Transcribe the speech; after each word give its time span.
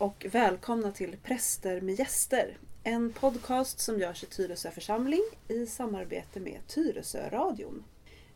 och 0.00 0.26
välkomna 0.30 0.92
till 0.92 1.16
Präster 1.22 1.80
med 1.80 1.98
gäster. 1.98 2.58
En 2.84 3.12
podcast 3.12 3.80
som 3.80 3.98
görs 3.98 4.22
i 4.22 4.26
Tyresö 4.26 4.70
församling 4.70 5.20
i 5.48 5.66
samarbete 5.66 6.40
med 6.40 6.60
Tyresö-radion. 6.68 7.84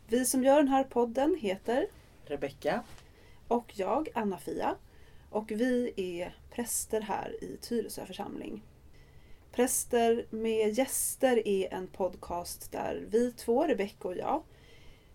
Vi 0.07 0.25
som 0.25 0.43
gör 0.43 0.57
den 0.57 0.67
här 0.67 0.83
podden 0.83 1.35
heter 1.39 1.87
Rebecka. 2.25 2.83
och 3.47 3.71
jag, 3.75 4.09
Anna-Fia. 4.13 4.75
Och 5.29 5.51
vi 5.51 5.93
är 5.95 6.35
präster 6.51 7.01
här 7.01 7.43
i 7.43 7.57
Tyresö 7.57 8.05
församling. 8.05 8.63
Präster 9.51 10.25
med 10.29 10.77
gäster 10.77 11.47
är 11.47 11.73
en 11.73 11.87
podcast 11.87 12.71
där 12.71 13.05
vi 13.09 13.31
två, 13.31 13.63
Rebecka 13.63 14.07
och 14.07 14.17
jag, 14.17 14.43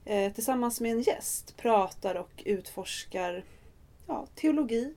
eh, 0.04 0.32
tillsammans 0.32 0.80
med 0.80 0.92
en 0.92 1.02
gäst 1.02 1.56
pratar 1.56 2.14
och 2.14 2.42
utforskar 2.44 3.44
ja, 4.06 4.26
teologi, 4.34 4.94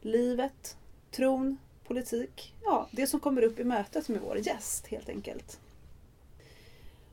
livet, 0.00 0.76
tron, 1.10 1.58
politik. 1.84 2.54
Ja, 2.64 2.88
det 2.90 3.06
som 3.06 3.20
kommer 3.20 3.42
upp 3.42 3.58
i 3.58 3.64
mötet 3.64 4.08
med 4.08 4.20
vår 4.20 4.38
gäst 4.38 4.86
helt 4.86 5.08
enkelt. 5.08 5.60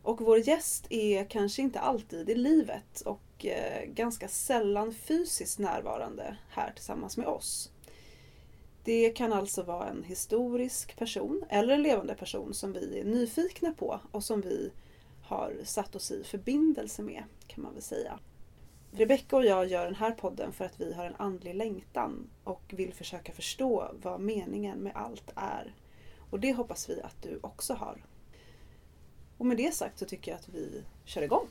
Och 0.02 0.22
vår 0.22 0.40
gäst 0.40 0.86
är 0.90 1.26
kanske 1.26 1.62
inte 1.62 1.80
alltid 1.80 2.30
i 2.30 2.36
livet 2.36 3.02
och 3.02 3.46
eh, 3.46 3.86
ganska 3.86 4.28
sällan 4.28 4.94
fysiskt 4.94 5.60
närvarande 5.60 6.38
här 6.50 6.72
tillsammans 6.76 7.18
med 7.18 7.28
oss. 7.28 7.72
Det 8.84 9.10
kan 9.10 9.34
alltså 9.34 9.64
vara 9.64 9.90
en 9.90 10.04
historisk 10.04 10.98
person 10.98 11.44
eller 11.50 11.74
en 11.74 11.82
levande 11.82 12.16
person 12.16 12.54
som 12.54 12.74
vi 12.74 13.00
är 13.00 13.04
nyfikna 13.04 13.74
på 13.74 14.00
och 14.12 14.24
som 14.24 14.42
vi 14.42 14.72
har 15.24 15.54
satt 15.64 15.96
oss 15.96 16.12
i 16.12 16.24
förbindelse 16.24 17.02
med 17.02 17.24
kan 17.48 17.64
man 17.64 17.74
väl 17.74 17.84
säga. 17.84 18.20
Rebecka 18.98 19.36
och 19.36 19.46
jag 19.46 19.68
gör 19.68 19.86
den 19.86 19.96
här 19.96 20.12
podden 20.12 20.52
för 20.52 20.66
att 20.66 20.80
vi 20.80 20.94
har 20.94 21.06
en 21.06 21.16
andlig 21.18 21.56
längtan 21.56 22.30
och 22.44 22.62
vill 22.68 22.94
försöka 22.94 23.32
förstå 23.32 23.92
vad 24.02 24.20
meningen 24.20 24.80
med 24.80 24.92
allt 24.96 25.32
är. 25.36 25.74
Och 26.30 26.40
det 26.40 26.54
hoppas 26.54 26.90
vi 26.90 27.02
att 27.02 27.22
du 27.22 27.40
också 27.42 27.74
har. 27.74 28.04
Och 29.38 29.46
med 29.46 29.58
det 29.58 29.74
sagt 29.74 30.00
så 30.00 30.06
tycker 30.06 30.32
jag 30.32 30.40
att 30.40 30.50
vi 30.50 30.84
kör 31.06 31.22
igång. 31.22 31.48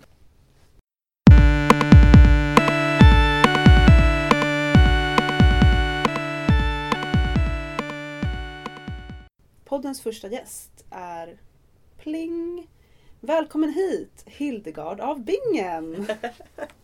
Poddens 9.65 10.03
första 10.03 10.29
gäst 10.29 10.85
är 10.91 11.39
Pling! 11.99 12.71
Välkommen 13.21 13.73
hit 13.73 14.23
Hildegard 14.27 15.01
av 15.01 15.25
Bingen! 15.25 16.07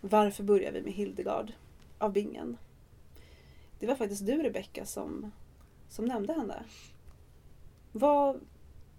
Varför 0.00 0.44
börjar 0.44 0.72
vi 0.72 0.82
med 0.82 0.92
Hildegard 0.92 1.52
av 1.98 2.12
Bingen? 2.12 2.56
Det 3.78 3.86
var 3.86 3.94
faktiskt 3.94 4.26
du 4.26 4.42
Rebecka 4.42 4.86
som, 4.86 5.32
som 5.88 6.04
nämnde 6.04 6.32
henne. 6.32 6.64
Vad, 7.92 8.40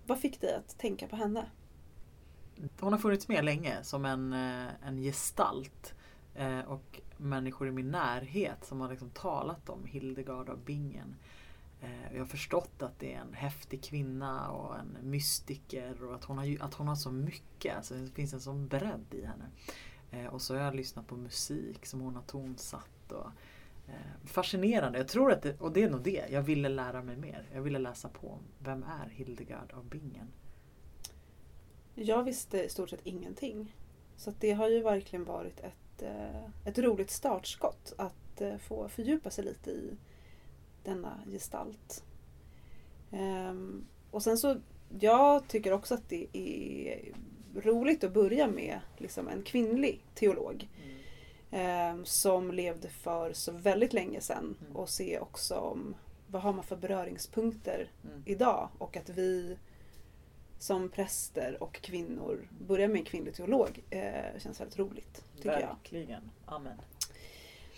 vad 0.05 0.19
fick 0.19 0.41
dig 0.41 0.55
att 0.55 0.77
tänka 0.77 1.07
på 1.07 1.15
henne? 1.15 1.45
Hon 2.79 2.93
har 2.93 2.99
funnits 2.99 3.27
med 3.27 3.45
länge 3.45 3.83
som 3.83 4.05
en, 4.05 4.33
eh, 4.33 4.87
en 4.87 5.01
gestalt. 5.01 5.93
Eh, 6.35 6.59
och 6.59 7.01
människor 7.17 7.67
i 7.67 7.71
min 7.71 7.91
närhet 7.91 8.65
som 8.65 8.81
har 8.81 8.89
liksom 8.89 9.09
talat 9.09 9.69
om 9.69 9.85
Hildegard 9.85 10.49
av 10.49 10.59
Bingen. 10.65 11.15
Eh, 11.81 12.13
jag 12.13 12.19
har 12.19 12.25
förstått 12.25 12.81
att 12.81 12.99
det 12.99 13.13
är 13.13 13.19
en 13.19 13.33
häftig 13.33 13.83
kvinna 13.83 14.49
och 14.49 14.79
en 14.79 14.97
mystiker 15.01 16.03
och 16.03 16.15
att 16.15 16.23
hon 16.23 16.37
har, 16.37 16.57
att 16.61 16.73
hon 16.73 16.87
har 16.87 16.95
så 16.95 17.11
mycket. 17.11 17.77
Alltså 17.77 17.93
det 17.93 18.11
finns 18.11 18.33
en 18.33 18.41
sån 18.41 18.67
bredd 18.67 19.05
i 19.11 19.25
henne. 19.25 19.45
Eh, 20.11 20.25
och 20.25 20.41
så 20.41 20.55
har 20.55 20.61
jag 20.61 20.75
lyssnat 20.75 21.07
på 21.07 21.15
musik 21.15 21.85
som 21.85 22.01
hon 22.01 22.15
har 22.15 22.23
tonsatt. 22.23 23.11
Och, 23.11 23.27
eh, 23.87 24.25
fascinerande. 24.25 24.97
Jag 24.97 25.07
tror 25.07 25.31
att 25.31 25.41
det, 25.41 25.61
och 25.61 25.71
det 25.71 25.83
är 25.83 25.89
nog 25.89 26.01
det. 26.01 26.25
Jag 26.31 26.41
ville 26.41 26.69
lära 26.69 27.01
mig 27.03 27.17
mer. 27.17 27.49
Jag 27.53 27.61
ville 27.61 27.79
läsa 27.79 28.09
på. 28.09 28.39
Vem 28.59 28.83
är 28.83 29.09
Hildegard 29.09 29.71
av 29.73 29.85
Bingen? 29.85 30.27
Jag 31.95 32.23
visste 32.23 32.63
i 32.63 32.69
stort 32.69 32.89
sett 32.89 33.01
ingenting. 33.05 33.75
Så 34.17 34.29
att 34.29 34.41
det 34.41 34.51
har 34.51 34.69
ju 34.69 34.81
verkligen 34.81 35.25
varit 35.25 35.59
ett, 35.59 36.01
eh, 36.01 36.45
ett 36.65 36.79
roligt 36.79 37.11
startskott 37.11 37.93
att 37.97 38.41
eh, 38.41 38.57
få 38.57 38.89
fördjupa 38.89 39.29
sig 39.29 39.43
lite 39.43 39.71
i 39.71 39.97
denna 40.83 41.19
gestalt. 41.31 42.03
Ehm, 43.11 43.85
och 44.11 44.23
sen 44.23 44.37
så, 44.37 44.57
jag 44.99 45.47
tycker 45.47 45.73
också 45.73 45.93
att 45.93 46.09
det 46.09 46.37
är 46.37 47.13
roligt 47.55 48.03
att 48.03 48.13
börja 48.13 48.47
med 48.47 48.79
liksom 48.97 49.27
en 49.27 49.43
kvinnlig 49.43 50.05
teolog. 50.15 50.67
ehm, 51.51 52.05
som 52.05 52.51
levde 52.51 52.89
för 52.89 53.33
så 53.33 53.51
väldigt 53.51 53.93
länge 53.93 54.21
sedan 54.21 54.55
Mm. 54.61 54.75
och 54.75 54.89
se 54.89 55.19
också 55.19 55.55
om 55.55 55.95
vad 56.27 56.41
har 56.41 56.53
man 56.53 56.63
för 56.63 56.75
beröringspunkter 56.75 57.91
Mm. 58.03 58.23
idag 58.25 58.69
och 58.77 58.97
att 58.97 59.09
vi 59.09 59.57
som 60.59 60.89
präster 60.89 61.63
och 61.63 61.73
kvinnor 61.81 62.47
börjar 62.67 62.87
med 62.87 62.97
en 62.99 63.05
kvinnlig 63.05 63.33
teolog 63.35 63.83
eh, 63.89 64.39
känns 64.39 64.59
väldigt 64.61 64.79
roligt. 64.79 65.23
Tycker 65.35 65.49
jag. 65.59 65.59
Verkligen. 65.67 66.29
Amen. 66.45 66.77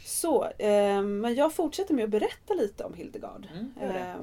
Så, 0.06 0.46
eh, 0.46 1.02
men 1.02 1.36
jag 1.36 1.54
fortsätter 1.54 1.94
med 1.94 2.04
att 2.04 2.10
berätta 2.10 2.54
lite 2.54 2.84
om 2.84 2.94
Hildegard. 2.94 3.48
Mm. 3.54 3.74
Eh, 3.96 4.16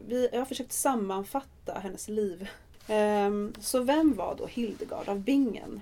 vi, 0.00 0.28
jag 0.32 0.38
har 0.38 0.44
försökt 0.46 0.72
sammanfatta 0.72 1.74
hennes 1.78 2.08
liv. 2.08 2.48
Eh, 2.88 3.30
så 3.60 3.82
vem 3.82 4.14
var 4.14 4.34
då 4.34 4.46
Hildegard 4.46 5.08
av 5.08 5.20
Bingen? 5.20 5.80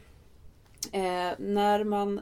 Eh, 0.93 1.33
när 1.39 1.85
man 1.85 2.21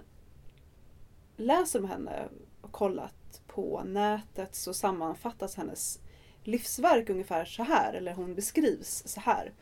läser 1.37 1.78
om 1.78 1.89
henne 1.89 2.28
och 2.61 2.72
kollat 2.72 3.41
på 3.47 3.83
nätet 3.87 4.55
så 4.55 4.75
sammanfattas 4.75 5.55
hennes 5.55 5.99
livsverk 6.43 7.11
ungefär 7.11 7.44
så 7.44 7.62
här, 7.62 7.94
eller 7.94 8.15
hon 8.15 8.34
beskrivs 8.34 9.03
så 9.06 9.21
här. 9.21 9.53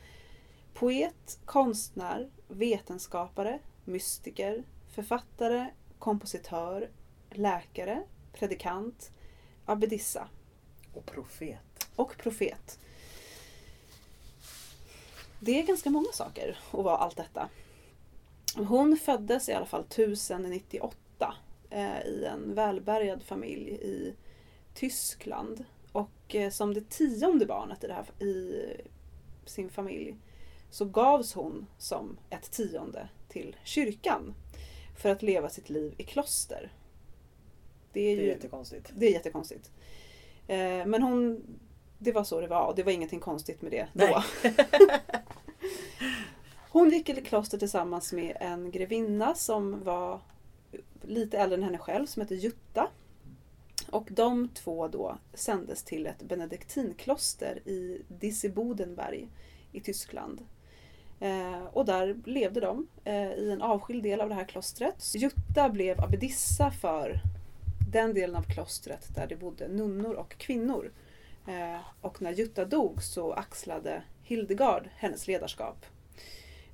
Poet, 0.74 1.38
konstnär, 1.44 2.30
vetenskapare, 2.48 3.58
mystiker, 3.84 4.62
författare, 4.94 5.66
kompositör, 5.98 6.90
läkare, 7.30 8.02
predikant, 8.32 9.10
abbedissa 9.64 10.28
Och 10.94 11.06
profet. 11.06 11.88
och 11.96 12.16
profet. 12.18 12.78
Det 15.40 15.60
är 15.60 15.66
ganska 15.66 15.90
många 15.90 16.12
saker 16.12 16.58
att 16.70 16.84
vara 16.84 16.96
allt 16.96 17.16
detta. 17.16 17.48
Hon 18.56 18.96
föddes 18.96 19.48
i 19.48 19.52
alla 19.52 19.66
fall 19.66 19.80
1098 19.80 21.34
eh, 21.70 22.00
i 22.00 22.24
en 22.24 22.54
välbärgad 22.54 23.22
familj 23.22 23.70
i 23.70 24.14
Tyskland. 24.74 25.64
Och 25.92 26.34
eh, 26.34 26.50
som 26.50 26.74
det 26.74 26.90
tionde 26.90 27.46
barnet 27.46 27.84
i, 27.84 27.86
det 27.86 27.92
här, 27.92 28.24
i 28.26 28.62
sin 29.44 29.70
familj 29.70 30.16
så 30.70 30.84
gavs 30.84 31.34
hon 31.34 31.66
som 31.78 32.16
ett 32.30 32.50
tionde 32.50 33.08
till 33.28 33.56
kyrkan 33.64 34.34
för 34.96 35.10
att 35.10 35.22
leva 35.22 35.48
sitt 35.48 35.70
liv 35.70 35.94
i 35.98 36.02
kloster. 36.02 36.72
Det 37.92 38.00
är, 38.00 38.16
Det 38.16 38.22
är 38.22 38.26
ju, 38.26 38.30
jättekonstigt. 38.30 38.92
det 38.94 39.06
är 39.06 39.12
jättekonstigt. 39.12 39.70
Eh, 40.46 40.86
men 40.86 41.02
hon, 41.02 41.42
det 41.98 42.12
var 42.12 42.24
så 42.24 42.40
det 42.40 42.46
var 42.46 42.66
och 42.66 42.76
det 42.76 42.82
var 42.82 42.92
ingenting 42.92 43.20
konstigt 43.20 43.62
med 43.62 43.72
det 43.72 43.88
Nej. 43.92 44.14
då. 44.42 44.48
Hon 46.76 46.90
gick 46.90 47.08
i 47.08 47.20
kloster 47.20 47.58
tillsammans 47.58 48.12
med 48.12 48.36
en 48.40 48.70
grevinna 48.70 49.34
som 49.34 49.84
var 49.84 50.20
lite 51.02 51.38
äldre 51.38 51.56
än 51.56 51.62
henne 51.62 51.78
själv 51.78 52.06
som 52.06 52.20
hette 52.22 52.34
Jutta. 52.34 52.90
Och 53.90 54.08
de 54.10 54.48
två 54.48 54.88
då 54.88 55.18
sändes 55.34 55.82
till 55.82 56.06
ett 56.06 56.22
benediktinkloster 56.22 57.68
i 57.68 58.02
Disibodenberg 58.08 59.28
i 59.72 59.80
Tyskland. 59.80 60.44
Eh, 61.20 61.64
och 61.72 61.84
där 61.84 62.16
levde 62.24 62.60
de 62.60 62.86
eh, 63.04 63.32
i 63.32 63.50
en 63.50 63.62
avskild 63.62 64.02
del 64.02 64.20
av 64.20 64.28
det 64.28 64.34
här 64.34 64.44
klostret. 64.44 65.14
Jutta 65.14 65.68
blev 65.68 66.00
abbedissa 66.00 66.70
för 66.70 67.20
den 67.92 68.14
delen 68.14 68.36
av 68.36 68.42
klostret 68.42 69.14
där 69.14 69.26
det 69.26 69.36
bodde 69.36 69.68
nunnor 69.68 70.14
och 70.14 70.38
kvinnor. 70.38 70.92
Eh, 71.46 71.80
och 72.00 72.22
när 72.22 72.32
Jutta 72.32 72.64
dog 72.64 73.02
så 73.02 73.32
axlade 73.32 74.02
Hildegard 74.22 74.88
hennes 74.96 75.26
ledarskap. 75.26 75.86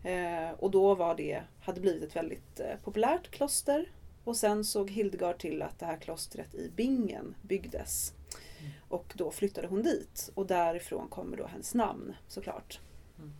Eh, 0.02 0.50
och 0.58 0.70
då 0.70 0.94
var 0.94 1.14
det, 1.14 1.42
hade 1.60 1.80
blivit 1.80 2.02
ett 2.02 2.16
väldigt 2.16 2.60
eh, 2.60 2.76
populärt 2.84 3.30
kloster. 3.30 3.92
Och 4.24 4.36
sen 4.36 4.64
såg 4.64 4.90
Hildegard 4.90 5.38
till 5.38 5.62
att 5.62 5.78
det 5.78 5.86
här 5.86 5.96
klostret 5.96 6.54
i 6.54 6.70
Bingen 6.76 7.34
byggdes. 7.42 8.12
Mm. 8.60 8.72
Och 8.88 9.12
då 9.16 9.30
flyttade 9.30 9.68
hon 9.68 9.82
dit. 9.82 10.30
Och 10.34 10.46
därifrån 10.46 11.08
kommer 11.08 11.36
då 11.36 11.46
hennes 11.46 11.74
namn 11.74 12.14
såklart. 12.28 12.80
Mm. 13.18 13.32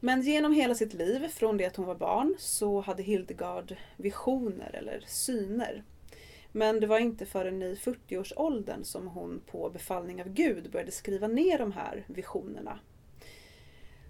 Men 0.00 0.22
genom 0.22 0.52
hela 0.52 0.74
sitt 0.74 0.94
liv, 0.94 1.28
från 1.28 1.56
det 1.56 1.66
att 1.66 1.76
hon 1.76 1.86
var 1.86 1.94
barn, 1.94 2.34
så 2.38 2.80
hade 2.80 3.02
Hildegard 3.02 3.76
visioner 3.96 4.70
eller 4.74 5.04
syner. 5.06 5.84
Men 6.52 6.80
det 6.80 6.86
var 6.86 6.98
inte 6.98 7.26
förrän 7.26 7.62
i 7.62 7.74
40-årsåldern 7.74 8.84
som 8.84 9.06
hon 9.06 9.42
på 9.46 9.70
befallning 9.70 10.22
av 10.22 10.28
Gud 10.28 10.70
började 10.70 10.92
skriva 10.92 11.28
ner 11.28 11.58
de 11.58 11.72
här 11.72 12.04
visionerna. 12.06 12.78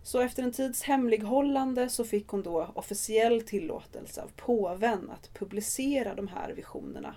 Så 0.02 0.20
efter 0.20 0.42
en 0.42 0.52
tids 0.52 0.82
hemlighållande 0.82 1.88
så 1.88 2.04
fick 2.04 2.28
hon 2.28 2.42
då 2.42 2.70
officiell 2.74 3.42
tillåtelse 3.42 4.22
av 4.22 4.30
påven 4.36 5.10
att 5.10 5.34
publicera 5.34 6.14
de 6.14 6.28
här 6.28 6.52
visionerna. 6.52 7.14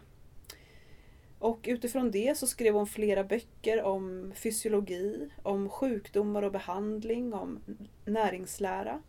Och 1.39 1.59
utifrån 1.63 2.11
det 2.11 2.37
så 2.37 2.47
skrev 2.47 2.73
hon 2.73 2.87
flera 2.87 3.23
böcker 3.23 3.83
om 3.83 4.33
fysiologi, 4.35 5.29
om 5.43 5.69
sjukdomar 5.69 6.41
och 6.41 6.51
behandling, 6.51 7.33
om 7.33 7.59
näringslära. 8.05 9.01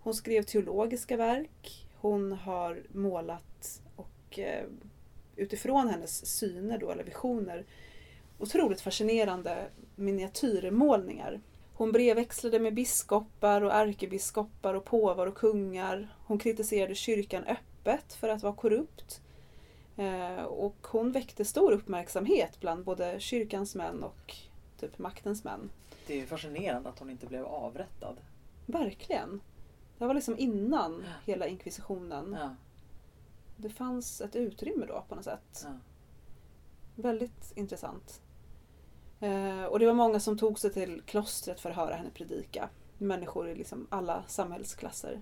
Hon 0.00 0.14
skrev 0.14 0.42
teologiska 0.42 1.16
verk. 1.16 1.88
Hon 2.00 2.32
har 2.32 2.82
målat 2.92 3.82
och 3.96 4.38
eh, 4.38 4.64
utifrån 5.36 5.88
hennes 5.88 6.26
syner 6.26 6.78
då, 6.78 6.90
eller 6.90 7.04
visioner 7.04 7.64
otroligt 8.38 8.80
fascinerande 8.80 9.66
miniatyrmålningar. 9.96 11.40
Hon 11.76 11.92
brevväxlade 11.92 12.58
med 12.58 12.74
biskopar 12.74 13.62
och 13.62 13.72
ärkebiskopar 13.72 14.74
och 14.74 14.84
påvar 14.84 15.26
och 15.26 15.34
kungar. 15.34 16.14
Hon 16.26 16.38
kritiserade 16.38 16.94
kyrkan 16.94 17.44
öppet 17.44 18.14
för 18.14 18.28
att 18.28 18.42
vara 18.42 18.54
korrupt. 18.54 19.20
Eh, 19.96 20.42
och 20.42 20.76
hon 20.82 21.12
väckte 21.12 21.44
stor 21.44 21.72
uppmärksamhet 21.72 22.60
bland 22.60 22.84
både 22.84 23.20
kyrkans 23.20 23.74
män 23.74 24.02
och 24.02 24.34
typ 24.80 24.98
maktens 24.98 25.44
män. 25.44 25.70
Det 26.06 26.20
är 26.20 26.26
fascinerande 26.26 26.88
att 26.88 26.98
hon 26.98 27.10
inte 27.10 27.26
blev 27.26 27.44
avrättad. 27.46 28.16
Verkligen. 28.66 29.40
Det 29.98 30.06
var 30.06 30.14
liksom 30.14 30.38
innan 30.38 31.04
hela 31.24 31.46
inkvisitionen. 31.46 32.36
Ja. 32.40 32.54
Det 33.56 33.70
fanns 33.70 34.20
ett 34.20 34.36
utrymme 34.36 34.86
då 34.86 35.04
på 35.08 35.14
något 35.14 35.24
sätt. 35.24 35.64
Ja. 35.64 35.78
Väldigt 36.94 37.52
intressant. 37.54 38.20
Eh, 39.20 39.64
och 39.64 39.78
det 39.78 39.86
var 39.86 39.94
många 39.94 40.20
som 40.20 40.38
tog 40.38 40.58
sig 40.58 40.72
till 40.72 41.02
klostret 41.06 41.60
för 41.60 41.70
att 41.70 41.76
höra 41.76 41.94
henne 41.94 42.10
predika. 42.10 42.68
Människor 42.98 43.48
i 43.48 43.54
liksom 43.54 43.86
alla 43.90 44.24
samhällsklasser. 44.26 45.20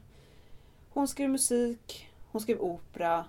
Hon 0.90 1.08
skrev 1.08 1.30
musik, 1.30 2.10
hon 2.30 2.40
skrev 2.40 2.60
opera 2.60 3.24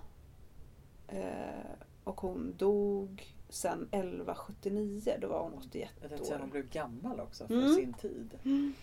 eh, 1.08 1.70
och 2.04 2.20
hon 2.20 2.54
dog 2.56 3.34
sen 3.48 3.88
1179. 3.90 5.16
Då 5.20 5.28
var 5.28 5.42
hon 5.42 5.54
81 5.54 5.90
Jag 6.00 6.08
tänkte 6.10 6.26
säga 6.26 6.38
hon 6.38 6.46
år. 6.48 6.52
blev 6.52 6.68
gammal 6.70 7.20
också 7.20 7.46
för 7.46 7.54
Mm. 7.54 7.74
sin 7.74 7.92
tid. 7.94 8.38
Mm. 8.44 8.74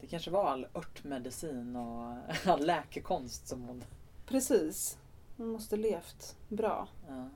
Det 0.00 0.06
kanske 0.06 0.30
var 0.30 0.44
all 0.44 0.66
örtmedicin 0.74 1.76
och 1.76 2.14
all 2.46 2.66
läkekonst 2.66 3.48
som 3.48 3.62
hon... 3.62 3.84
Precis. 4.26 4.98
Hon 5.36 5.48
måste 5.48 5.76
levt 5.76 6.36
bra. 6.48 6.88
Ja. 7.08 7.28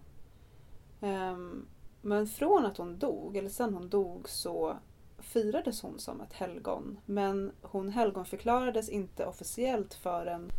Ehm, 1.08 1.67
men 2.02 2.26
från 2.26 2.67
att 2.67 2.76
hon 2.76 2.99
dog, 2.99 3.37
eller 3.37 3.49
sen 3.50 3.75
hon 3.75 3.88
dog, 3.88 4.29
så 4.29 4.76
firades 5.19 5.82
hon 5.82 5.99
som 5.99 6.20
ett 6.20 6.32
helgon. 6.32 6.99
Men 7.06 7.52
hon 7.62 7.88
helgonförklarades 7.88 8.88
inte 8.88 9.26
officiellt 9.26 9.94
förrän 9.94 10.50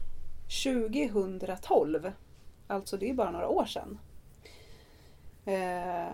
2012. 0.63 2.11
Alltså 2.67 2.97
det 2.97 3.09
är 3.09 3.13
bara 3.13 3.31
några 3.31 3.47
år 3.47 3.65
sedan. 3.65 3.99
Eh, 5.45 6.07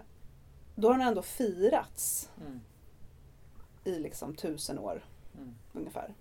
då 0.75 0.87
har 0.87 0.93
hon 0.93 1.07
ändå 1.07 1.21
firats 1.21 2.29
Mm. 2.41 2.59
i 3.83 3.99
liksom 3.99 4.35
tusen 4.35 4.79
år 4.79 5.05
Mm. 5.37 5.55
ungefär. 5.73 6.13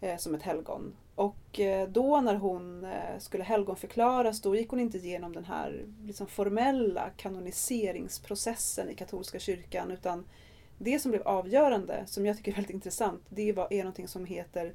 Eh, 0.00 0.16
som 0.18 0.34
ett 0.34 0.42
helgon. 0.42 0.92
Och 1.14 1.60
eh, 1.60 1.88
då 1.88 2.20
när 2.20 2.34
hon 2.34 2.84
eh, 2.84 3.18
skulle 3.18 3.44
helgonförklaras 3.44 4.40
då 4.40 4.56
gick 4.56 4.70
hon 4.70 4.80
inte 4.80 4.98
igenom 4.98 5.32
den 5.32 5.44
här 5.44 5.86
liksom, 6.06 6.26
formella 6.26 7.10
kanoniseringsprocessen 7.16 8.90
i 8.90 8.94
katolska 8.94 9.38
kyrkan 9.38 9.90
utan 9.90 10.24
det 10.78 10.98
som 10.98 11.10
blev 11.10 11.22
avgörande, 11.22 12.02
som 12.06 12.26
jag 12.26 12.36
tycker 12.36 12.52
är 12.52 12.56
väldigt 12.56 12.74
intressant, 12.74 13.22
det 13.28 13.52
var, 13.52 13.72
är 13.72 13.78
någonting 13.78 14.08
som 14.08 14.24
heter 14.24 14.74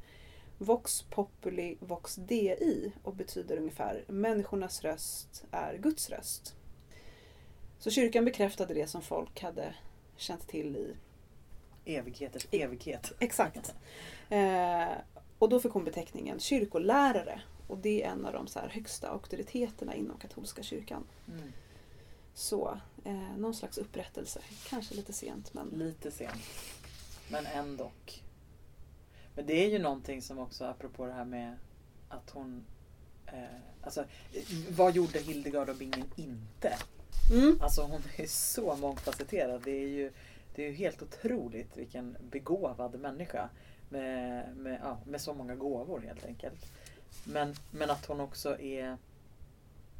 Vox 0.58 1.02
populi 1.02 1.78
vox 1.80 2.16
dei 2.16 2.92
och 3.04 3.16
betyder 3.16 3.58
ungefär 3.58 4.04
människornas 4.08 4.82
röst 4.82 5.46
är 5.52 5.78
Guds 5.78 6.10
röst. 6.10 6.56
Så 7.80 7.90
kyrkan 7.90 8.26
bekräftade 8.26 8.74
det 8.74 8.88
som 8.88 9.02
folk 9.02 9.42
hade 9.42 9.76
känt 10.18 10.48
till 10.48 10.76
i 10.76 10.96
Evigheters 11.96 12.48
evighet. 12.52 13.12
Exakt. 13.20 13.76
Eh, 14.32 14.88
och 15.40 15.50
då 15.50 15.60
fick 15.60 15.72
hon 15.72 15.84
beteckningen 15.84 16.40
kyrkolärare. 16.40 17.42
Och 17.68 17.78
det 17.78 18.04
är 18.04 18.10
en 18.10 18.26
av 18.26 18.34
de 18.34 18.48
så 18.48 18.60
högsta 18.60 19.10
auktoriteterna 19.10 19.96
inom 19.96 20.18
katolska 20.18 20.64
kyrkan. 20.64 21.04
Mm. 21.28 21.52
Så 22.34 22.80
eh, 23.06 23.38
någon 23.38 23.54
slags 23.54 23.78
upprättelse. 23.78 24.42
Kanske 24.70 24.96
lite 24.96 25.14
sent 25.14 25.54
men 25.54 25.70
Lite 25.70 26.12
sent. 26.12 26.42
Men 27.32 27.46
ändå. 27.46 27.92
Men 29.36 29.46
det 29.46 29.66
är 29.66 29.70
ju 29.70 29.80
någonting 29.80 30.22
som 30.22 30.40
också, 30.40 30.66
apropå 30.66 31.06
det 31.06 31.14
här 31.14 31.26
med 31.26 31.58
att 32.10 32.30
hon... 32.30 32.66
Eh, 33.26 33.44
alltså, 33.82 34.06
vad 34.70 34.96
gjorde 34.96 35.20
Hildegard 35.20 35.70
av 35.70 35.78
Bingen 35.78 36.06
inte? 36.16 36.78
mm. 37.34 37.62
Alltså 37.62 37.82
hon 37.82 38.02
är 38.18 38.28
så 38.28 38.76
mångfacetterad. 38.76 39.62
Det 39.64 39.84
är 39.84 39.88
ju, 39.88 40.12
det 40.56 40.64
är 40.66 40.70
ju 40.70 40.76
helt 40.76 41.02
otroligt 41.02 41.78
vilken 41.78 42.18
begåvad 42.32 43.00
människa. 43.00 43.50
Med, 43.90 44.56
med, 44.58 44.80
ja, 44.84 44.98
med 45.06 45.22
så 45.22 45.34
många 45.34 45.56
gåvor 45.56 46.00
helt 46.00 46.26
enkelt. 46.26 46.72
Men, 47.24 47.56
men 47.72 47.90
att 47.90 48.06
hon 48.06 48.20
också 48.20 48.60
är, 48.60 48.98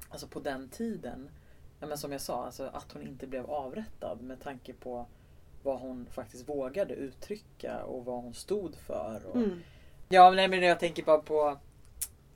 alltså 0.10 0.28
på 0.28 0.40
den 0.40 0.70
tiden, 0.70 1.30
ja, 1.80 1.88
men 1.88 1.98
som 1.98 2.12
jag 2.12 2.22
sa, 2.22 2.46
alltså 2.46 2.70
att 2.74 2.92
hon 2.92 3.02
inte 3.02 3.28
blev 3.28 3.46
avrättad 3.46 4.22
med 4.22 4.42
tanke 4.42 4.74
på 4.74 5.06
vad 5.64 5.80
hon 5.80 6.06
faktiskt 6.12 6.50
vågade 6.50 6.94
uttrycka 6.94 7.84
och 7.84 8.06
vad 8.06 8.24
hon 8.24 8.34
stod 8.34 8.76
för. 8.76 9.22
Och, 9.26 9.36
Mm. 9.36 9.62
Ja, 10.10 10.32
nej, 10.32 10.48
men 10.48 10.62
jag 10.62 10.80
tänker 10.80 11.04
bara 11.04 11.18
på 11.18 11.58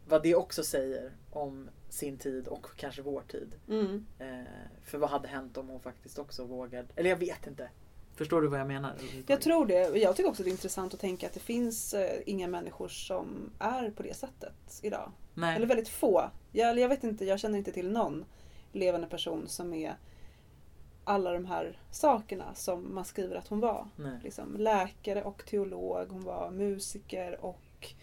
vad 0.08 0.24
det 0.24 0.36
också 0.36 0.64
säger 0.64 1.12
om 1.32 1.70
sin 1.90 2.18
tid 2.18 2.48
och 2.48 2.68
kanske 2.76 3.02
vår 3.02 3.22
tid. 3.22 3.56
Mm. 3.70 4.06
Eh, 4.20 4.44
för 4.86 4.98
vad 4.98 5.10
hade 5.10 5.28
hänt 5.28 5.58
om 5.58 5.70
hon 5.70 5.80
faktiskt 5.80 6.20
också 6.20 6.46
vågade? 6.46 6.88
Eller 6.96 7.10
jag 7.10 7.18
vet 7.18 7.48
inte. 7.48 7.70
Förstår 8.16 8.42
du 8.42 8.48
vad 8.48 8.60
jag 8.60 8.68
menar? 8.68 8.94
Jag 9.28 9.42
tror 9.42 9.66
det. 9.66 9.98
Jag 9.98 10.16
tycker 10.16 10.30
också 10.30 10.44
det 10.44 10.50
är 10.50 10.52
intressant 10.52 10.94
att 10.94 11.00
tänka 11.00 11.28
att 11.28 11.34
det 11.34 11.40
finns 11.40 11.94
eh, 11.94 12.22
inga 12.26 12.48
människor 12.48 12.88
som 12.88 13.52
är 13.60 13.92
på 13.92 14.04
det 14.04 14.14
sättet 14.14 14.80
idag. 14.82 15.12
Nej. 15.34 15.56
Eller 15.56 15.68
väldigt 15.68 15.90
få. 15.90 16.30
Jag, 16.52 16.80
jag 16.80 16.90
vet 16.90 17.04
inte, 17.04 17.26
jag 17.26 17.40
känner 17.40 17.58
inte 17.58 17.72
till 17.72 17.92
någon 17.92 18.26
levande 18.72 19.08
person 19.08 19.48
som 19.48 19.74
är 19.74 19.96
alla 21.04 21.32
de 21.32 21.46
här 21.46 21.80
sakerna 21.92 22.54
som 22.56 22.96
man 22.96 23.06
skriver 23.06 23.36
att 23.36 23.48
hon 23.48 23.60
var. 23.60 23.88
Liksom, 24.24 24.56
läkare 24.58 25.24
och 25.24 25.46
teolog. 25.46 26.08
Hon 26.10 26.24
var 26.24 26.52
musiker 26.52 27.46
och 27.46 27.94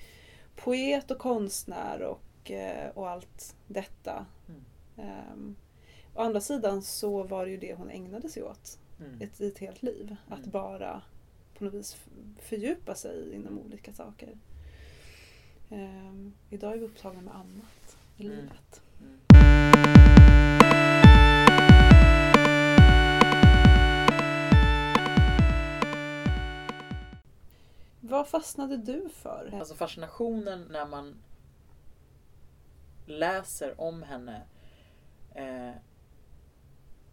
poet 0.56 1.10
och 1.10 1.18
konstnär 1.18 2.02
och, 2.02 2.50
eh, 2.50 2.90
och 2.94 3.10
allt 3.10 3.56
detta. 3.66 4.26
Mm. 4.48 4.64
Ehm, 4.96 5.56
å 6.14 6.20
andra 6.20 6.40
sidan 6.40 6.82
så 6.82 7.22
var 7.22 7.44
det 7.44 7.50
ju 7.50 7.56
det 7.56 7.74
hon 7.74 7.90
ägnade 7.90 8.28
sig 8.28 8.42
åt 8.42 8.78
Mm. 9.00 9.20
ett, 9.22 9.40
ett 9.40 9.58
helt 9.58 9.82
liv. 9.82 10.16
Att 10.28 10.38
Mm. 10.38 10.50
bara 10.50 11.02
på 11.58 11.64
något 11.64 11.74
vis 11.74 11.96
fördjupa 12.38 12.94
sig 12.94 13.34
inom 13.34 13.58
olika 13.58 13.92
saker. 13.92 14.36
Ehm, 15.70 16.32
idag 16.50 16.72
är 16.72 16.78
vi 16.78 16.84
upptagna 16.84 17.20
med 17.20 17.34
annat 17.34 17.96
i 18.16 18.24
Mm. 18.26 18.36
livet. 18.36 18.82
Mm. 19.00 20.20
Vad 28.00 28.28
fastnade 28.28 28.76
du 28.76 29.08
för? 29.08 29.50
Alltså 29.58 29.74
fascinationen 29.74 30.66
när 30.70 30.86
man 30.86 31.16
läser 33.06 33.80
om 33.80 34.02
henne 34.02 34.42
eh, 35.34 35.74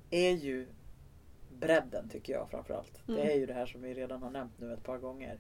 är 0.10 0.32
ju 0.32 0.68
bredden 1.60 2.10
tycker 2.10 2.34
jag 2.34 2.50
framförallt. 2.50 3.08
Mm. 3.08 3.20
Det 3.20 3.34
är 3.34 3.38
ju 3.38 3.46
det 3.46 3.54
här 3.54 3.66
som 3.66 3.82
vi 3.82 3.94
redan 3.94 4.24
har 4.24 4.30
nämnt 4.30 4.60
nu 4.60 4.74
ett 4.74 4.84
par 4.84 4.98
gånger. 4.98 5.40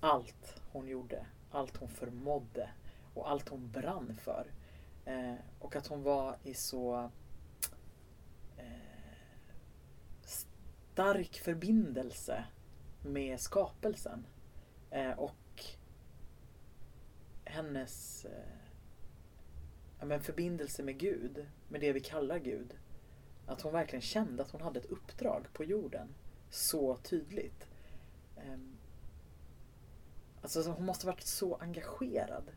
Allt 0.00 0.62
hon 0.72 0.88
gjorde, 0.88 1.26
allt 1.50 1.76
hon 1.76 1.88
förmådde 1.88 2.70
och 3.14 3.30
allt 3.30 3.48
hon 3.48 3.70
brann 3.70 4.16
för. 4.16 4.46
Eh, 5.04 5.34
och 5.58 5.76
att 5.76 5.86
hon 5.86 6.02
var 6.02 6.36
i 6.42 6.54
så 6.54 7.10
eh, 8.56 8.64
stark 10.22 11.36
förbindelse 11.38 12.44
med 13.02 13.40
skapelsen. 13.40 14.26
Eh, 14.90 15.10
och 15.10 15.64
hennes 17.44 18.24
eh, 18.24 18.60
ja, 19.98 20.06
men 20.06 20.20
förbindelse 20.20 20.82
med 20.82 20.98
Gud, 20.98 21.46
med 21.68 21.80
det 21.80 21.92
vi 21.92 22.00
kallar 22.00 22.38
Gud. 22.38 22.74
Att 23.50 23.60
hon 23.60 23.72
verkligen 23.72 24.02
kände 24.02 24.42
att 24.42 24.50
hon 24.50 24.60
hade 24.60 24.80
ett 24.80 24.90
uppdrag 24.90 25.46
på 25.52 25.64
jorden. 25.64 26.14
Så 26.50 26.96
tydligt. 26.96 27.68
Ehm, 28.36 28.76
alltså 30.42 30.70
hon 30.70 30.86
måste 30.86 31.06
varit 31.06 31.26
så 31.26 31.54
engagerad. 31.54 32.50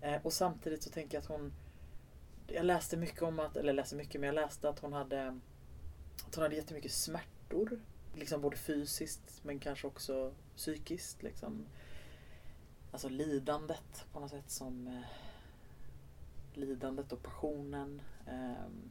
Eh, 0.00 0.22
och 0.22 0.32
samtidigt 0.32 0.82
så 0.82 0.90
tänker 0.90 1.16
jag 1.16 1.22
att 1.22 1.28
hon 1.28 1.52
Jag 2.46 2.64
läste 2.64 2.96
mycket 2.96 3.22
om 3.22 3.40
att, 3.40 3.56
eller 3.56 3.72
läste 3.72 3.96
mycket 3.96 4.20
men 4.20 4.26
jag 4.26 4.34
läste 4.34 4.68
att 4.68 4.78
hon 4.78 4.92
hade 4.92 5.40
Att 6.26 6.34
hon 6.34 6.42
hade 6.42 6.56
jättemycket 6.56 6.92
smärtor. 6.92 7.80
Liksom 8.14 8.40
både 8.40 8.56
fysiskt 8.56 9.44
men 9.44 9.58
kanske 9.58 9.86
också 9.86 10.34
psykiskt. 10.56 11.22
Liksom. 11.22 11.66
Alltså 12.92 13.08
lidandet 13.08 14.06
på 14.12 14.20
något 14.20 14.30
sätt 14.30 14.50
som 14.50 14.86
eh, 14.86 15.02
Lidandet 16.54 17.12
och 17.12 17.22
passionen. 17.22 18.02
ehm, 18.26 18.90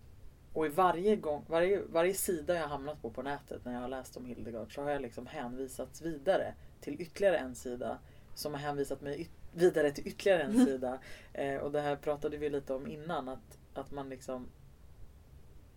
och 0.55 0.65
i 0.65 0.69
varje, 0.69 1.15
gång, 1.15 1.45
varje, 1.47 1.81
varje 1.81 2.13
sida 2.13 2.55
jag 2.55 2.67
hamnat 2.67 3.01
på 3.01 3.09
på 3.09 3.21
nätet 3.21 3.65
när 3.65 3.74
jag 3.74 3.81
har 3.81 3.88
läst 3.88 4.17
om 4.17 4.25
Hildegard 4.25 4.75
så 4.75 4.81
har 4.81 4.89
jag 4.89 5.01
liksom 5.01 5.27
hänvisats 5.27 6.01
vidare 6.01 6.53
till 6.81 7.01
ytterligare 7.01 7.38
en 7.38 7.55
sida 7.55 7.97
som 8.35 8.53
har 8.53 8.62
hänvisat 8.62 9.01
mig 9.01 9.29
vidare 9.53 9.91
till 9.91 10.07
ytterligare 10.07 10.43
en 10.43 10.65
sida. 10.65 11.00
Eh, 11.33 11.55
och 11.55 11.71
det 11.71 11.81
här 11.81 11.95
pratade 11.95 12.38
vi 12.38 12.50
lite 12.50 12.74
om 12.74 12.88
innan 12.88 13.29
att, 13.29 13.57
att 13.74 13.91
man 13.91 14.09
liksom 14.09 14.47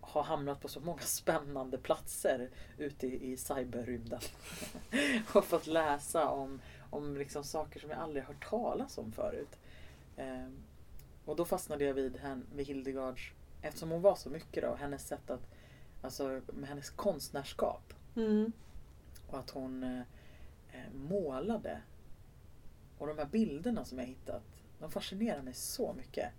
har 0.01 0.23
hamnat 0.23 0.61
på 0.61 0.67
så 0.67 0.79
många 0.79 1.01
spännande 1.01 1.77
platser 1.77 2.49
ute 2.77 3.07
i, 3.07 3.31
i 3.31 3.37
cyberrymden. 3.37 4.21
och 5.33 5.45
fått 5.45 5.67
läsa 5.67 6.29
om, 6.29 6.61
om 6.89 7.17
liksom 7.17 7.43
saker 7.43 7.79
som 7.79 7.89
jag 7.89 7.99
aldrig 7.99 8.23
hört 8.23 8.49
talas 8.49 8.97
om 8.97 9.11
förut. 9.11 9.59
Eh, 10.17 10.47
och 11.25 11.35
då 11.35 11.45
fastnade 11.45 11.83
jag 11.85 11.93
vid, 11.93 12.21
vid 12.55 12.67
Hildegards, 12.67 13.33
eftersom 13.61 13.89
hon 13.89 14.01
var 14.01 14.15
så 14.15 14.29
mycket 14.29 14.63
då, 14.63 14.75
hennes 14.75 15.07
sätt 15.07 15.29
att, 15.29 15.47
alltså 16.01 16.41
med 16.53 16.69
hennes 16.69 16.89
konstnärskap. 16.89 17.93
Mm. 18.15 18.51
Och 19.27 19.39
att 19.39 19.49
hon 19.49 19.83
eh, 19.83 19.99
eh, 20.71 20.93
målade. 20.93 21.81
Och 22.97 23.07
de 23.07 23.17
här 23.17 23.25
bilderna 23.25 23.85
som 23.85 23.99
jag 23.99 24.05
hittat, 24.05 24.43
de 24.79 24.91
fascinerar 24.91 25.41
mig 25.41 25.53
så 25.53 25.93
mycket. 25.93 26.29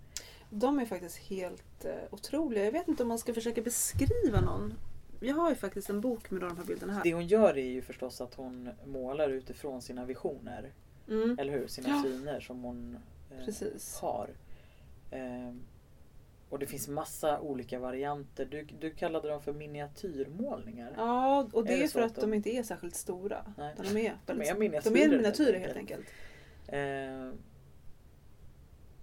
De 0.49 0.79
är 0.79 0.85
faktiskt 0.85 1.17
helt 1.17 1.85
eh, 1.85 1.95
otroliga. 2.11 2.65
Jag 2.65 2.71
vet 2.71 2.87
inte 2.87 3.03
om 3.03 3.09
man 3.09 3.19
ska 3.19 3.33
försöka 3.33 3.61
beskriva 3.61 4.41
någon. 4.41 4.73
Jag 5.19 5.35
har 5.35 5.49
ju 5.49 5.55
faktiskt 5.55 5.89
en 5.89 6.01
bok 6.01 6.31
med 6.31 6.41
de 6.41 6.57
här 6.57 6.63
bilderna 6.63 6.93
här. 6.93 7.03
Det 7.03 7.13
hon 7.13 7.27
gör 7.27 7.57
är 7.57 7.69
ju 7.69 7.81
förstås 7.81 8.21
att 8.21 8.35
hon 8.35 8.69
målar 8.85 9.29
utifrån 9.29 9.81
sina 9.81 10.05
visioner. 10.05 10.73
Mm. 11.07 11.39
Eller 11.39 11.53
hur? 11.53 11.67
Sina 11.67 11.89
Ja. 11.89 12.03
syner 12.03 12.39
som 12.39 12.63
hon 12.63 12.97
eh, 13.31 13.55
har. 14.01 14.29
Och 16.51 16.59
det 16.59 16.65
finns 16.65 16.87
massa 16.87 17.39
olika 17.39 17.79
varianter. 17.79 18.45
Du, 18.45 18.63
du 18.79 18.91
kallade 18.91 19.27
dem 19.29 19.41
för 19.41 19.53
miniatyrmålningar. 19.53 20.93
Ja, 20.97 21.49
och 21.53 21.65
det 21.65 21.73
Är 21.73 21.77
är, 21.77 21.81
det 21.81 21.87
så 21.87 21.91
för 21.99 22.01
att 22.05 22.15
de- 22.15 22.21
de 22.21 22.33
inte 22.33 22.49
är 22.49 22.63
särskilt 22.63 22.95
stora. 22.95 23.53
Nej. 23.57 23.75
De 23.77 23.97
är, 23.97 24.17
De 24.25 24.41
är 24.41 24.55
miniatyrer. 24.55 24.93
de 24.95 25.01
är 25.03 25.09
miniatyrer 25.09 25.59
helt 25.59 25.77
enkelt. 25.77 26.05
Eh, 26.67 27.31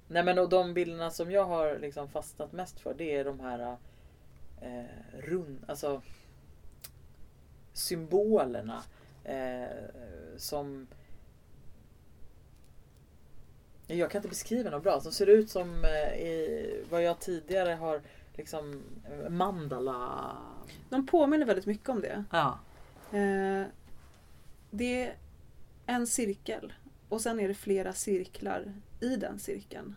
nej 0.09 0.23
men 0.25 0.39
och 0.39 0.49
de 0.49 0.75
bilderna 0.75 1.11
som 1.11 1.31
jag 1.31 1.45
har 1.45 1.79
liksom 1.79 2.09
fastnat 2.09 2.53
mest 2.53 2.81
för 2.81 2.95
det 2.95 3.17
är 3.17 3.25
de 3.25 3.41
här 3.41 3.77
eh, 4.63 4.85
rund, 5.19 5.65
alltså 5.69 6.03
symbolerna 7.73 8.83
eh, 9.25 9.67
som 10.37 10.87
jag 13.97 14.11
kan 14.11 14.19
inte 14.19 14.29
beskriva 14.29 14.71
något 14.71 14.83
bra. 14.83 15.01
Som 15.01 15.13
ser 15.13 15.27
ut 15.27 15.51
som 15.51 15.85
eh, 15.85 16.21
i, 16.21 16.85
vad 16.91 17.03
jag 17.03 17.21
tidigare 17.21 17.73
har 17.73 18.01
liksom 18.35 18.83
eh, 19.05 19.31
mandala. 19.31 20.37
De 20.89 21.07
påminner 21.07 21.47
väldigt 21.47 21.67
mycket 21.67 21.89
om 21.89 22.01
det. 22.01 22.25
Ja. 22.31 22.59
Eh, 23.19 23.67
det 24.71 25.03
är 25.03 25.17
en 25.87 26.07
cirkel 26.07 26.73
och 27.09 27.21
sen 27.21 27.41
är 27.41 27.49
det 27.49 27.55
flera 27.55 27.93
cirklar 27.93 28.75
i 29.01 29.17
den 29.17 29.39
cirkeln. 29.39 29.97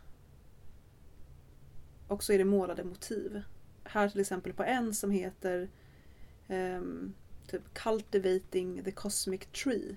Och 2.07 2.24
så 2.24 2.33
är 2.33 2.38
det 2.38 2.45
målade 2.45 2.83
motiv. 2.83 3.41
Här 3.83 4.10
till 4.10 4.21
exempel 4.21 4.53
på 4.53 4.63
en 4.63 4.93
som 4.93 5.12
heter 5.12 5.69
ehm, 6.48 7.13
typ 7.48 7.74
Cultivating 7.74 8.83
the 8.83 8.91
Cosmic 8.91 9.41
Tree. 9.63 9.95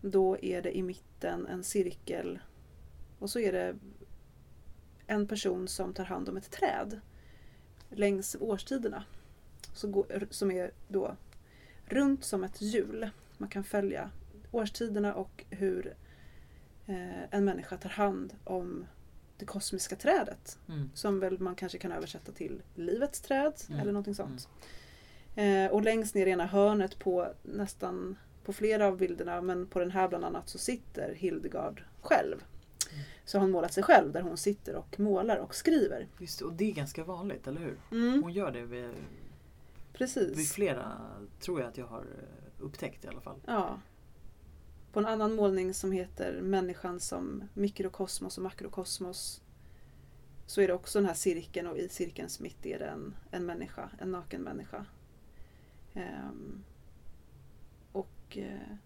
Då 0.00 0.38
är 0.42 0.62
det 0.62 0.76
i 0.76 0.82
mitten 0.82 1.46
en 1.46 1.64
cirkel 1.64 2.38
och 3.20 3.30
så 3.30 3.38
är 3.38 3.52
det 3.52 3.76
en 5.06 5.26
person 5.26 5.68
som 5.68 5.94
tar 5.94 6.04
hand 6.04 6.28
om 6.28 6.36
ett 6.36 6.50
träd 6.50 7.00
längs 7.90 8.36
årstiderna. 8.40 9.04
Så 9.74 9.88
går, 9.88 10.26
som 10.30 10.50
är 10.50 10.70
då 10.88 11.16
runt 11.84 12.24
som 12.24 12.44
ett 12.44 12.62
hjul. 12.62 13.10
Man 13.38 13.48
kan 13.48 13.64
följa 13.64 14.10
årstiderna 14.50 15.14
och 15.14 15.44
hur 15.50 15.94
eh, 16.86 17.22
en 17.30 17.44
människa 17.44 17.76
tar 17.76 17.90
hand 17.90 18.34
om 18.44 18.86
det 19.38 19.44
kosmiska 19.46 19.96
trädet. 19.96 20.58
Mm. 20.68 20.90
Som 20.94 21.20
väl 21.20 21.38
man 21.40 21.54
kanske 21.54 21.78
kan 21.78 21.92
översätta 21.92 22.32
till 22.32 22.62
livets 22.74 23.20
träd 23.20 23.52
Mm. 23.68 23.80
eller 23.80 23.92
någonting 23.92 24.14
sånt. 24.14 24.48
Eh, 25.36 25.66
och 25.72 25.82
längst 25.82 26.14
ner 26.14 26.26
i 26.26 26.30
ena 26.30 26.46
hörnet 26.46 26.98
på 26.98 27.28
nästan 27.42 28.16
på 28.44 28.52
flera 28.52 28.86
av 28.86 28.96
bilderna 28.96 29.40
men 29.40 29.66
på 29.66 29.78
den 29.78 29.90
här 29.90 30.08
bland 30.08 30.24
annat 30.24 30.48
så 30.48 30.58
sitter 30.58 31.14
Hildegard 31.14 31.82
själv. 32.00 32.44
Så 33.24 33.38
har 33.38 33.42
hon 33.42 33.50
målat 33.50 33.72
sig 33.72 33.82
själv 33.82 34.12
där 34.12 34.22
hon 34.22 34.36
sitter 34.36 34.74
och 34.74 35.00
målar 35.00 35.36
och 35.36 35.54
skriver. 35.54 36.08
Just 36.18 36.40
och 36.42 36.52
det 36.52 36.70
är 36.70 36.72
ganska 36.74 37.04
vanligt, 37.04 37.46
eller 37.46 37.60
hur? 37.60 37.78
Mm, 37.92 38.22
Hon 38.22 38.32
gör 38.32 38.50
det 38.50 38.62
vid, 38.62 38.84
vid 38.84 38.94
precis. 39.92 40.52
flera, 40.52 40.92
tror 41.40 41.60
jag 41.60 41.68
att 41.68 41.78
jag 41.78 41.86
har 41.86 42.00
eh, 42.00 42.64
upptäckt 42.64 43.04
i 43.04 43.08
alla 43.08 43.20
fall. 43.20 43.40
Ja. 43.46 43.80
På 44.92 44.98
en 45.00 45.06
annan 45.06 45.34
målning 45.34 45.74
som 45.74 45.92
heter 45.92 46.40
Människan 46.42 47.00
som 47.00 47.44
mikrokosmos 47.54 48.36
och 48.38 48.42
makrokosmos 48.44 49.42
så 50.46 50.60
är 50.60 50.66
det 50.68 50.74
också 50.74 50.98
den 50.98 51.06
här 51.06 51.14
cirkeln 51.14 51.66
och 51.66 51.78
i 51.78 51.88
cirkelns 51.88 52.40
mitt 52.40 52.66
är 52.66 52.78
det 52.78 52.86
en, 52.86 53.14
en 53.30 53.46
människa, 53.46 53.90
en 53.98 54.10
naken 54.12 54.42
människa. 54.42 54.86
Ehm, 55.94 56.64
och 57.92 58.38
eh, 58.38 58.76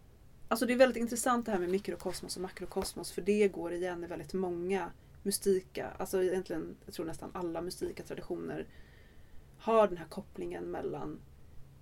Alltså 0.55 0.67
det 0.67 0.73
är 0.73 0.77
väldigt 0.77 1.01
intressant 1.01 1.47
det 1.47 1.53
här 1.53 1.59
med 1.59 1.69
mikrokosmos 1.69 2.37
och 2.37 2.43
makrokosmos 2.43 3.13
för 3.13 3.23
det 3.23 3.49
går 3.49 3.73
igen 3.73 4.05
i 4.05 4.07
väldigt 4.07 4.33
många 4.33 4.91
mystika, 5.23 5.91
alltså 5.99 6.23
egentligen 6.23 6.77
jag 6.85 6.95
tror 6.95 7.07
nästan 7.07 7.31
alla 7.35 7.61
mystika 7.61 8.03
traditioner 8.03 8.67
har 9.59 9.89
den 9.89 9.97
här 9.97 10.07
kopplingen 10.07 10.65
mellan 10.65 11.21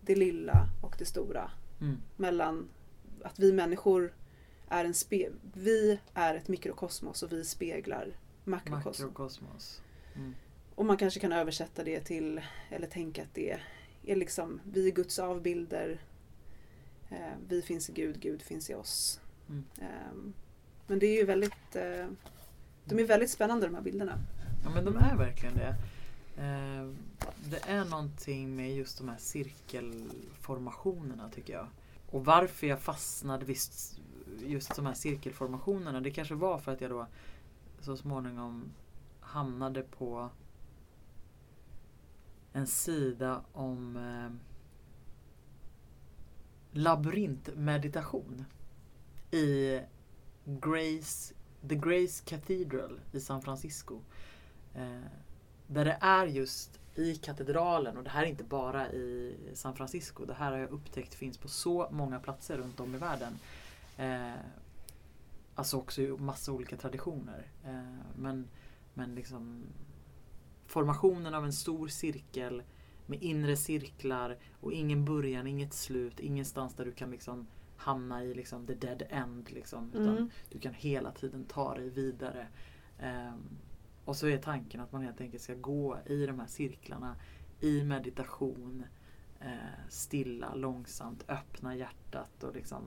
det 0.00 0.14
lilla 0.14 0.68
och 0.82 0.94
det 0.98 1.04
stora 1.04 1.50
Mm. 1.80 1.96
mellan 2.16 2.68
att 3.22 3.38
vi 3.38 3.52
människor 3.52 4.14
är 4.68 4.84
en 4.84 4.94
spe 4.94 5.30
vi 5.54 5.98
är 6.14 6.34
ett 6.34 6.48
mikrokosmos 6.48 7.22
och 7.22 7.32
vi 7.32 7.44
speglar 7.44 8.16
makrokosmos. 8.44 9.00
Makrokosmos. 9.00 9.82
Mm. 10.14 10.34
Och 10.74 10.84
man 10.84 10.96
kanske 10.96 11.20
kan 11.20 11.32
översätta 11.32 11.84
det 11.84 12.00
till, 12.00 12.40
eller 12.70 12.86
tänka 12.86 13.22
att 13.22 13.34
det 13.34 13.60
är 14.06 14.16
liksom, 14.16 14.60
vi 14.64 14.88
är 14.88 14.92
Guds 14.92 15.18
avbilder. 15.18 16.00
Eh, 17.12 17.32
vi 17.48 17.62
finns 17.62 17.90
i 17.90 17.92
Gud, 17.92 18.20
Gud 18.20 18.42
finns 18.42 18.70
i 18.70 18.74
oss. 18.74 19.20
Mm. 19.48 19.64
Eh, 19.80 20.12
men 20.86 20.98
det 20.98 21.06
är 21.06 21.16
ju 21.16 21.24
väldigt, 21.24 21.76
eh, 21.76 22.06
de 22.84 22.98
är 22.98 23.04
väldigt 23.04 23.30
spännande 23.30 23.66
de 23.66 23.74
här 23.74 23.82
bilderna. 23.82 24.18
Ja 24.64 24.70
men 24.70 24.84
de 24.84 24.96
är 24.96 25.16
verkligen 25.16 25.54
det. 25.54 25.76
Eh, 26.36 26.88
det 27.50 27.60
är 27.66 27.84
någonting 27.84 28.56
med 28.56 28.76
just 28.76 28.98
de 28.98 29.08
här 29.08 29.18
cirkelformationerna 29.18 31.28
tycker 31.28 31.52
jag. 31.52 31.66
Och 32.10 32.24
varför 32.24 32.66
jag 32.66 32.80
fastnade 32.80 33.44
vid 33.44 33.58
just 34.38 34.76
de 34.76 34.86
här 34.86 34.94
cirkelformationerna 34.94 36.00
det 36.00 36.10
kanske 36.10 36.34
var 36.34 36.58
för 36.58 36.72
att 36.72 36.80
jag 36.80 36.90
då 36.90 37.06
så 37.80 37.96
småningom 37.96 38.64
hamnade 39.20 39.82
på 39.82 40.30
en 42.52 42.66
sida 42.66 43.42
om 43.52 43.96
eh, 43.96 44.30
labyrintmeditation 46.72 48.44
i 49.30 49.80
Grace, 50.44 51.34
The 51.68 51.74
Grace 51.74 52.22
Cathedral 52.24 53.00
i 53.12 53.20
San 53.20 53.42
Francisco. 53.42 54.00
Eh, 54.74 55.00
där 55.66 55.84
det 55.84 55.98
är 56.00 56.26
just 56.26 56.80
i 56.94 57.14
katedralen 57.14 57.96
och 57.96 58.04
det 58.04 58.10
här 58.10 58.22
är 58.22 58.26
inte 58.26 58.44
bara 58.44 58.92
i 58.92 59.36
San 59.54 59.76
Francisco. 59.76 60.24
Det 60.24 60.34
här 60.34 60.50
har 60.50 60.58
jag 60.58 60.70
upptäckt 60.70 61.14
finns 61.14 61.38
på 61.38 61.48
så 61.48 61.88
många 61.90 62.20
platser 62.20 62.58
runt 62.58 62.80
om 62.80 62.94
i 62.94 62.98
världen. 62.98 63.38
Eh, 63.96 64.40
alltså 65.54 65.76
också 65.76 66.02
i 66.02 66.08
massa 66.08 66.52
olika 66.52 66.76
traditioner. 66.76 67.46
Eh, 67.64 68.06
men, 68.16 68.48
men 68.94 69.14
liksom 69.14 69.62
formationen 70.66 71.34
av 71.34 71.44
en 71.44 71.52
stor 71.52 71.88
cirkel 71.88 72.62
med 73.12 73.22
inre 73.22 73.56
cirklar 73.56 74.36
och 74.60 74.72
ingen 74.72 75.04
början, 75.04 75.46
inget 75.46 75.72
slut, 75.74 76.20
ingenstans 76.20 76.74
där 76.74 76.84
du 76.84 76.92
kan 76.92 77.10
liksom 77.10 77.46
hamna 77.76 78.24
i 78.24 78.34
liksom 78.34 78.66
the 78.66 78.74
dead 78.74 79.02
end. 79.10 79.50
Liksom, 79.50 79.90
utan 79.94 80.16
Mm. 80.16 80.30
du 80.50 80.58
kan 80.58 80.74
hela 80.74 81.12
tiden 81.12 81.44
ta 81.44 81.74
dig 81.74 81.88
vidare. 81.90 82.46
Ehm, 82.98 83.42
och 84.04 84.16
så 84.16 84.26
är 84.26 84.38
tanken 84.38 84.80
att 84.80 84.92
man 84.92 85.02
helt 85.02 85.20
enkelt 85.20 85.42
ska 85.42 85.54
gå 85.54 85.98
i 86.06 86.26
de 86.26 86.38
här 86.40 86.46
cirklarna 86.46 87.16
i 87.60 87.82
meditation. 87.84 88.84
Eh, 89.40 89.88
stilla, 89.88 90.54
långsamt, 90.54 91.24
öppna 91.28 91.76
hjärtat 91.76 92.44
och 92.44 92.54
liksom 92.54 92.82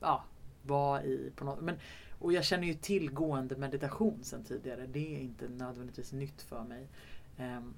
ja, 0.00 0.24
vara 0.62 1.04
i 1.04 1.32
på 1.36 1.44
något. 1.44 1.60
Men, 1.60 1.76
och 2.18 2.32
jag 2.32 2.44
känner 2.44 2.66
ju 2.66 2.74
till 2.74 3.10
gående 3.10 3.56
meditation 3.56 4.24
sedan 4.24 4.44
tidigare. 4.44 4.86
Det 4.86 5.16
är 5.16 5.20
inte 5.20 5.48
nödvändigtvis 5.48 6.12
nytt 6.12 6.42
för 6.42 6.64
mig. 6.64 6.88
Ehm, 7.36 7.74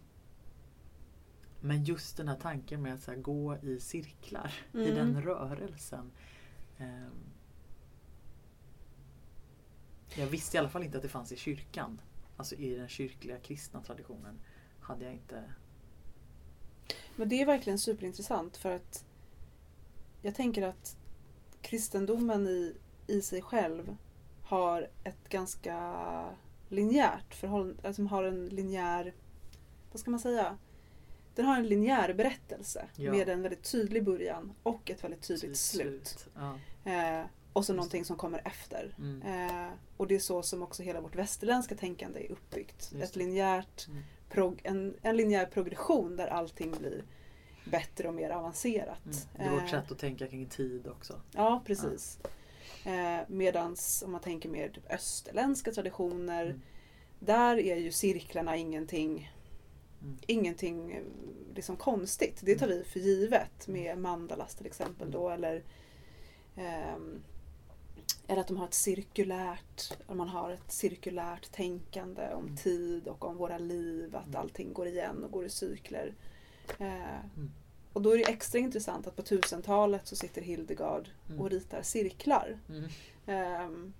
men 1.62 1.84
just 1.84 2.16
den 2.16 2.28
här 2.28 2.36
tanken 2.36 2.82
med 2.82 2.94
att 2.94 3.06
här, 3.06 3.16
gå 3.16 3.56
i 3.56 3.80
cirklar, 3.80 4.52
i 4.72 4.90
Mm. 4.90 4.94
den 4.94 5.22
rörelsen. 5.22 6.10
Ehm, 6.78 7.10
jag 10.16 10.26
visste 10.26 10.56
i 10.56 10.60
alla 10.60 10.68
fall 10.68 10.82
inte 10.82 10.96
att 10.96 11.02
det 11.02 11.08
fanns 11.08 11.32
i 11.32 11.36
kyrkan. 11.36 12.00
Alltså 12.36 12.54
i 12.54 12.74
den 12.74 12.88
kyrkliga 12.88 13.38
kristna 13.38 13.82
traditionen. 13.82 14.40
hade 14.80 15.04
jag 15.04 15.12
inte... 15.14 15.44
Men 17.16 17.28
det 17.28 17.42
är 17.42 17.46
verkligen 17.46 17.78
superintressant 17.78 18.56
för 18.56 18.70
att 18.70 19.04
jag 20.22 20.34
tänker 20.34 20.62
att 20.62 20.96
kristendomen 21.60 22.46
i, 22.46 22.76
i 23.06 23.22
sig 23.22 23.42
själv 23.42 23.96
har 24.42 24.88
ett 25.04 25.28
ganska 25.28 26.36
linjärt 26.68 27.34
förhållande, 27.34 27.88
alltså 27.88 28.02
har 28.02 28.24
en 28.24 28.46
linjär, 28.46 29.14
vad 29.92 30.00
ska 30.00 30.10
man 30.10 30.20
säga? 30.20 30.58
Den 31.34 31.44
har 31.44 31.56
en 31.56 31.66
linjär 31.68 32.12
berättelse 32.14 32.86
Ja. 32.96 33.12
med 33.12 33.28
en 33.28 33.42
väldigt 33.42 33.70
tydlig 33.72 34.04
början 34.04 34.52
och 34.62 34.90
ett 34.90 35.04
väldigt 35.04 35.22
tydligt 35.22 35.56
slut. 35.58 36.28
Ja. 36.34 36.58
Eh, 36.92 37.26
och 37.52 37.64
så 37.64 37.72
någonting 37.72 38.04
som 38.04 38.16
kommer 38.16 38.42
efter. 38.44 38.94
Mm. 38.98 39.22
Eh, 39.22 39.68
och 39.96 40.06
det 40.06 40.14
är 40.14 40.18
så 40.18 40.42
som 40.42 40.62
också 40.62 40.82
hela 40.82 41.00
vårt 41.00 41.14
västerländska 41.16 41.74
tänkande 41.74 42.26
är 42.26 42.32
uppbyggt. 42.32 42.92
Ett 43.02 43.16
linjärt, 43.16 43.86
Mm. 44.34 44.56
en, 44.62 44.94
en 45.02 45.16
linjär 45.16 45.46
progression 45.46 46.16
där 46.16 46.26
allting 46.28 46.74
blir 46.78 47.04
bättre 47.64 48.08
och 48.08 48.14
mer 48.14 48.30
avancerat. 48.30 49.04
Mm. 49.04 49.16
Det 49.36 49.42
är 49.42 49.50
vårt 49.50 49.62
Eh, 49.62 49.68
sätt 49.68 49.92
att 49.92 49.98
tänka 49.98 50.26
kring 50.26 50.46
tid 50.46 50.86
också. 50.88 51.20
Ja, 51.32 51.62
precis. 51.66 52.18
Eh, 52.84 53.18
medans 53.28 54.02
om 54.06 54.12
man 54.12 54.20
tänker 54.20 54.48
mer 54.48 54.68
typ 54.68 54.90
österländska 54.92 55.72
traditioner, 55.72 56.44
Mm. 56.46 56.60
där 57.18 57.56
är 57.58 57.76
ju 57.76 57.92
cirklarna 57.92 58.56
ingenting, 58.56 59.32
Mm. 60.02 60.18
ingenting 60.26 60.92
eh, 60.92 61.02
liksom 61.54 61.76
konstigt. 61.76 62.40
Det 62.42 62.54
tar 62.58 62.66
vi 62.68 62.84
för 62.84 63.00
givet 63.00 63.68
med 63.68 63.98
mandalas 63.98 64.54
till 64.54 64.66
exempel 64.66 65.10
då. 65.10 65.30
Eller, 65.30 65.62
ehm, 66.56 67.22
eller 68.26 68.40
att 68.40 68.46
de 68.48 68.56
har 68.56 68.66
ett 68.66 68.74
cirkulärt, 68.74 69.98
man 70.08 70.28
har 70.28 70.50
ett 70.50 70.72
cirkulärt 70.72 71.52
tänkande 71.52 72.32
om 72.34 72.44
Mm. 72.44 72.56
tid 72.56 73.08
och 73.08 73.24
om 73.24 73.36
våra 73.36 73.58
liv. 73.58 74.16
Att 74.16 74.26
Mm. 74.26 74.40
allting 74.40 74.72
går 74.72 74.86
igen 74.86 75.24
och 75.24 75.30
går 75.30 75.44
i 75.44 75.50
cykler. 75.50 76.14
Eh, 76.78 77.24
Mm. 77.36 77.50
och 77.92 78.02
då 78.02 78.10
är 78.10 78.18
det 78.18 78.24
extra 78.30 78.58
intressant 78.58 79.06
att 79.06 79.16
på 79.16 79.22
1000-talet 79.22 80.06
så 80.06 80.16
sitter 80.16 80.42
Hildegard 80.42 81.08
Mm. 81.28 81.40
och 81.40 81.50
ritar 81.50 81.82
cirklar. 81.82 82.58
Mm. 82.68 82.84
Ehm, 83.26 83.92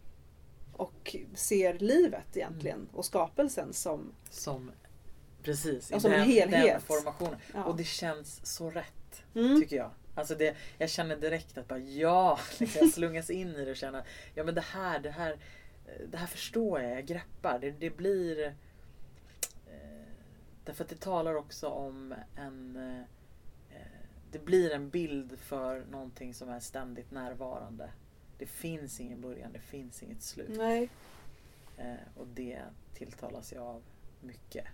och 0.73 1.17
ser 1.35 1.79
livet 1.79 2.37
egentligen 2.37 2.77
Mm. 2.79 2.89
och 2.93 3.05
skapelsen 3.05 3.73
som 3.73 4.13
Som 4.31 4.71
Precis, 5.43 5.91
i 5.91 5.95
en 5.95 6.03
den, 6.03 6.21
helhet. 6.23 6.51
den 6.51 6.81
formationen. 6.81 7.37
ja. 7.55 7.65
Och 7.65 7.77
det 7.77 7.85
känns 7.85 8.47
så 8.47 8.71
rätt, 8.71 9.25
mm, 9.35 9.61
tycker 9.61 9.77
jag. 9.77 9.91
Alltså 10.15 10.35
det, 10.35 10.57
jag 10.79 10.91
känner 10.91 11.17
direkt 11.17 11.59
att 11.59 11.69
bara 11.69 11.79
ja, 11.79 12.39
liksom 12.59 12.81
jag 12.81 12.93
slungas 12.93 13.31
in 13.31 13.49
i 13.57 13.65
det 13.65 13.71
och 13.71 13.77
känner 13.77 14.05
ja 14.35 14.45
men 14.45 14.55
det 14.55 14.61
här, 14.61 14.99
det 14.99 15.11
här, 15.11 15.33
eh, 15.87 16.09
det 16.11 16.17
här 16.17 16.27
förstår 16.27 16.81
jag, 16.81 16.93
jag 16.97 17.07
greppar. 17.07 17.59
Det, 17.59 17.71
det 17.71 17.91
blir... 17.91 18.47
Eh, 18.47 20.07
därför 20.65 20.85
att 20.85 20.91
det 20.91 21.01
talar 21.01 21.35
också 21.35 21.69
om 21.69 22.15
en... 22.37 22.77
Eh, 22.77 23.01
eh, 23.77 23.87
det 24.33 24.39
blir 24.39 24.71
en 24.71 24.91
bild 24.91 25.39
för 25.39 25.85
någonting 25.91 26.35
som 26.35 26.49
är 26.49 26.61
ständigt 26.61 27.11
närvarande. 27.11 27.91
Det 28.39 28.47
finns 28.47 29.01
ingen 29.01 29.21
början, 29.21 29.53
det 29.53 29.59
finns 29.61 30.03
inget 30.03 30.23
slut. 30.23 30.51
nej, 30.57 30.89
Eh, 31.77 31.95
och 32.17 32.27
det 32.27 32.63
tilltalas 32.95 33.53
jag 33.53 33.63
av 33.63 33.83
mycket. 34.21 34.67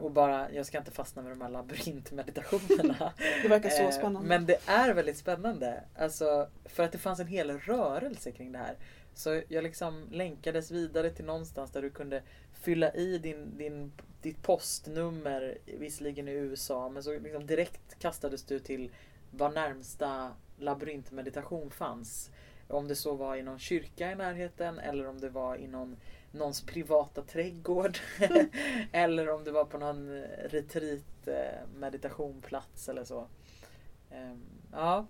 Och 0.00 0.10
bara, 0.10 0.52
jag 0.52 0.66
ska 0.66 0.78
inte 0.78 0.90
fastna 0.90 1.22
med 1.22 1.32
de 1.32 1.40
här 1.40 1.48
labyrintmeditationerna. 1.48 3.12
det 3.42 3.48
verkar 3.48 3.70
så 3.70 3.82
Eh, 3.82 3.90
spännande. 3.90 4.28
Men 4.28 4.46
det 4.46 4.58
är 4.66 4.94
väldigt 4.94 5.16
spännande. 5.16 5.84
Alltså, 5.98 6.48
för 6.64 6.82
att 6.82 6.92
det 6.92 6.98
fanns 6.98 7.20
en 7.20 7.26
hel 7.26 7.50
rörelse 7.50 8.32
kring 8.32 8.52
det 8.52 8.58
här. 8.58 8.76
Så 9.14 9.42
jag 9.48 9.64
liksom 9.64 10.08
länkades 10.10 10.70
vidare 10.70 11.10
till 11.10 11.24
någonstans 11.24 11.70
där 11.70 11.82
du 11.82 11.90
kunde 11.90 12.22
fylla 12.52 12.94
i 12.94 13.18
din, 13.18 13.58
din, 13.58 13.92
ditt 14.22 14.42
postnummer, 14.42 15.58
visserligen 15.78 16.28
i 16.28 16.32
USA, 16.32 16.88
men 16.88 17.02
så 17.02 17.18
liksom 17.18 17.46
direkt 17.46 17.98
kastades 17.98 18.42
du 18.42 18.58
till 18.58 18.90
var 19.30 19.50
närmsta 19.50 20.32
labyrintmeditation 20.58 21.70
fanns. 21.70 22.30
Om 22.68 22.88
det 22.88 22.96
så 22.96 23.14
var 23.14 23.36
i 23.36 23.42
någon 23.42 23.58
kyrka 23.58 24.12
i 24.12 24.14
närheten 24.14 24.78
eller 24.78 25.06
om 25.06 25.20
det 25.20 25.28
var 25.28 25.56
i 25.56 25.66
någon, 25.66 25.96
någons 26.36 26.62
privata 26.66 27.22
trädgård. 27.22 27.98
eller 28.92 29.28
om 29.30 29.44
det 29.44 29.52
var 29.52 29.64
på 29.64 29.78
någon 29.78 30.08
retreat 30.44 31.26
eh, 31.28 31.68
meditationplats 31.74 32.88
eller 32.88 33.04
så. 33.04 33.26
Ehm, 34.10 34.44
ja. 34.72 35.06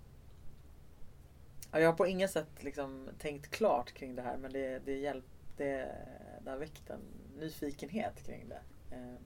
ja. 1.71 1.79
Jag 1.79 1.87
har 1.89 1.93
på 1.97 2.07
inget 2.07 2.31
sätt 2.31 2.63
liksom 2.63 3.09
tänkt 3.19 3.49
klart 3.51 3.91
kring 3.93 4.15
det 4.15 4.21
här 4.21 4.37
men 4.37 4.51
det, 4.53 4.79
det, 4.85 4.97
hjälp, 4.97 5.25
det, 5.57 5.95
det 6.43 6.49
har 6.49 6.57
väckt 6.57 6.89
en 6.89 7.01
nyfikenhet 7.39 8.23
kring 8.25 8.49
det. 8.49 8.61
Ehm, 8.95 9.17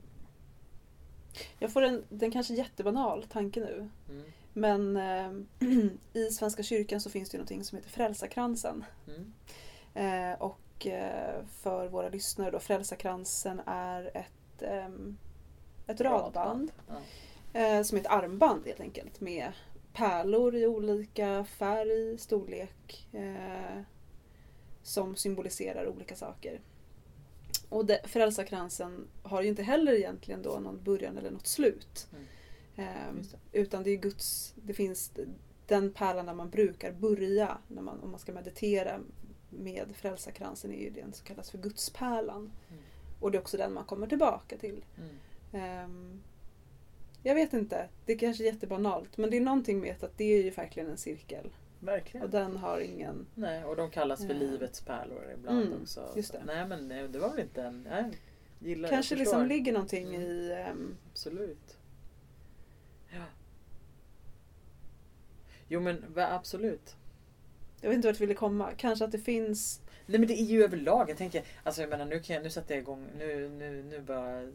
Jag 1.59 1.73
får 1.73 1.81
en, 1.81 2.03
den 2.09 2.31
kanske 2.31 2.53
jättebanal 2.53 3.23
tanke 3.23 3.59
nu. 3.59 3.89
mm, 4.09 4.23
Men 4.53 4.97
eh, 4.97 5.67
i 6.13 6.29
Svenska 6.31 6.63
kyrkan 6.63 7.01
så 7.01 7.09
finns 7.09 7.29
det 7.29 7.37
någonting 7.37 7.63
som 7.63 7.77
heter 7.77 7.89
Frälsarkransen. 7.89 8.85
mm, 9.07 9.33
Eh, 9.93 10.41
och 10.41 10.59
eh, 10.87 11.45
för 11.61 11.87
våra 11.87 12.09
lyssnare 12.09 12.51
då, 12.51 12.59
Frälsarkransen 12.59 13.61
är 13.65 14.17
ett, 14.17 14.61
ehm, 14.61 15.17
ett 15.87 16.01
radband. 16.01 16.71
Ja. 16.87 17.59
Eh, 17.59 17.83
som 17.83 17.97
är 17.97 18.01
ett 18.01 18.07
armband 18.07 18.65
helt 18.65 18.79
enkelt 18.79 19.21
med 19.21 19.51
pärlor 19.93 20.55
i 20.55 20.67
olika 20.67 21.43
färg, 21.43 22.17
storlek. 22.17 23.07
Eh, 23.13 23.81
som 24.83 25.15
symboliserar 25.15 25.87
olika 25.87 26.15
saker. 26.15 26.61
Och 27.69 27.85
det, 27.85 28.01
frälsarkransen 28.03 29.07
har 29.23 29.41
ju 29.41 29.47
inte 29.47 29.63
heller 29.63 29.93
egentligen 29.93 30.41
då 30.41 30.59
någon 30.59 30.83
början 30.83 31.17
eller 31.17 31.31
något 31.31 31.47
slut. 31.47 32.07
Mm. 32.11 32.25
Eh, 32.75 33.17
Just 33.17 33.31
det. 33.31 33.59
utan 33.59 33.83
det 33.83 33.89
är 33.89 33.97
Guds, 33.97 34.53
det 34.55 34.73
finns 34.73 35.11
den 35.67 35.93
pärlan 35.93 36.25
där 36.25 36.33
man 36.33 36.49
brukar 36.49 36.91
börja 36.91 37.57
när 37.67 37.81
man, 37.81 37.99
om 38.03 38.11
man 38.11 38.19
ska 38.19 38.33
meditera 38.33 38.99
med 39.51 39.95
frälsarkransen 39.95 40.71
är 40.73 40.77
ju 40.83 40.89
den 40.89 41.13
som 41.13 41.25
kallas 41.25 41.51
för 41.51 41.57
Gudspärlan. 41.57 42.51
Mm. 42.69 42.81
Och 43.19 43.31
det 43.31 43.37
är 43.37 43.41
också 43.41 43.57
den 43.57 43.73
man 43.73 43.83
kommer 43.85 44.07
tillbaka 44.07 44.57
till. 44.57 44.85
Mm. 44.97 45.15
Ehm, 45.65 46.21
jag 47.23 47.35
vet 47.35 47.53
inte, 47.53 47.89
det 48.05 48.13
är 48.13 48.17
kanske 48.17 48.43
är 48.43 48.45
jättebanalt 48.45 49.17
men 49.17 49.29
det 49.29 49.37
är 49.37 49.41
någonting 49.41 49.79
med 49.79 50.03
att 50.03 50.17
det 50.17 50.23
är 50.23 50.43
ju 50.43 50.49
verkligen 50.49 50.89
en 50.89 50.97
cirkel. 50.97 51.49
Verkligen. 51.79 52.23
Och 52.25 52.29
den 52.31 52.57
har 52.57 52.79
ingen... 52.79 53.25
Nej, 53.35 53.63
och 53.65 53.75
de 53.75 53.89
kallas 53.91 54.19
för 54.19 54.33
Ja. 54.33 54.39
livets 54.39 54.81
pärlor 54.81 55.31
ibland 55.33 55.61
Mm, 55.67 55.81
också. 55.81 56.13
just 56.15 56.31
det. 56.31 56.43
Nej 56.45 56.67
men 56.67 56.87
nej, 56.87 57.07
det 57.07 57.19
var 57.19 57.29
väl 57.29 57.39
inte 57.39 57.63
en... 57.63 57.83
Nej, 57.89 58.11
gillar, 58.59 58.89
kanske 58.89 59.15
jag 59.15 59.19
liksom 59.19 59.45
ligger 59.45 59.73
någonting 59.73 60.07
Mm. 60.15 60.21
i... 60.21 60.51
ehm, 60.51 60.95
Absolut. 61.11 61.77
Ja. 63.13 63.23
Jo 65.67 65.79
men 65.79 66.05
absolut. 66.15 66.95
Jag 67.81 67.89
vet 67.89 67.95
inte 67.95 68.07
vart 68.07 68.15
jag 68.15 68.27
ville 68.27 68.33
komma. 68.33 68.69
Kanske 68.77 69.05
att 69.05 69.11
det 69.11 69.19
finns... 69.19 69.81
Nej 70.05 70.19
men 70.19 70.27
det 70.27 70.41
är 70.41 70.45
ju 70.45 70.63
överlag. 70.63 71.09
Jag 71.09 71.17
tänker, 71.17 71.43
alltså 71.63 71.81
jag 71.81 71.89
menar 71.89 72.05
nu, 72.05 72.19
kan 72.19 72.33
jag, 72.33 72.43
nu 72.43 72.49
sätter 72.49 72.75
jag 72.75 72.81
igång, 72.81 73.07
nu, 73.17 73.49
nu, 73.49 73.83
nu 73.83 73.99
bara 74.01 74.51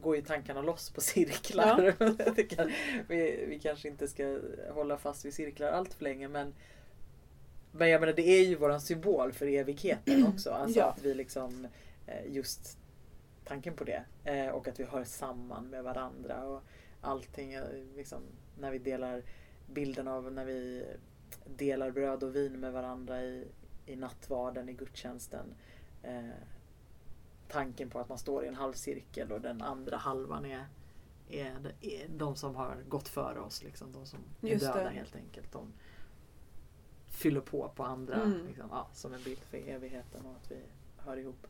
går 0.00 0.16
ju 0.16 0.22
tankarna 0.22 0.62
loss 0.62 0.90
på 0.90 1.00
cirklar. 1.00 1.94
Det 2.36 2.42
kan, 2.42 2.70
vi, 3.08 3.44
vi 3.48 3.58
kanske 3.62 3.88
inte 3.88 4.08
ska 4.08 4.38
hålla 4.70 4.98
fast 4.98 5.24
vid 5.24 5.34
cirklar 5.34 5.68
allt 5.72 5.94
för 5.94 6.04
länge 6.04 6.28
men 6.28 6.54
men 7.72 7.88
jag 7.88 8.00
menar 8.00 8.12
det 8.12 8.28
är 8.28 8.44
ju 8.44 8.54
våran 8.54 8.80
symbol 8.80 9.32
för 9.32 9.46
evigheten 9.46 10.26
också. 10.34 10.50
Alltså 10.50 10.78
Ja. 10.78 10.84
att 10.84 11.02
vi 11.02 11.14
liksom 11.14 11.68
eh, 12.06 12.32
just 12.32 12.78
tanken 13.44 13.74
på 13.74 13.84
det. 13.84 14.02
Eh, 14.24 14.48
och 14.48 14.68
att 14.68 14.80
vi 14.80 14.84
hör 14.84 15.04
samman 15.04 15.70
med 15.70 15.84
varandra 15.84 16.44
och 16.44 16.62
allting 17.00 17.52
eh, 17.52 17.62
liksom 17.96 18.22
när 18.58 18.70
vi 18.70 18.78
delar 18.78 19.22
bilden 19.66 20.08
av 20.08 20.32
när 20.32 20.44
vi 20.44 20.84
delar 21.46 21.90
bröd 21.90 22.22
och 22.22 22.36
vin 22.36 22.60
med 22.60 22.72
varandra 22.72 23.22
i, 23.22 23.48
i 23.86 23.96
nattvarden, 23.96 24.68
i 24.68 24.72
gudstjänsten. 24.72 25.54
Eh, 26.02 26.28
tanken 27.48 27.90
på 27.90 27.98
att 27.98 28.08
man 28.08 28.18
står 28.18 28.44
i 28.44 28.48
en 28.48 28.54
halvcirkel 28.54 29.32
och 29.32 29.40
den 29.40 29.62
andra 29.62 29.96
halvan 29.96 30.44
är, 30.44 30.66
är, 31.28 31.56
de- 31.80 31.88
är 32.02 32.08
de 32.08 32.36
som 32.36 32.54
har 32.56 32.76
gått 32.88 33.08
före 33.08 33.40
oss. 33.40 33.62
Liksom, 33.62 33.92
de 33.92 34.06
som 34.06 34.18
är 34.40 34.48
Just 34.48 34.64
döda 34.66 34.84
det. 34.84 34.90
helt 34.90 35.16
enkelt. 35.16 35.52
De 35.52 35.72
fyller 37.06 37.40
på 37.40 37.68
på 37.76 37.84
andra 37.84 38.14
Mm. 38.22 38.46
liksom, 38.46 38.68
ja, 38.70 38.88
som 38.92 39.14
en 39.14 39.22
bild 39.22 39.38
för 39.38 39.56
evigheten 39.68 40.26
och 40.26 40.36
att 40.36 40.50
vi 40.50 40.58
hör 40.96 41.16
ihop. 41.16 41.46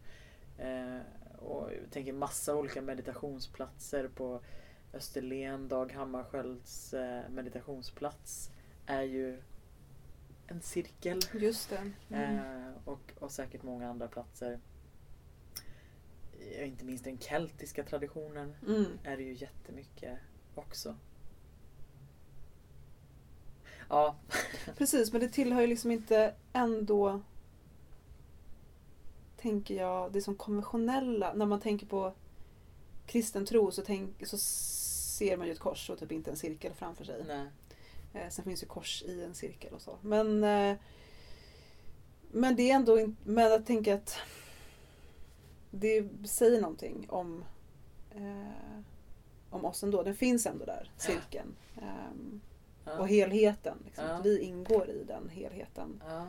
Eh, 0.59 0.99
och 1.39 1.71
jag 1.73 1.91
tänker 1.91 2.13
massa 2.13 2.55
olika 2.57 2.83
meditationsplatser 2.83 4.09
på 4.15 4.41
Österlen, 4.93 5.69
Dag 5.69 5.93
Hammarskjölds 5.93 6.95
eh, 6.95 7.29
meditationsplats 7.31 8.51
är 8.87 9.03
ju 9.03 9.43
en 10.53 10.63
cirkel. 10.63 11.21
Just 11.35 11.71
det. 11.71 11.91
Mm. 12.11 12.37
Eh, 12.39 12.73
och, 12.85 13.13
och 13.19 13.31
säkert 13.31 13.63
många 13.63 13.91
andra 13.91 14.09
platser. 14.09 14.61
Eh, 16.41 16.69
Inte 16.69 16.85
minst 16.85 17.05
den 17.05 17.19
keltiska 17.19 17.85
traditionen 17.85 18.55
Mm. 18.69 18.87
är 19.05 19.17
det 19.17 19.23
ju 19.23 19.35
jättemycket 19.35 20.19
också. 20.55 20.97
Ja, 23.89 24.17
Precis, 24.79 25.13
men 25.13 25.21
det 25.21 25.29
tillhör 25.29 25.61
ju 25.61 25.67
liksom 25.67 25.91
inte 25.91 26.35
ändå 26.53 27.21
tänker 29.37 29.75
jag, 29.75 30.13
det 30.13 30.23
som 30.23 30.35
konventionella, 30.37 31.33
när 31.35 31.47
man 31.47 31.61
tänker 31.61 31.87
på 31.87 32.15
kristen 33.07 33.47
tro 33.47 33.71
så, 33.71 33.83
tänk, 33.83 34.27
så 34.27 34.39
ser 34.39 35.37
man 35.37 35.47
ju 35.47 35.53
ett 35.53 35.59
kors 35.59 35.91
och 35.91 35.99
typ 35.99 36.13
inte 36.13 36.31
en 36.31 36.37
cirkel 36.37 36.73
framför 36.75 37.05
sig. 37.05 37.25
Nej. 37.29 37.47
Eh, 38.15 38.29
sen 38.29 38.45
finns 38.45 38.63
ju 38.63 38.67
kors 38.67 39.03
i 39.03 39.25
en 39.25 39.35
cirkel 39.35 39.73
och 39.75 39.83
så. 39.83 39.99
Men, 40.03 40.45
eh, 40.45 40.77
men 42.31 42.57
det 42.57 42.71
är 42.71 42.75
ändå 42.75 43.01
inte, 43.01 43.23
men 43.25 43.45
jag 43.45 43.67
tänker 43.67 43.95
att 43.95 44.17
det 45.71 46.09
säger 46.29 46.61
någonting 46.61 47.07
om, 47.11 47.45
eh, 48.11 48.81
om 49.51 49.65
oss 49.65 49.83
ändå. 49.83 50.03
Den 50.03 50.15
finns 50.17 50.47
ändå 50.47 50.65
där, 50.65 50.91
cirkeln. 50.97 51.57
Ehm, 51.83 52.41
Ja. 52.85 52.99
och 52.99 53.09
helheten. 53.09 53.79
Liksom. 53.85 54.05
Ja. 54.05 54.11
Att 54.15 54.27
vi 54.27 54.39
ingår 54.41 54.91
i 54.91 55.05
den 55.05 55.29
helheten. 55.29 56.03
Ja, 56.09 56.27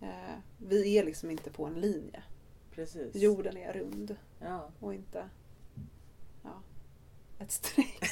Eh, 0.00 0.34
vi 0.58 0.98
är 0.98 1.04
liksom 1.04 1.30
inte 1.30 1.50
på 1.50 1.66
en 1.66 1.80
linje. 1.80 2.22
precis. 2.70 3.14
Jorden 3.14 3.56
är 3.56 3.72
rund 3.72 4.16
och 4.80 4.94
inte 4.94 5.28
ja, 6.42 6.62
ett 7.38 7.50
streck. 7.52 8.00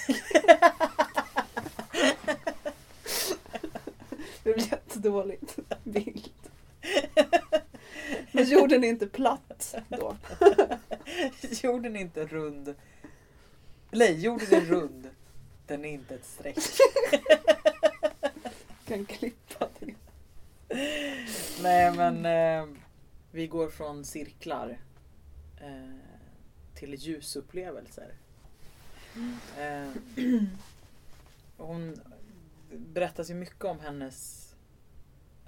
det 4.46 4.54
blev 4.54 4.68
jättedåligt 4.72 5.58
bild. 5.84 6.30
Men 8.32 8.44
jorden 8.44 8.84
är 8.84 8.88
inte 8.88 9.06
platt 9.06 9.74
då. 9.88 10.16
jorden 11.62 11.96
är 11.96 12.00
inte 12.00 12.26
rund. 12.26 12.74
Nej, 13.90 14.20
jorden 14.20 14.54
är 14.54 14.60
rund. 14.60 15.10
Den 15.66 15.84
är 15.84 15.88
inte 15.88 16.14
ett 16.14 16.24
streck. 16.24 16.58
Kan 18.88 19.04
klippa 19.06 19.68
det. 19.78 19.94
Nej 21.62 21.92
men 21.96 22.26
eh, 22.26 22.76
vi 23.30 23.46
går 23.46 23.68
från 23.68 24.04
cirklar 24.04 24.78
eh, 25.60 25.94
till 26.74 26.94
ljusupplevelser. 26.94 28.14
Eh, 29.58 29.88
hon 31.56 32.00
berättar 32.78 33.24
ju 33.24 33.34
mycket 33.34 33.64
om 33.64 33.80
hennes 33.80 34.42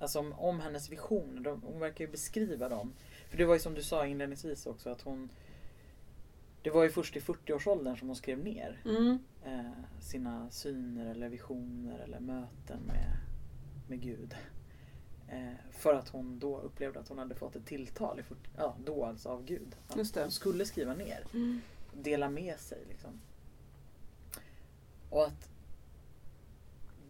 Alltså 0.00 0.18
om, 0.18 0.32
om 0.32 0.60
hennes 0.60 0.90
visioner. 0.90 1.40
De, 1.40 1.62
hon 1.62 1.80
verkar 1.80 2.04
ju 2.04 2.10
beskriva 2.10 2.68
dem. 2.68 2.92
För 3.30 3.38
det 3.38 3.44
var 3.44 3.54
ju 3.54 3.60
som 3.60 3.74
du 3.74 3.82
sa 3.82 4.06
inledningsvis 4.06 4.66
också 4.66 4.90
att 4.90 5.02
hon 5.02 5.28
Det 6.62 6.70
var 6.70 6.82
ju 6.84 6.90
först 6.90 7.16
i 7.16 7.20
40-årsåldern 7.20 7.96
som 7.96 8.08
hon 8.08 8.16
skrev 8.16 8.38
ner 8.44 8.80
Mm. 8.84 9.18
eh, 9.44 9.70
sina 10.00 10.50
syner 10.50 11.06
eller 11.10 11.28
visioner 11.28 11.98
eller 11.98 12.20
möten 12.20 12.80
med, 12.86 13.16
med 13.88 14.00
Gud. 14.00 14.34
Eh, 15.28 15.52
för 15.72 15.94
att 15.94 16.08
hon 16.08 16.38
då 16.38 16.58
upplevde 16.60 17.00
att 17.00 17.08
hon 17.08 17.18
hade 17.18 17.34
fått 17.34 17.56
ett 17.56 17.66
tilltal, 17.66 18.20
i 18.20 18.22
40, 18.22 18.40
ja, 18.56 18.76
då 18.84 19.04
alltså 19.04 19.28
av 19.28 19.44
Gud. 19.44 19.76
Att. 19.88 20.16
Hon 20.16 20.30
skulle 20.30 20.64
skriva 20.66 20.94
ner, 20.94 21.24
Mm. 21.34 21.60
dela 21.94 22.30
med 22.30 22.58
sig. 22.60 22.78
Liksom. 22.88 23.20
Och 25.10 25.24
att 25.26 25.50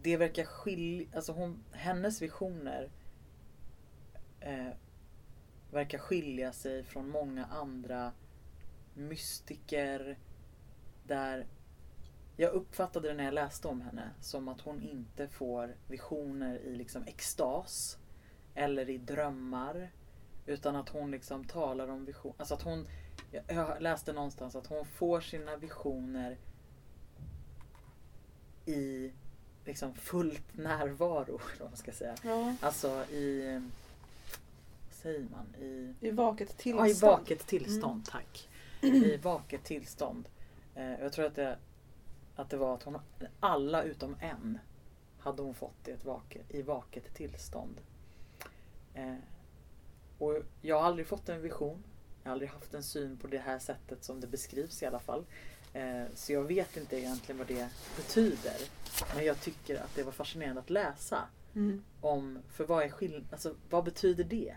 det 0.01 0.17
verkar 0.17 0.43
skilja, 0.45 1.07
alltså 1.15 1.31
hon, 1.31 1.63
hennes 1.71 2.21
visioner 2.21 2.89
eh, 4.39 4.67
verkar 5.71 5.97
skilja 5.97 6.51
sig 6.53 6.83
från 6.83 7.09
många 7.09 7.45
andra 7.45 8.11
mystiker 8.93 10.17
där 11.03 11.47
jag 12.37 12.53
uppfattade 12.53 13.07
det 13.07 13.13
när 13.13 13.23
jag 13.23 13.33
läste 13.33 13.67
om 13.67 13.81
henne 13.81 14.09
som 14.21 14.47
att 14.47 14.61
hon 14.61 14.81
inte 14.81 15.27
får 15.27 15.75
visioner 15.87 16.55
i 16.59 16.75
liksom 16.75 17.03
extas 17.07 17.97
eller 18.55 18.89
i 18.89 18.97
drömmar. 18.97 19.91
Utan 20.45 20.75
att 20.75 20.89
hon 20.89 21.11
liksom 21.11 21.45
talar 21.45 21.87
om 21.87 22.05
visioner. 22.05 22.35
Alltså 22.39 22.53
att 22.53 22.61
hon, 22.61 22.87
jag- 23.31 23.43
jag 23.47 23.81
läste 23.81 24.13
någonstans 24.13 24.55
att 24.55 24.67
hon 24.67 24.85
får 24.85 25.21
sina 25.21 25.57
visioner 25.57 26.37
i 28.65 29.11
liksom 29.69 29.93
fullt 29.93 30.57
närvaro. 30.57 31.39
man 31.59 31.75
ska 31.77 31.91
säga. 31.91 32.15
Ja. 32.23 32.55
Alltså 32.61 32.87
i, 33.11 33.53
vad 34.87 34.93
säger 35.01 35.19
man? 35.31 35.55
I 35.63 35.93
I 36.01 36.11
vaket 36.11 36.49
Ja, 36.49 36.61
tillstånd. 36.63 36.89
i 36.89 36.93
vaket 36.93 37.47
tillstånd, 37.47 37.93
Mm. 37.93 38.03
tack. 38.03 38.49
I 38.81 39.17
vaket 39.17 39.63
tillstånd. 39.63 40.29
Eh, 40.75 40.91
jag 41.01 41.13
tror 41.13 41.25
att 41.25 41.35
det, 41.35 41.57
att 42.35 42.49
det 42.49 42.57
var 42.57 42.73
att 42.75 42.83
hon, 42.83 42.97
alla 43.39 43.83
utom 43.83 44.15
en 44.21 44.59
hade 45.19 45.41
hon 45.41 45.53
fått 45.53 45.87
i, 45.87 45.91
ett 45.91 46.05
vaket, 46.05 46.45
i 46.49 46.61
vaket 46.61 47.13
tillstånd. 47.13 47.81
Eh, 48.93 49.15
och 50.17 50.37
jag 50.61 50.79
har 50.81 50.87
aldrig 50.87 51.07
fått 51.07 51.29
en 51.29 51.41
vision. 51.41 51.83
Jag 52.23 52.29
har 52.29 52.31
aldrig 52.31 52.49
haft 52.51 52.73
en 52.73 52.83
syn 52.83 53.17
på 53.17 53.27
det 53.27 53.37
här 53.37 53.59
sättet 53.59 54.03
som 54.03 54.19
det 54.21 54.27
beskrivs 54.27 54.83
i 54.83 54.85
alla 54.85 54.99
fall. 54.99 55.25
Eh, 55.73 56.03
så 56.15 56.33
jag 56.33 56.43
vet 56.43 56.77
inte 56.77 56.97
egentligen 56.99 57.37
vad 57.37 57.47
det 57.47 57.69
betyder. 57.97 58.55
Men 59.15 59.25
jag 59.25 59.41
tycker 59.41 59.75
att 59.81 59.95
det 59.95 60.03
var 60.03 60.11
fascinerande 60.11 60.61
att 60.61 60.69
läsa 60.69 61.23
Mm. 61.55 61.83
om, 62.01 62.39
för 62.51 62.63
vad 62.65 62.83
är 62.83 62.89
skill- 62.89 63.25
alltså 63.31 63.55
vad 63.69 63.83
betyder 63.83 64.23
det? 64.23 64.55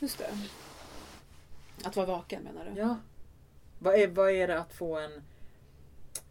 Just 0.00 0.18
det. 0.18 0.30
Att 1.84 1.96
vara 1.96 2.06
vaken 2.06 2.42
menar 2.42 2.64
du? 2.74 2.80
Ja. 2.80 2.96
Vad 3.78 3.94
är, 3.94 4.08
vad 4.08 4.30
är 4.30 4.48
det 4.48 4.58
att 4.60 4.72
få 4.72 4.98
en... 4.98 5.22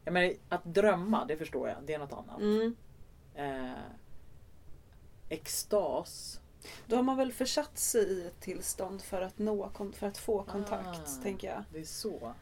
Jag 0.06 0.14
menar, 0.14 0.34
att 0.50 0.64
drömma, 0.66 1.26
det 1.26 1.38
förstår 1.38 1.68
jag. 1.70 1.78
Det 1.86 1.94
är 1.94 2.00
något 2.00 2.14
annat. 2.14 2.40
Mm. 2.42 2.76
Eh, 3.36 3.74
extas. 5.30 6.40
Då 6.86 6.96
har 6.96 7.04
man 7.04 7.18
väl 7.18 7.32
försatt 7.32 7.78
sig 7.78 8.02
i 8.12 8.28
ett 8.28 8.40
tillstånd 8.40 9.02
för 9.02 9.22
att, 9.22 9.38
nå, 9.38 9.72
för 9.94 10.08
att 10.08 10.18
få 10.18 10.44
kontakt, 10.44 11.00
Ah. 11.20 11.22
tänker 11.24 11.48
jag. 11.48 11.64
Det 11.74 11.80
är 11.80 11.86
så. 11.86 12.34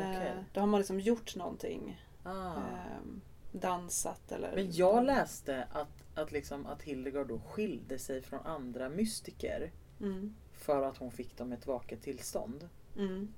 Eh, 0.00 0.10
Okej. 0.10 0.44
Då 0.52 0.60
har 0.60 0.66
man 0.66 0.80
liksom 0.80 1.00
gjort 1.00 1.36
någonting. 1.36 2.02
Ah. 2.22 2.54
ehm, 2.56 3.20
dansat 3.52 4.32
eller... 4.32 4.54
Men 4.54 4.72
jag 4.72 5.04
läste 5.04 5.68
att, 5.72 5.88
att, 6.14 6.32
liksom, 6.32 6.66
att 6.66 6.82
Hildegard 6.82 7.28
då 7.28 7.38
skilde 7.38 7.98
sig 7.98 8.22
från 8.22 8.40
andra 8.40 8.88
mystiker 8.88 9.70
Mm. 10.00 10.34
för 10.52 10.82
att 10.82 10.96
hon 10.96 11.10
fick 11.10 11.36
dem 11.36 11.52
ett 11.52 11.66
vaket 11.66 12.02
tillstånd. 12.02 12.68
Mm. 12.96 13.34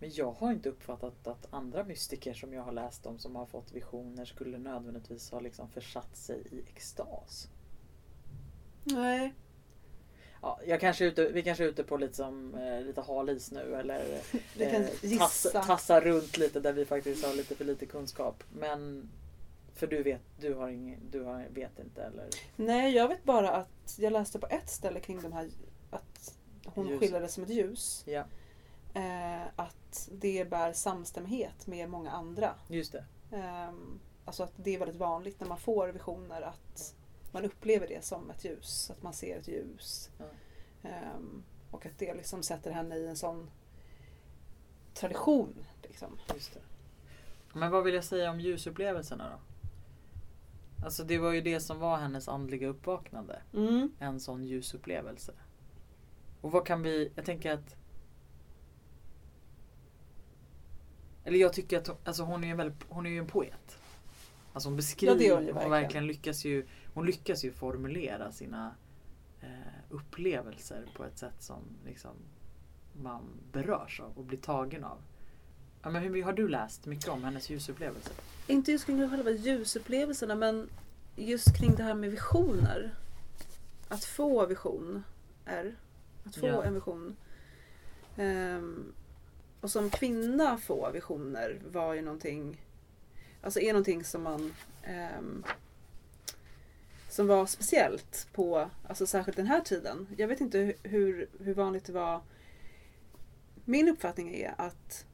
Men 0.00 0.10
jag 0.12 0.32
har 0.32 0.52
inte 0.52 0.68
uppfattat 0.68 1.26
att 1.26 1.46
andra 1.54 1.84
mystiker 1.84 2.34
som 2.34 2.52
jag 2.52 2.62
har 2.62 2.72
läst 2.72 3.06
om 3.06 3.18
som 3.18 3.36
har 3.36 3.46
fått 3.46 3.72
visioner 3.72 4.24
skulle 4.24 4.58
nödvändigtvis 4.58 5.30
ha 5.30 5.40
liksom 5.40 5.68
försatt 5.68 6.16
sig 6.16 6.42
i 6.50 6.60
extas. 6.68 7.48
Nej. 8.84 9.34
Ja, 10.42 10.60
jag 10.66 10.80
kanske 10.80 11.04
ute, 11.04 11.24
vi 11.28 11.42
kanske 11.42 11.64
är 11.64 11.68
ute 11.68 11.84
på 11.84 11.96
lite, 11.96 12.14
som, 12.14 12.54
eh, 12.54 12.80
lite 12.80 13.00
hal 13.00 13.30
is 13.30 13.50
nu 13.52 13.74
eller 13.74 14.20
eh, 14.58 15.18
tassa, 15.18 15.62
tassa 15.62 16.00
runt 16.00 16.36
lite 16.36 16.60
där 16.60 16.72
vi 16.72 16.84
faktiskt 16.84 17.24
har 17.24 17.34
lite 17.34 17.54
för 17.54 17.64
lite 17.64 17.86
kunskap. 17.86 18.44
Men 18.52 19.10
för 19.74 19.86
du 19.86 20.02
vet, 20.02 20.22
du 20.40 20.54
har 20.54 20.68
ingen, 20.68 21.00
du 21.10 21.22
har, 21.22 21.46
vet 21.50 21.78
inte 21.78 22.02
eller? 22.02 22.28
Nej, 22.56 22.94
jag 22.94 23.08
vet 23.08 23.24
bara 23.24 23.50
att 23.50 23.96
jag 23.98 24.12
läste 24.12 24.38
på 24.38 24.46
ett 24.46 24.70
ställe 24.70 25.00
kring 25.00 25.22
de 25.22 25.32
här 25.32 25.50
att 25.90 26.34
hon 26.64 26.88
Ljus. 26.88 27.00
skildrades 27.00 27.34
som 27.34 27.44
ett 27.44 27.50
ljus. 27.50 28.02
Ja, 28.06 28.24
Eh, 28.94 29.42
att 29.56 30.08
det 30.12 30.50
bär 30.50 30.72
samstämmighet 30.72 31.66
med 31.66 31.90
många 31.90 32.10
andra. 32.10 32.54
just 32.68 32.92
det. 32.92 33.04
Ehm, 33.36 34.00
alltså 34.24 34.42
att 34.42 34.52
det 34.56 34.74
är 34.74 34.78
väldigt 34.78 34.96
vanligt 34.96 35.40
när 35.40 35.48
man 35.48 35.58
får 35.58 35.88
visioner 35.88 36.42
att 36.42 36.94
man 37.32 37.44
upplever 37.44 37.88
det 37.88 38.04
som 38.04 38.30
ett 38.30 38.44
ljus. 38.44 38.90
Att 38.90 39.02
man 39.02 39.12
ser 39.12 39.38
ett 39.38 39.48
ljus. 39.48 40.10
Ja. 40.18 40.24
Ehm, 40.88 41.42
och 41.70 41.86
att 41.86 41.98
det 41.98 42.14
liksom 42.14 42.42
sätter 42.42 42.70
henne 42.70 42.96
i 42.96 43.06
en 43.06 43.16
sån 43.16 43.50
tradition. 44.94 45.54
Liksom. 45.82 46.18
Just 46.34 46.54
det. 46.54 46.60
Men 47.52 47.70
vad 47.70 47.84
vill 47.84 47.94
jag 47.94 48.04
säga 48.04 48.30
om 48.30 48.40
ljusupplevelserna 48.40 49.30
då? 49.30 49.38
Alltså 50.84 51.04
det 51.04 51.18
var 51.18 51.32
ju 51.32 51.40
det 51.40 51.60
som 51.60 51.78
var 51.78 51.96
hennes 51.96 52.28
andliga 52.28 52.68
uppvaknande. 52.68 53.42
Mm. 53.54 53.92
En 53.98 54.20
sån 54.20 54.44
ljusupplevelse. 54.44 55.32
Och 56.40 56.52
vad 56.52 56.66
kan 56.66 56.82
vi, 56.82 57.12
jag 57.14 57.24
tänker 57.24 57.52
att 57.52 57.76
Eller 61.24 61.38
jag 61.38 61.52
tycker 61.52 61.78
att 61.78 61.86
hon, 61.86 61.96
alltså 62.04 62.22
hon 62.22 62.44
är 62.44 62.50
en 62.50 62.56
väldigt, 62.56 62.86
hon 62.88 63.06
är 63.06 63.10
ju 63.10 63.18
en 63.18 63.26
poet. 63.26 63.78
Alltså 64.52 64.68
hon 64.68 64.76
beskriver, 64.76 65.24
Ja, 65.24 65.34
hon 65.34 65.44
hon, 65.44 65.54
verkligen. 65.54 65.70
verkligen 65.70 66.06
lyckas 66.06 66.44
ju, 66.44 66.66
hon 66.94 67.06
lyckas 67.06 67.44
ju 67.44 67.52
formulera 67.52 68.32
sina 68.32 68.74
eh, 69.40 69.48
upplevelser 69.90 70.86
på 70.96 71.04
ett 71.04 71.18
sätt 71.18 71.42
som 71.42 71.62
liksom 71.86 72.10
man 73.02 73.22
berörs 73.52 74.00
av 74.00 74.18
och 74.18 74.24
blir 74.24 74.38
tagen 74.38 74.84
av. 74.84 74.98
Ja, 75.82 75.90
men 75.90 76.02
hur 76.02 76.22
har 76.22 76.32
du 76.32 76.48
läst 76.48 76.86
mycket 76.86 77.08
om 77.08 77.24
hennes 77.24 77.50
ljusupplevelser? 77.50 78.12
Inte 78.46 78.72
just 78.72 78.86
kring 78.86 79.08
själva 79.10 79.30
ljusupplevelserna 79.30 80.34
men 80.34 80.68
just 81.16 81.56
kring 81.58 81.74
det 81.74 81.82
här 81.82 81.94
med 81.94 82.10
visioner. 82.10 82.94
Att 83.88 84.04
få 84.04 84.46
vision 84.46 85.04
är 85.44 85.76
att 86.24 86.36
få 86.36 86.46
Ja. 86.46 86.64
en 86.64 86.74
vision. 86.74 87.16
Ehm, 88.16 88.92
och 89.60 89.70
som 89.70 89.90
kvinna 89.90 90.58
få 90.58 90.90
visioner 90.90 91.60
var 91.72 91.94
ju 91.94 92.02
någonting, 92.02 92.64
alltså 93.42 93.60
är 93.60 93.72
någonting 93.72 94.04
som 94.04 94.22
man 94.22 94.52
ehm, 94.82 95.44
som 97.12 97.26
var 97.26 97.46
speciellt 97.46 98.28
på, 98.32 98.70
alltså 98.88 99.06
särskilt 99.06 99.36
den 99.36 99.46
här 99.46 99.60
tiden. 99.60 100.06
Jag 100.16 100.28
vet 100.28 100.40
inte 100.40 100.58
hu- 100.58 100.76
hur, 100.82 101.28
hur 101.40 101.54
vanligt 101.54 101.84
det 101.84 101.92
var. 101.92 102.20
Min 103.64 103.88
uppfattning 103.88 104.34
är 104.34 104.54
att 104.58 105.06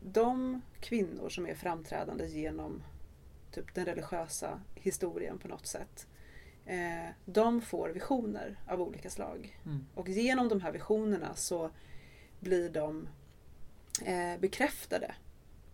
de 0.00 0.62
kvinnor 0.80 1.28
som 1.28 1.46
är 1.46 1.54
framträdande 1.54 2.26
genom 2.26 2.82
typ 3.50 3.74
den 3.74 3.84
religiösa 3.84 4.60
historien 4.74 5.38
på 5.38 5.48
något 5.48 5.66
sätt. 5.66 6.06
Eh, 6.64 7.10
de 7.24 7.60
får 7.60 7.88
visioner 7.88 8.56
av 8.66 8.82
olika 8.82 9.10
slag. 9.10 9.58
Mm. 9.66 9.86
Och 9.94 10.08
genom 10.08 10.48
de 10.48 10.60
här 10.60 10.72
visionerna 10.72 11.34
så 11.34 11.70
blir 12.40 12.70
de 12.70 13.08
eh, 14.04 14.40
bekräftade 14.40 15.14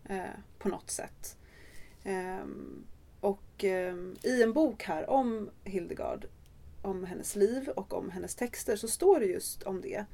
eh, 0.05 0.25
på 0.59 0.69
något 0.69 0.91
sätt. 0.91 1.37
Ehm, 2.05 2.85
och 3.23 3.65
eh, 3.65 3.97
i 4.23 4.43
en 4.43 4.53
bok 4.53 4.83
här 4.83 5.11
om 5.11 5.51
Hildegard, 5.65 6.27
om 6.83 7.05
hennes 7.05 7.37
liv 7.37 7.69
och 7.69 7.95
om 7.95 8.11
hennes 8.11 8.35
texter 8.35 8.77
så 8.77 8.89
står 8.89 9.21
det 9.21 9.27
just 9.27 9.63
om 9.63 9.81
det. 9.81 10.05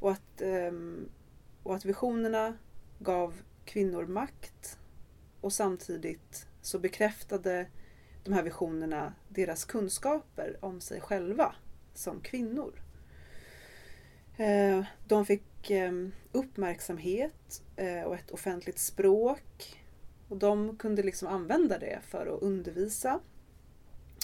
Och 0.00 0.10
att, 0.10 0.40
eh, 0.40 0.72
och 1.62 1.74
att 1.74 1.84
visionerna 1.84 2.54
gav 2.98 3.42
kvinnor 3.64 4.06
makt 4.06 4.78
och 5.40 5.52
samtidigt 5.52 6.46
så 6.62 6.78
bekräftade 6.78 7.66
de 8.24 8.32
här 8.32 8.42
visionerna 8.42 9.14
deras 9.28 9.64
kunskaper 9.64 10.56
om 10.60 10.80
sig 10.80 11.00
själva 11.00 11.54
som 11.94 12.20
kvinnor. 12.20 12.82
Eh, 14.36 14.84
de 15.06 15.26
fick 15.26 15.70
ehm, 15.70 16.12
uppmärksamhet 16.32 17.62
eh, 17.76 18.02
och 18.02 18.14
ett 18.14 18.30
offentligt 18.30 18.78
språk. 18.78 19.79
Och 20.30 20.36
de 20.36 20.76
kunde 20.76 21.02
liksom 21.02 21.28
använda 21.28 21.78
det 21.78 21.98
för 22.02 22.26
att 22.26 22.42
undervisa. 22.42 23.20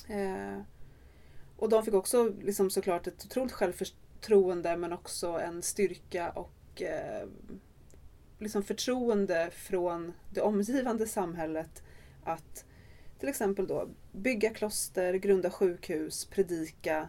Eh, 0.08 0.60
Och 1.56 1.68
de 1.68 1.84
fick 1.84 1.94
också 1.94 2.32
liksom 2.42 2.70
såklart 2.70 3.06
ett 3.06 3.24
otroligt 3.24 3.52
självförtroende 3.52 4.76
men 4.76 4.92
också 4.92 5.28
en 5.28 5.62
styrka 5.62 6.30
och 6.30 6.82
eh, 6.82 7.28
liksom 8.38 8.62
förtroende 8.62 9.50
från 9.52 10.12
det 10.34 10.40
omgivande 10.40 11.06
samhället 11.06 11.82
att 12.24 12.64
till 13.18 13.28
exempel 13.28 13.66
då 13.66 13.88
bygga 14.12 14.50
kloster, 14.50 15.14
grunda 15.14 15.50
sjukhus, 15.50 16.24
predika, 16.24 17.08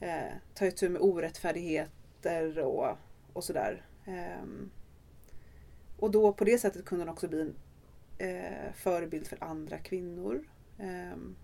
eh, 0.00 0.32
ta 0.54 0.66
itu 0.66 0.88
med 0.88 1.02
orättfärdigheter 1.02 2.58
och, 2.58 2.96
och 3.32 3.44
sådär. 3.44 3.86
Eh, 4.06 4.44
och 5.98 6.10
då 6.10 6.32
på 6.32 6.44
det 6.44 6.58
sättet 6.58 6.84
kunde 6.84 7.04
hon 7.04 7.12
också 7.12 7.28
bli 7.28 7.40
en 7.40 7.54
eh, 8.20 8.72
förebild 8.74 9.26
för 9.26 9.44
andra 9.44 9.78
kvinnor. 9.78 10.44
Ehm, 10.78 11.36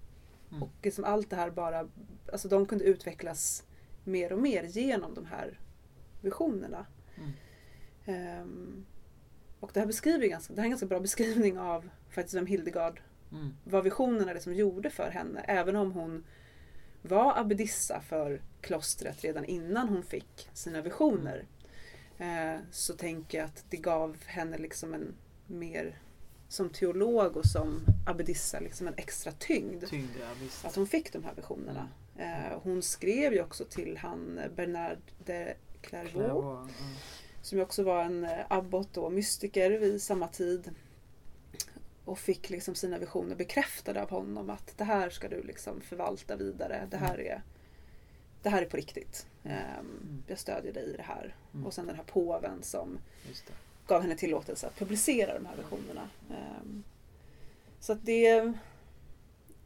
Mm. 0.51 0.63
Och 0.63 0.71
liksom 0.83 1.05
allt 1.05 1.31
det 1.31 1.37
här 1.37 1.51
bara, 1.51 1.89
alltså 2.33 2.49
de 2.49 2.67
kunde 2.67 2.85
utvecklas 2.85 3.65
mer 4.05 4.33
och 4.33 4.39
mer 4.39 4.63
genom 4.65 5.15
de 5.15 5.27
här 5.27 5.61
visionerna. 6.21 6.87
Mm. 7.17 7.31
Ehm, 8.05 8.87
och 9.61 9.71
det 9.75 9.81
här, 9.81 9.87
beskriver 9.87 10.27
ganska, 10.27 10.55
det 10.55 10.61
här 10.61 10.65
är 10.65 10.67
en 10.67 10.71
ganska 10.71 10.87
bra 10.87 11.01
beskrivning 11.01 11.59
av 11.59 11.91
faktiskt 12.11 12.35
vem 12.37 12.47
Hildegard 12.47 13.01
Mm. 13.33 13.55
vad 13.65 13.85
visionerna 13.85 14.33
liksom 14.33 14.55
gjorde 14.55 14.91
för 14.91 15.11
henne. 15.11 15.41
Även 15.41 15.77
om 15.77 15.93
hon 15.93 16.25
var 17.03 17.39
abbedissa 17.39 18.01
för 18.01 18.41
klostret 18.61 19.25
redan 19.25 19.45
innan 19.45 19.89
hon 19.89 20.03
fick 20.03 20.51
sina 20.53 20.81
visioner. 20.83 21.45
Eh, 22.19 22.57
så 22.71 22.95
tänker 22.95 23.39
jag 23.39 23.45
att 23.45 23.65
det 23.71 23.77
gav 23.77 24.17
henne 24.27 24.59
liksom 24.59 24.95
en 24.95 25.15
mer 25.47 25.99
som 26.49 26.71
teolog 26.71 27.37
och 27.37 27.47
som 27.47 27.81
abbedissa 28.07 28.61
liksom 28.61 28.87
en 28.87 28.95
extra 28.97 29.33
tyngd. 29.33 29.89
Tyngd, 29.89 30.11
ja. 30.21 30.69
Att 30.69 30.77
hon 30.77 30.87
fick 30.87 31.13
de 31.13 31.25
här 31.25 31.35
visionerna. 31.35 31.89
Eh, 32.17 32.59
hon 32.63 32.83
skrev 32.83 33.33
ju 33.33 33.43
också 33.43 33.65
till 33.65 33.97
han 33.97 34.41
Bernard 34.57 34.99
de 35.25 35.55
Clairvaux 35.81 36.13
Clairvaux, 36.13 36.73
ja. 36.79 36.87
som 37.43 37.59
ju 37.59 37.65
också 37.65 37.83
var 37.83 38.05
en 38.05 38.25
eh, 38.25 38.47
abbot 38.49 38.97
och 38.97 39.13
mystiker 39.13 39.71
vid 39.71 40.03
samma 40.03 40.29
tid. 40.29 40.71
Och 42.05 42.19
fick 42.19 42.51
liksom 42.51 42.75
sina 42.75 42.99
visioner 42.99 43.37
bekräftade 43.37 44.03
av 44.03 44.11
honom 44.11 44.51
att 44.51 44.79
det 44.79 44.85
här 44.85 45.11
ska 45.11 45.29
du 45.29 45.43
liksom 45.43 45.81
förvalta 45.81 46.37
vidare. 46.37 46.89
Det 46.91 46.97
här 46.97 47.21
är, 47.21 47.43
det 48.43 48.49
här 48.49 48.63
är 48.63 48.67
på 48.67 48.77
riktigt. 48.77 49.27
Ehm, 49.45 50.23
Jag 50.27 50.39
stödjer 50.39 50.73
dig 50.73 50.85
i 50.85 50.97
det 50.97 51.03
här. 51.03 51.35
Mm. 51.55 51.67
Och 51.67 51.75
sen 51.75 51.87
den 51.87 51.97
här 51.97 52.05
påven 52.05 52.63
som. 52.63 52.99
Gav 53.87 54.03
henne 54.03 54.15
tillåtelse 54.17 54.67
att 54.67 54.79
publicera 54.79 55.35
de 55.35 55.47
här 55.47 55.57
visionerna. 55.57 56.09
Ehm, 56.31 56.83
Så 57.81 57.93
att 57.93 58.05
det, 58.05 58.53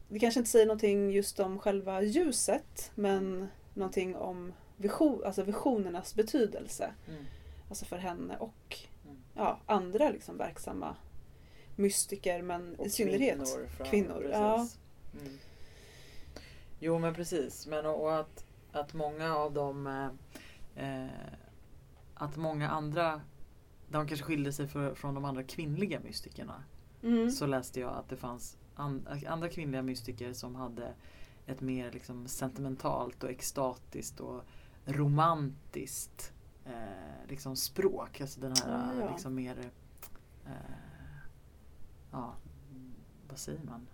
det 0.09 0.19
kanske 0.19 0.39
inte 0.39 0.49
säger 0.51 0.65
någonting 0.65 1.11
just 1.11 1.39
om 1.39 1.59
själva 1.59 2.01
ljuset 2.01 2.91
men 2.95 3.47
någonting 3.73 4.15
om 4.15 4.53
vision, 4.77 5.23
alltså 5.25 5.43
visionernas 5.43 6.15
betydelse. 6.15 6.91
Mm. 7.07 7.25
Alltså 7.69 7.85
för 7.85 7.97
henne 7.97 8.37
och 8.37 8.77
Mm. 9.05 9.17
ja, 9.35 9.59
andra 9.65 10.09
liksom 10.09 10.37
verksamma 10.37 10.95
mystiker 11.75 12.41
men 12.41 12.75
Och 12.75 12.85
i 12.85 12.89
synnerhet 12.89 13.37
kvinnor. 13.37 13.67
fram- 13.67 13.87
kvinnor, 13.87 14.29
ja. 14.31 14.67
Mm. 15.21 15.37
Jo 16.79 16.99
men 16.99 17.13
precis. 17.15 17.67
Men 17.67 17.85
och, 17.85 18.01
och 18.03 18.19
att, 18.19 18.43
att 18.71 18.93
många 18.93 19.35
av 19.35 19.53
dem 19.53 19.87
eh, 20.75 21.03
eh, 21.03 21.09
Att 22.13 22.35
många 22.35 22.69
andra 22.69 23.21
De 23.91 24.07
kanske 24.07 24.25
skilde 24.25 24.53
sig 24.53 24.67
för, 24.67 24.95
från 24.95 25.13
de 25.15 25.25
andra 25.25 25.43
kvinnliga 25.43 25.99
mystikerna. 25.99 26.63
Mm. 27.03 27.31
Så 27.31 27.45
läste 27.45 27.79
jag 27.79 27.93
att 27.93 28.09
det 28.09 28.17
fanns 28.17 28.57
an, 28.75 29.07
andra 29.27 29.49
kvinnliga 29.49 29.81
mystiker 29.81 30.33
som 30.33 30.55
hade 30.55 30.93
ett 31.45 31.61
mer 31.61 31.91
liksom 31.91 32.27
sentimentalt 32.27 33.23
och 33.23 33.29
extatiskt 33.29 34.19
och 34.19 34.43
romantiskt 34.85 36.33
eh, 36.65 37.29
liksom 37.29 37.55
språk. 37.55 38.21
Alltså 38.21 38.39
den 38.39 38.53
här 38.63 38.91
Ah, 38.91 39.01
ja. 39.01 39.11
liksom 39.11 39.35
mer 39.35 39.71
eh, 40.45 40.51
Ja, 42.11 42.33
vad 43.29 43.37
säger 43.37 43.63
man? 43.63 43.87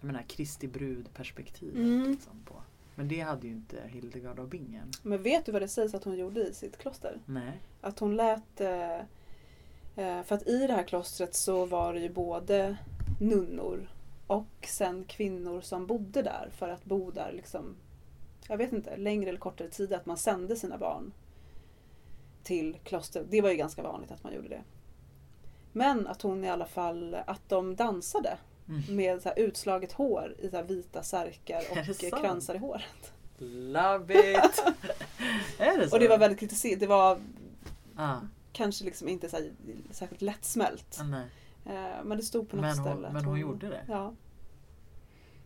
Jag 0.00 0.06
menar 0.06 0.22
Kristi 0.22 0.68
brud 0.68 1.14
perspektivet. 1.14 1.76
Mm. 1.76 2.10
Liksom 2.10 2.40
på. 2.44 2.62
Men 2.98 3.08
det 3.08 3.20
hade 3.20 3.46
ju 3.46 3.52
inte 3.52 3.76
Hildegard 3.86 4.38
av 4.38 4.48
Bingen. 4.48 4.90
Men 5.02 5.22
vet 5.22 5.46
du 5.46 5.52
vad 5.52 5.62
det 5.62 5.68
sägs 5.68 5.94
att 5.94 6.04
hon 6.04 6.16
gjorde 6.16 6.40
i 6.48 6.54
sitt 6.54 6.78
kloster? 6.78 7.20
Nej. 7.26 7.60
Att 7.80 7.98
hon 7.98 8.16
lät... 8.16 8.60
eh, 8.60 8.98
eh, 9.96 10.22
För 10.22 10.34
att 10.34 10.48
i 10.48 10.66
det 10.66 10.72
här 10.72 10.82
klostret 10.82 11.34
så 11.34 11.66
var 11.66 11.94
det 11.94 12.00
ju 12.00 12.08
både 12.08 12.76
nunnor 13.20 13.88
och 14.26 14.68
sen 14.68 15.04
kvinnor 15.04 15.60
som 15.60 15.86
bodde 15.86 16.22
där 16.22 16.50
för 16.52 16.68
att 16.68 16.84
bo 16.84 17.10
där 17.10 17.32
liksom 17.32 17.76
jag 18.48 18.56
vet 18.56 18.72
inte, 18.72 18.96
längre 18.96 19.28
eller 19.28 19.40
kortare 19.40 19.68
tid 19.68 19.92
att 19.92 20.06
man 20.06 20.16
sände 20.16 20.56
sina 20.56 20.78
barn 20.78 21.12
till 22.42 22.78
klostret. 22.84 23.26
Det 23.30 23.40
var 23.40 23.50
ju 23.50 23.56
ganska 23.56 23.82
vanligt 23.82 24.10
att 24.10 24.24
man 24.24 24.34
gjorde 24.34 24.48
det. 24.48 24.62
Men 25.72 26.06
att 26.06 26.22
hon 26.22 26.44
i 26.44 26.50
alla 26.50 26.66
fall, 26.66 27.16
att 27.26 27.48
de 27.48 27.76
dansade 27.76 28.38
Mm. 28.68 28.96
med 28.96 29.22
så 29.22 29.32
utslaget 29.36 29.92
hår 29.92 30.34
i 30.38 30.48
så 30.50 30.62
vita 30.62 31.02
särkar 31.02 31.62
och 32.12 32.20
kransar 32.20 32.54
i 32.54 32.58
håret. 32.58 33.12
Love 33.38 34.30
it! 34.30 34.36
är 35.58 35.78
det 35.78 35.88
så? 35.88 35.96
Och 35.96 36.00
det 36.00 36.08
var 36.08 36.18
väldigt 36.18 36.40
kritiserat. 36.40 36.80
Det 36.80 36.86
var 36.86 37.18
ah, 37.96 38.16
kanske 38.52 38.84
liksom 38.84 39.08
inte 39.08 39.28
så 39.28 39.36
här, 39.36 39.52
särskilt 39.90 40.22
lättsmält. 40.22 40.98
ah. 41.00 41.16
Eh, 41.70 42.04
Men 42.04 42.16
det 42.18 42.22
stod 42.22 42.48
på 42.50 42.56
något 42.56 42.62
Men 42.62 42.78
hon, 42.78 42.92
ställe. 42.92 43.10
men 43.12 43.24
hon 43.24 43.40
gjorde 43.40 43.68
det? 43.68 43.84
Ja. 43.88 44.14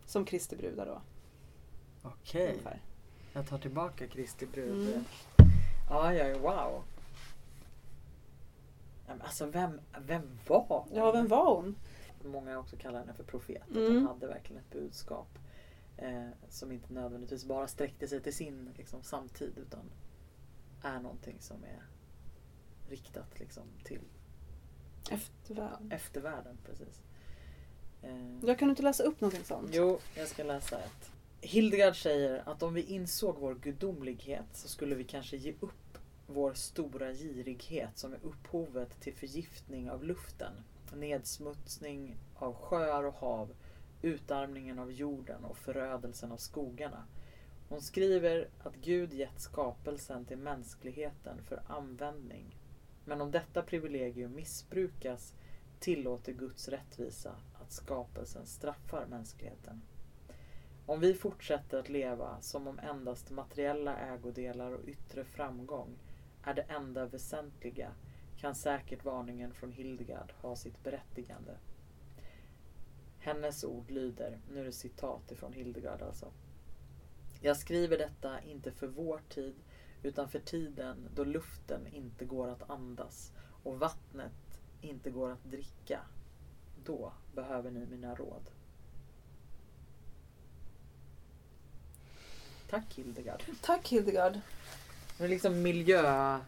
Som 0.05 0.25
Kristi 0.25 0.55
brudar 0.55 0.85
då. 0.85 1.01
Okej. 2.03 2.49
Ungefär. 2.49 2.81
Jag 3.33 3.47
tar 3.47 3.57
tillbaka 3.57 4.07
Kristi 4.07 4.45
brud. 4.45 4.89
Mm. 4.89 5.03
Ja, 5.89 6.13
ja, 6.13 6.37
wow. 6.37 6.83
Ja, 9.07 9.13
men 9.13 9.21
alltså 9.21 9.45
vem, 9.45 9.79
vem 10.05 10.39
var 10.47 10.65
hon? 10.67 10.87
Ja, 10.93 11.11
vem 11.11 11.27
var 11.27 11.55
hon? 11.55 11.75
Många 12.23 12.59
också 12.59 12.75
kallar 12.77 12.99
henne 12.99 13.13
för 13.13 13.23
profet. 13.23 13.61
Att 13.61 13.75
Mm. 13.77 13.93
hon 13.95 14.07
hade 14.07 14.27
verkligen 14.27 14.61
ett 14.63 14.69
budskap. 14.71 15.39
Eh, 15.97 16.27
som 16.49 16.71
inte 16.71 16.93
nödvändigtvis 16.93 17.45
bara 17.45 17.67
sträckte 17.67 18.07
sig 18.07 18.21
till 18.21 18.33
sin 18.35 18.69
liksom, 18.77 19.03
samtid. 19.03 19.53
Utan 19.57 19.91
är 20.83 20.99
någonting 20.99 21.35
som 21.39 21.63
är 21.63 21.83
riktat 22.89 23.39
liksom, 23.39 23.63
till 23.83 24.01
Eftervärld. 25.11 25.93
eftervärlden. 25.93 26.57
Precis. 26.65 27.01
Eh, 28.01 28.39
Jag 28.45 28.59
kan 28.59 28.69
inte 28.69 28.83
läsa 28.83 29.03
upp 29.03 29.21
någonting 29.21 29.43
sånt. 29.43 29.69
Jo, 29.73 29.99
jag 30.15 30.27
ska 30.27 30.43
läsa 30.43 30.79
ett. 30.79 31.11
Hildegard 31.41 32.01
säger 32.03 32.43
att 32.49 32.63
om 32.63 32.73
vi 32.73 32.81
insåg 32.81 33.37
vår 33.39 33.55
gudomlighet 33.55 34.45
så 34.53 34.67
skulle 34.67 34.95
vi 34.95 35.03
kanske 35.03 35.37
ge 35.37 35.53
upp 35.59 35.97
vår 36.27 36.53
stora 36.53 37.13
girighet 37.13 37.97
som 37.97 38.13
är 38.13 38.19
upphovet 38.23 38.99
till 39.01 39.13
förgiftning 39.13 39.91
av 39.91 40.03
luften, 40.03 40.53
nedsmutsning 40.95 42.17
av 42.35 42.53
sjöar 42.53 43.03
och 43.03 43.13
hav, 43.13 43.53
utarmningen 44.01 44.79
av 44.79 44.91
jorden 44.91 45.43
och 45.43 45.57
förödelsen 45.57 46.31
av 46.31 46.37
skogarna. 46.37 47.03
Hon 47.69 47.81
skriver 47.81 48.47
att 48.63 48.75
Gud 48.75 49.13
gett 49.13 49.41
skapelsen 49.41 50.25
till 50.25 50.37
mänskligheten 50.37 51.43
för 51.43 51.61
användning. 51.67 52.57
Men 53.05 53.21
om 53.21 53.31
detta 53.31 53.61
privilegium 53.61 54.35
missbrukas 54.35 55.33
tillåter 55.79 56.33
Guds 56.33 56.67
rättvisa 56.67 57.35
att 57.61 57.71
skapelsen 57.71 58.45
straffar 58.45 59.05
mänskligheten. 59.05 59.81
Om 60.85 60.99
vi 60.99 61.13
fortsätter 61.13 61.79
att 61.79 61.89
leva 61.89 62.41
som 62.41 62.67
om 62.67 62.79
endast 62.79 63.31
materiella 63.31 63.97
ägodelar 63.97 64.71
och 64.71 64.87
yttre 64.87 65.23
framgång 65.23 65.97
är 66.43 66.53
det 66.53 66.61
enda 66.61 67.05
väsentliga 67.05 67.91
kan 68.43 68.55
säkert 68.55 69.05
varningen 69.05 69.53
från 69.53 69.71
Hildegard 69.71 70.33
ha 70.41 70.55
sitt 70.55 70.83
berättigande. 70.83 71.57
Hennes 73.19 73.63
ord 73.63 73.91
lyder, 73.91 74.39
nu 74.51 74.61
är 74.61 74.65
det 74.65 74.71
citat 74.71 75.31
ifrån 75.31 75.53
Hildegard 75.53 76.01
alltså. 76.01 76.31
Jag 77.41 77.57
skriver 77.57 77.97
detta 77.97 78.41
inte 78.41 78.71
för 78.71 78.87
vår 78.87 79.21
tid 79.29 79.55
utan 80.01 80.29
för 80.29 80.39
tiden 80.39 81.09
då 81.15 81.23
luften 81.23 81.87
inte 81.87 82.25
går 82.25 82.47
att 82.47 82.69
andas 82.69 83.31
och 83.63 83.79
vattnet 83.79 84.61
inte 84.81 85.09
går 85.09 85.31
att 85.31 85.43
dricka. 85.43 85.99
Då 86.83 87.13
behöver 87.35 87.71
ni 87.71 87.85
mina 87.85 88.15
råd. 88.15 88.49
Tack 92.69 92.93
Hildegard. 92.93 93.43
Tack 93.61 93.89
Hildegard. 93.89 94.39
Det 95.17 95.23
är 95.23 95.27
liksom 95.27 95.61
miljö, 95.61 96.39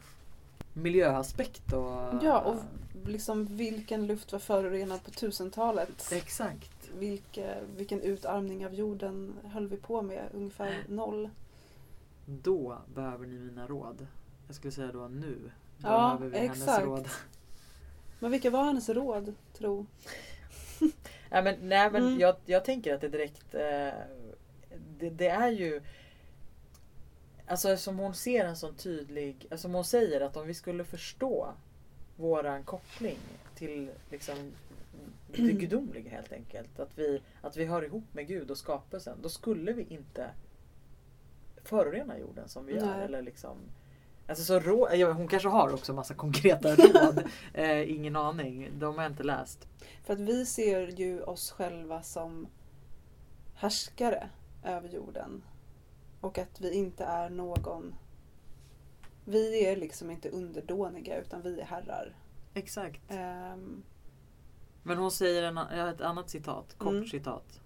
miljöaspekt 0.75 1.73
och... 1.73 1.99
Ja, 2.23 2.39
och 2.41 2.55
liksom 3.09 3.45
vilken 3.45 4.07
luft 4.07 4.31
var 4.31 4.39
förorenad 4.39 5.03
på 5.03 5.11
1000-talet? 5.11 6.11
Exakt. 6.11 6.89
Vilke, 6.97 7.55
vilken 7.77 8.01
utarmning 8.01 8.65
av 8.65 8.73
jorden 8.73 9.33
höll 9.43 9.67
vi 9.67 9.77
på 9.77 10.01
med? 10.01 10.23
Ungefär 10.33 10.83
noll. 10.89 11.29
Då 12.25 12.77
behöver 12.95 13.27
ni 13.27 13.39
mina 13.39 13.67
råd. 13.67 14.07
Jag 14.47 14.55
skulle 14.55 14.71
säga 14.71 14.91
då 14.91 15.07
nu. 15.07 15.51
Ja, 15.77 16.17
behöver 16.19 16.27
vi 16.27 16.37
hennes 16.47 16.57
exakt. 16.61 16.85
råd. 16.85 17.09
Men 18.19 18.31
vilka 18.31 18.49
var 18.49 18.63
hennes 18.63 18.89
råd, 18.89 19.33
tro? 19.57 19.85
Nej 21.29 21.43
men, 21.43 21.55
nej, 21.69 21.91
men 21.91 22.03
Mm. 22.03 22.19
jag, 22.19 22.35
jag 22.45 22.65
tänker 22.65 22.95
att 22.95 23.01
det 23.01 23.09
direkt... 23.09 23.55
Eh, 23.55 23.93
det, 24.99 25.09
det 25.09 25.27
är 25.27 25.49
ju... 25.49 25.81
Alltså 27.47 27.77
som 27.77 27.99
hon 27.99 28.13
ser 28.13 28.45
en 28.45 28.55
sån 28.55 28.75
tydlig... 28.75 29.47
Alltså 29.51 29.67
hon 29.67 29.85
säger 29.85 30.21
att 30.21 30.37
om 30.37 30.47
vi 30.47 30.53
skulle 30.53 30.83
förstå 30.83 31.53
våran 32.15 32.63
koppling 32.63 33.17
till 33.55 33.89
liksom 34.11 34.51
det 35.31 35.53
gudomliga 35.53 36.09
helt 36.09 36.33
enkelt. 36.33 36.79
Att 36.79 36.97
vi, 36.97 37.21
att 37.41 37.57
vi 37.57 37.65
hör 37.65 37.81
ihop 37.81 38.03
med 38.11 38.27
Gud 38.27 38.51
och 38.51 38.57
skapelsen. 38.57 39.17
Då 39.21 39.29
skulle 39.29 39.73
vi 39.73 39.85
inte 39.89 40.29
förorena 41.63 42.17
jorden 42.19 42.49
som 42.49 42.65
vi 42.65 42.73
gör. 42.73 42.85
Nej. 42.85 43.05
Eller 43.05 43.21
liksom, 43.21 43.57
alltså 44.27 44.43
så 44.43 44.59
rå, 44.59 44.89
ja, 44.93 45.11
hon 45.11 45.27
kanske 45.27 45.49
har 45.49 45.73
också 45.73 45.93
massa 45.93 46.13
konkreta 46.13 46.75
råd. 46.75 47.23
eh, 47.53 47.91
ingen 47.91 48.15
aning. 48.15 48.71
De 48.79 48.95
har 48.95 49.03
jag 49.03 49.11
inte 49.11 49.23
läst. 49.23 49.67
För 50.03 50.13
att 50.13 50.19
vi 50.19 50.45
ser 50.45 50.87
ju 50.87 51.23
oss 51.23 51.51
själva 51.51 52.01
som 52.01 52.47
härskare 53.55 54.29
över 54.63 54.89
jorden. 54.89 55.43
Och 56.21 56.37
att 56.37 56.61
vi 56.61 56.73
inte 56.73 57.03
är 57.05 57.29
någon... 57.29 57.95
Vi 59.25 59.65
är 59.65 59.75
liksom 59.75 60.11
inte 60.11 60.29
underdåniga 60.29 61.21
utan 61.21 61.41
vi 61.41 61.59
är 61.59 61.65
herrar. 61.65 62.15
Exakt. 62.53 63.01
Ehm, 63.07 63.83
Men 64.83 64.97
hon 64.97 65.11
säger 65.11 65.43
en, 65.43 65.57
ett 65.57 66.01
annat 66.01 66.29
citat, 66.29 66.75
kort 66.77 66.91
Mm. 66.93 67.05
citat. 67.07 67.61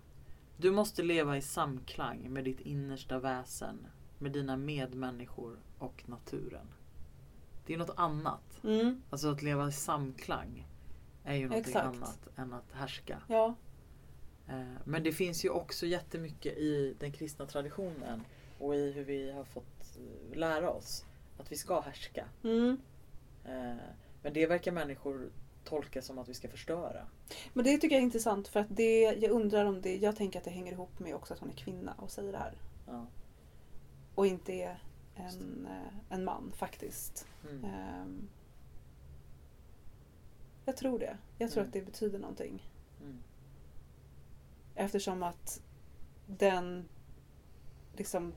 Du 0.57 0.71
måste 0.71 1.03
leva 1.03 1.38
i 1.38 1.41
samklang 1.41 2.33
med 2.33 2.43
ditt 2.43 2.59
innersta 2.59 3.19
väsen, 3.19 3.88
med 4.19 4.31
dina 4.31 4.57
medmänniskor 4.57 5.59
och 5.77 6.03
naturen. 6.09 6.67
Det 7.65 7.73
är 7.73 7.77
något 7.77 7.97
annat. 7.97 8.59
mm, 8.63 9.01
Alltså 9.09 9.31
att 9.31 9.41
leva 9.41 9.67
i 9.67 9.71
samklang 9.71 10.67
är 11.23 11.35
ju 11.35 11.49
något 11.49 11.75
annat 11.75 12.27
än 12.35 12.53
att 12.53 12.71
härska. 12.71 13.21
ja, 13.27 13.55
Eh, 14.47 14.63
Men 14.83 15.03
det 15.03 15.12
finns 15.12 15.45
ju 15.45 15.49
också 15.49 15.85
jättemycket 15.85 16.57
i 16.57 16.95
den 16.99 17.12
kristna 17.12 17.45
traditionen 17.45 18.23
och 18.59 18.75
i 18.75 18.91
hur 18.91 19.03
vi 19.03 19.31
har 19.31 19.43
fått 19.43 19.97
eh, 19.97 20.37
lära 20.37 20.69
oss 20.71 21.05
att 21.37 21.51
vi 21.51 21.55
ska 21.57 21.79
härska. 21.81 22.25
mm. 22.43 22.77
Eh, 23.45 23.75
Men 24.21 24.33
det 24.33 24.47
verkar 24.47 24.71
människor 24.71 25.31
tolka 25.63 26.01
som 26.01 26.17
att 26.19 26.29
vi 26.29 26.33
ska 26.33 26.47
förstöra. 26.49 27.07
Men 27.53 27.65
det 27.65 27.77
tycker 27.77 27.95
jag 27.95 27.99
är 28.01 28.05
intressant 28.05 28.47
för 28.47 28.59
att 28.59 28.67
det, 28.69 29.01
jag 29.01 29.31
undrar 29.31 29.65
om 29.65 29.81
det, 29.81 29.97
jag 29.97 30.15
tänker 30.15 30.39
att 30.39 30.45
det 30.45 30.51
hänger 30.51 30.71
ihop 30.71 30.99
med 30.99 31.15
också 31.15 31.33
att 31.33 31.39
hon 31.39 31.49
är 31.49 31.53
kvinna 31.55 31.93
och 31.93 32.11
säger 32.11 32.31
det 32.31 32.37
här. 32.37 32.57
Ja. 32.87 33.05
Och 34.15 34.27
inte 34.27 34.53
är 34.53 34.83
en, 35.15 35.67
eh, 35.71 35.93
en 36.17 36.23
man 36.25 36.51
faktiskt. 36.55 37.27
Mm. 37.49 37.63
Ehm, 37.65 38.29
jag 40.65 40.77
tror 40.77 40.99
det. 40.99 41.17
Jag 41.37 41.51
tror 41.51 41.61
Mm. 41.61 41.69
att 41.69 41.73
det 41.73 41.81
betyder 41.81 42.19
någonting. 42.19 42.69
Mm. 43.01 43.17
Eftersom 44.75 45.23
att 45.23 45.61
den, 46.27 46.89
liksom, 47.95 48.33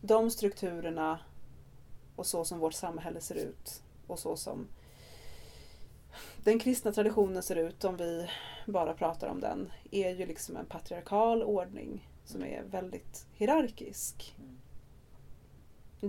de 0.00 0.30
strukturerna 0.30 1.18
och 2.16 2.26
så 2.26 2.44
som 2.44 2.58
vårt 2.58 2.74
samhälle 2.74 3.20
ser 3.20 3.34
ut 3.34 3.82
och 4.06 4.18
så 4.18 4.36
som 4.36 4.68
den 6.44 6.58
kristna 6.58 6.92
traditionen 6.92 7.42
ser 7.42 7.56
ut, 7.56 7.84
om 7.84 7.96
vi 7.96 8.30
bara 8.66 8.94
pratar 8.94 9.28
om 9.28 9.40
den, 9.40 9.72
är 9.90 10.10
ju 10.10 10.26
liksom 10.26 10.56
en 10.56 10.66
patriarkal 10.66 11.42
ordning 11.42 12.08
som 12.24 12.44
är 12.44 12.62
väldigt 12.62 13.26
hierarkisk. 13.34 14.36
Mm. 14.38 14.60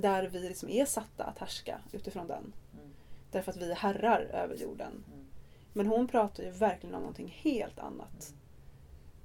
Där 0.01 0.23
vi 0.23 0.39
liksom 0.39 0.69
är 0.69 0.85
satta 0.85 1.23
att 1.23 1.39
härska 1.39 1.81
utifrån 1.91 2.27
den. 2.27 2.53
Mm. 2.73 2.93
Därför 3.31 3.51
att 3.51 3.57
vi 3.57 3.71
är 3.71 3.75
herrar 3.75 4.21
över 4.21 4.55
jorden. 4.55 5.03
Mm. 5.13 5.25
Men 5.73 5.87
hon 5.87 6.07
pratar 6.07 6.43
ju 6.43 6.51
verkligen 6.51 6.95
om 6.95 7.01
någonting 7.01 7.37
helt 7.41 7.79
annat. 7.79 8.33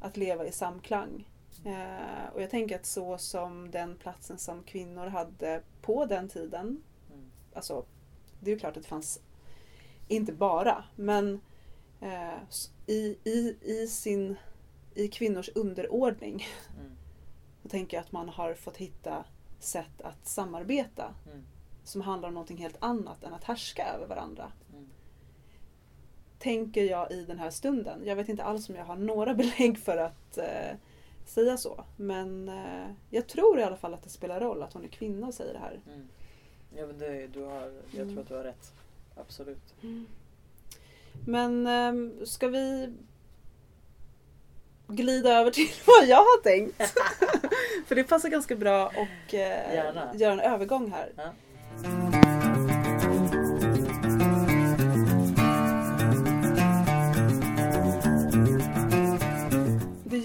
Att 0.01 0.17
leva 0.17 0.47
i 0.47 0.53
samklang. 0.53 1.29
Eh, 1.67 2.35
och 2.35 2.43
jag 2.43 2.51
tänker 2.51 2.77
att 2.77 2.87
så 2.87 3.19
som 3.19 3.71
den 3.71 3.97
platsen 3.97 4.39
som 4.39 4.63
kvinnor 4.63 5.07
hade 5.07 5.63
på 5.83 6.07
den 6.07 6.29
tiden. 6.29 6.83
Mm. 7.13 7.31
Alltså, 7.55 7.85
det 8.41 8.51
är 8.51 8.55
ju 8.55 8.59
klart 8.59 8.77
att 8.77 8.83
det 8.83 8.89
fanns, 8.89 9.21
inte 10.09 10.33
bara, 10.33 10.85
men 10.97 11.41
eh, 12.01 12.35
i, 12.87 13.19
i, 13.25 13.57
i, 13.63 13.87
sin, 13.87 14.37
i 14.95 15.09
kvinnors 15.09 15.51
underordning. 15.55 16.47
Mm. 16.81 16.93
Så 17.63 17.69
tänker 17.69 17.97
jag 17.97 18.05
att 18.05 18.13
man 18.13 18.29
har 18.29 18.55
fått 18.55 18.77
hitta 18.77 19.25
sätt 19.59 20.01
att 20.03 20.27
samarbeta. 20.27 21.15
Mm. 21.27 21.45
Som 21.85 22.01
handlar 22.01 22.29
om 22.29 22.35
någonting 22.35 22.59
helt 22.59 22.77
annat 22.79 23.25
än 23.25 23.35
att 23.35 23.45
härska 23.45 23.87
över 23.87 24.07
varandra. 24.07 24.53
Mm. 24.73 24.89
tänker 26.39 26.85
jag 26.85 27.13
i 27.13 27.25
den 27.25 27.39
här 27.39 27.51
stunden. 27.51 28.03
Jag 28.05 28.17
vet 28.17 28.29
inte 28.29 28.45
alls 28.45 28.69
om 28.69 28.75
jag 28.75 28.85
har 28.85 28.97
några 28.97 29.35
belägg 29.43 29.79
för 29.79 29.97
att 29.97 30.39
eh, 30.39 30.77
säga 31.27 31.57
så. 31.57 31.85
Men 31.97 32.49
eh, 32.49 32.87
jag 33.11 33.27
tror 33.27 33.59
i 33.61 33.63
alla 33.63 33.77
fall 33.77 33.95
att 33.95 34.03
det 34.03 34.11
spelar 34.11 34.41
roll 34.41 34.63
att 34.63 34.73
hon 34.73 34.85
är 34.85 34.89
kvinna 34.89 35.27
och 35.27 35.35
säger 35.35 35.53
det 35.53 35.59
här. 35.59 35.81
Mm. 35.87 36.09
Ja, 36.77 36.87
men 36.87 36.99
det, 36.99 37.27
du 37.27 37.43
har, 37.43 37.73
jag 37.91 38.01
Mm. 38.03 38.09
tror 38.15 38.23
att 38.23 38.29
du 38.29 38.35
har 38.35 38.45
rätt. 38.45 38.73
Absolut. 39.17 39.75
Men 41.27 41.67
eh, 41.67 42.25
ska 42.25 42.49
vi 42.49 42.93
glida 44.89 45.31
över 45.41 45.51
till 45.51 45.69
vad 45.87 46.09
jag 46.09 46.17
har 46.17 46.43
tänkt? 46.43 46.77
för 47.87 47.95
det 47.95 48.05
passar 48.05 48.29
ganska 48.29 48.57
bra 48.57 48.87
och 48.87 49.35
eh, 49.35 49.75
göra 50.15 50.33
en 50.33 50.41
övergång 50.41 50.91
här. 50.91 51.13
Ja. 51.17 51.31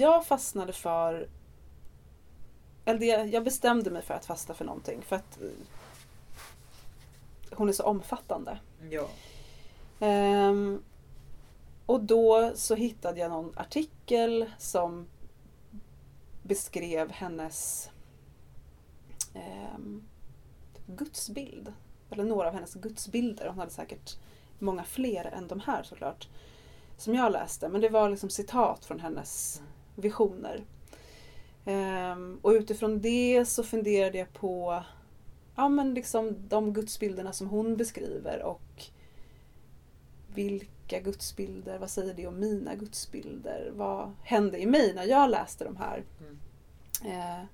Jag 0.01 0.25
fastnade 0.25 0.73
för 0.73 1.29
eller 2.85 2.99
det, 2.99 3.05
jag 3.05 3.43
bestämde 3.43 3.91
mig 3.91 4.01
för 4.01 4.13
att 4.13 4.25
fasta 4.25 4.53
för 4.53 4.65
någonting 4.65 5.01
för 5.01 5.15
att 5.15 5.41
eh, 5.41 5.49
hon 7.51 7.69
är 7.69 7.73
så 7.73 7.83
omfattande. 7.83 8.59
Ja. 8.89 9.09
Ehm, 9.99 10.83
och 11.85 12.03
då 12.03 12.51
så 12.55 12.75
hittade 12.75 13.19
jag 13.19 13.29
någon 13.29 13.53
artikel 13.57 14.51
som 14.57 15.07
beskrev 16.43 17.11
hennes 17.11 17.89
ehm, 19.33 20.03
gudsbild. 20.85 21.73
Eller 22.09 22.23
några 22.23 22.47
av 22.47 22.53
hennes 22.53 22.73
gudsbilder. 22.73 23.47
Hon 23.47 23.59
hade 23.59 23.71
säkert 23.71 24.17
många 24.59 24.83
fler 24.83 25.25
än 25.25 25.47
de 25.47 25.59
här 25.59 25.83
såklart. 25.83 26.27
Som 26.97 27.15
jag 27.15 27.31
läste. 27.31 27.69
Men 27.69 27.81
det 27.81 27.89
var 27.89 28.09
liksom 28.09 28.29
citat 28.29 28.85
från 28.85 28.99
hennes 28.99 29.61
visioner. 29.95 30.63
Ehm, 31.65 32.39
och 32.41 32.51
utifrån 32.51 33.01
det 33.01 33.45
så 33.47 33.63
funderade 33.63 34.17
jag 34.17 34.33
på 34.33 34.83
ja, 35.55 35.69
men 35.69 35.93
liksom 35.93 36.35
de 36.47 36.73
gudsbilderna 36.73 37.33
som 37.33 37.47
hon 37.47 37.77
beskriver 37.77 38.43
och 38.43 38.83
vilka 40.33 40.99
gudsbilder, 40.99 41.77
vad 41.77 41.89
säger 41.89 42.13
det 42.13 42.27
om 42.27 42.39
mina 42.39 42.75
gudsbilder? 42.75 43.71
Vad 43.75 44.11
hände 44.23 44.61
i 44.61 44.65
mig 44.65 44.93
när 44.93 45.03
jag 45.03 45.29
läste 45.29 45.63
de 45.63 45.77
här? 45.77 46.03
Mm. 46.19 46.39
Eh, 47.19 47.45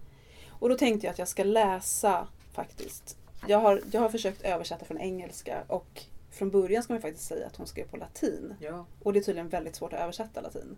och 0.49 0.69
då 0.69 0.77
tänkte 0.77 1.07
jag 1.07 1.11
att 1.11 1.19
jag 1.19 1.27
ska 1.27 1.43
läsa 1.43 2.27
faktiskt. 2.51 3.17
Jag 3.47 3.59
har, 3.59 3.81
jag 3.91 4.01
har 4.01 4.09
försökt 4.09 4.41
översätta 4.41 4.85
från 4.85 4.97
engelska 4.97 5.63
och 5.67 6.03
från 6.31 6.49
början 6.49 6.83
ska 6.83 6.93
man 6.93 7.01
faktiskt 7.01 7.27
säga 7.27 7.47
att 7.47 7.55
hon 7.55 7.67
skrev 7.67 7.88
på 7.88 7.97
latin. 7.97 8.55
Ja. 8.59 8.85
Och 9.03 9.13
det 9.13 9.19
är 9.19 9.23
tydligen 9.23 9.49
väldigt 9.49 9.75
svårt 9.75 9.93
att 9.93 9.99
översätta 9.99 10.41
latin. 10.41 10.77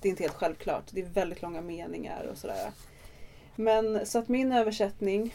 Det 0.00 0.08
är 0.08 0.10
inte 0.10 0.22
helt 0.22 0.34
självklart. 0.34 0.84
Det 0.90 1.00
är 1.00 1.06
väldigt 1.06 1.42
långa 1.42 1.60
meningar 1.60 2.24
och 2.24 2.38
sådär. 2.38 2.70
Men 3.56 4.06
så 4.06 4.18
att 4.18 4.28
min 4.28 4.52
översättning 4.52 5.34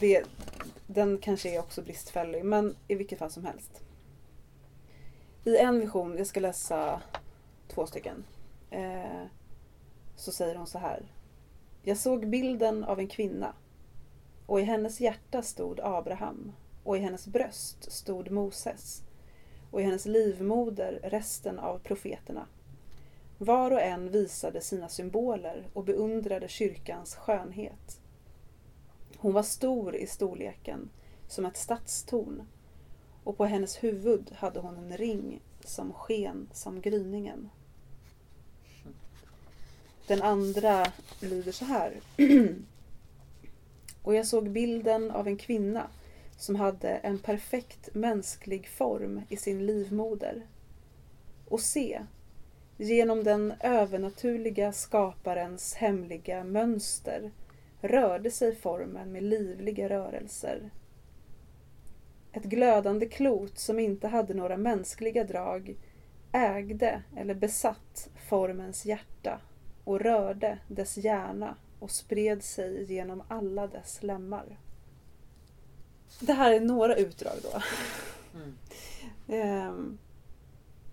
Det, 0.00 0.24
den 0.86 1.18
kanske 1.18 1.54
är 1.54 1.58
också 1.58 1.82
bristfällig, 1.82 2.44
men 2.44 2.76
i 2.88 2.94
vilket 2.94 3.18
fall 3.18 3.30
som 3.30 3.44
helst. 3.44 3.82
I 5.44 5.56
en 5.56 5.80
vision, 5.80 6.16
jag 6.18 6.26
ska 6.26 6.40
läsa 6.40 7.02
två 7.68 7.86
stycken, 7.86 8.24
eh, 8.70 9.24
så 10.16 10.32
säger 10.32 10.54
hon 10.54 10.66
så 10.66 10.78
här. 10.78 11.12
Jag 11.82 11.96
såg 11.96 12.28
bilden 12.28 12.84
av 12.84 12.98
en 12.98 13.08
kvinna 13.08 13.54
och 14.46 14.60
i 14.60 14.62
hennes 14.62 15.00
hjärta 15.00 15.42
stod 15.42 15.80
Abraham 15.82 16.52
och 16.84 16.96
i 16.96 17.00
hennes 17.00 17.26
bröst 17.26 17.92
stod 17.92 18.30
Moses 18.30 19.02
och 19.70 19.80
i 19.80 19.84
hennes 19.84 20.06
livmoder 20.06 21.00
resten 21.02 21.58
av 21.58 21.78
profeterna. 21.78 22.46
Var 23.42 23.70
och 23.70 23.80
en 23.80 24.10
visade 24.10 24.60
sina 24.60 24.88
symboler 24.88 25.66
och 25.72 25.84
beundrade 25.84 26.48
kyrkans 26.48 27.14
skönhet. 27.14 28.00
Hon 29.16 29.32
var 29.32 29.42
stor 29.42 29.96
i 29.96 30.06
storleken, 30.06 30.90
som 31.28 31.46
ett 31.46 31.56
stadstorn, 31.56 32.42
och 33.24 33.36
på 33.36 33.44
hennes 33.44 33.84
huvud 33.84 34.32
hade 34.36 34.60
hon 34.60 34.76
en 34.76 34.96
ring 34.96 35.40
som 35.64 35.92
sken 35.92 36.48
som 36.52 36.80
gryningen. 36.80 37.50
Den 40.06 40.22
andra 40.22 40.86
lyder 41.20 41.52
så 41.52 41.64
här. 41.64 42.00
och 44.02 44.14
jag 44.14 44.26
såg 44.26 44.50
bilden 44.50 45.10
av 45.10 45.26
en 45.26 45.36
kvinna 45.36 45.86
som 46.38 46.56
hade 46.56 46.88
en 46.88 47.18
perfekt 47.18 47.94
mänsklig 47.94 48.68
form 48.68 49.20
i 49.28 49.36
sin 49.36 49.66
livmoder. 49.66 50.46
Och 51.48 51.60
se, 51.60 52.02
genom 52.80 53.24
den 53.24 53.54
övernaturliga 53.60 54.72
skaparens 54.72 55.74
hemliga 55.74 56.44
mönster 56.44 57.30
rörde 57.80 58.30
sig 58.30 58.54
formen 58.56 59.12
med 59.12 59.22
livliga 59.22 59.88
rörelser. 59.88 60.70
Ett 62.32 62.44
glödande 62.44 63.06
klot 63.06 63.58
som 63.58 63.78
inte 63.78 64.08
hade 64.08 64.34
några 64.34 64.56
mänskliga 64.56 65.24
drag 65.24 65.76
ägde 66.32 67.02
eller 67.16 67.34
besatt 67.34 68.08
formens 68.28 68.84
hjärta 68.86 69.40
och 69.84 70.00
rörde 70.00 70.58
dess 70.68 70.96
hjärna 70.96 71.56
och 71.78 71.90
spred 71.90 72.42
sig 72.42 72.92
genom 72.92 73.22
alla 73.28 73.66
dess 73.66 74.02
lemmar. 74.02 74.58
Det 76.20 76.32
här 76.32 76.52
är 76.52 76.60
några 76.60 76.96
utdrag 76.96 77.36
då. 77.42 77.62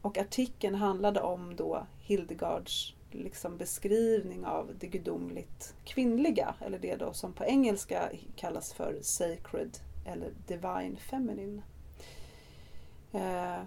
Och 0.08 0.18
artikeln 0.18 0.76
handlade 0.76 1.22
om 1.22 1.56
då 1.56 1.88
Hildegards 2.00 2.96
liksom 3.12 3.58
beskrivning 3.58 4.46
av 4.46 4.72
det 4.80 4.88
gudomligt 4.88 5.76
kvinnliga, 5.86 6.56
eller 6.60 6.80
det 6.80 6.96
då 6.96 7.14
som 7.14 7.34
på 7.34 7.46
engelska 7.46 8.10
kallas 8.36 8.74
för 8.74 9.00
sacred 9.02 9.78
eller 10.06 10.32
divine 10.48 10.98
feminine. 10.98 11.62
Eh, 13.12 13.62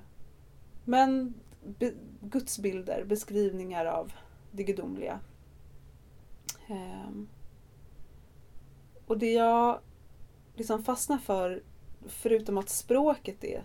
men 0.85 1.35
be, 1.79 1.93
gudsbilder, 2.21 3.05
beskrivningar 3.05 3.87
av 3.87 4.13
det 4.51 4.63
gudomliga. 4.63 5.21
Eh, 6.69 7.11
och 9.07 9.19
det 9.19 9.33
jag 9.33 9.81
liksom 10.55 10.85
fastnar 10.85 11.19
för, 11.19 11.63
förutom 12.07 12.59
att 12.59 12.69
språket 12.69 13.45
är 13.45 13.65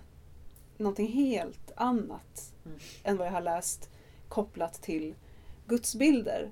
någonting 0.78 1.07
helt 1.07 1.71
annat 1.76 2.51
Mm. 2.65 2.80
än 3.03 3.17
vad 3.17 3.28
jag 3.28 3.32
har 3.32 3.41
läst 3.41 3.89
kopplat 4.30 4.73
till 4.82 5.15
gudsbilder. 5.67 6.51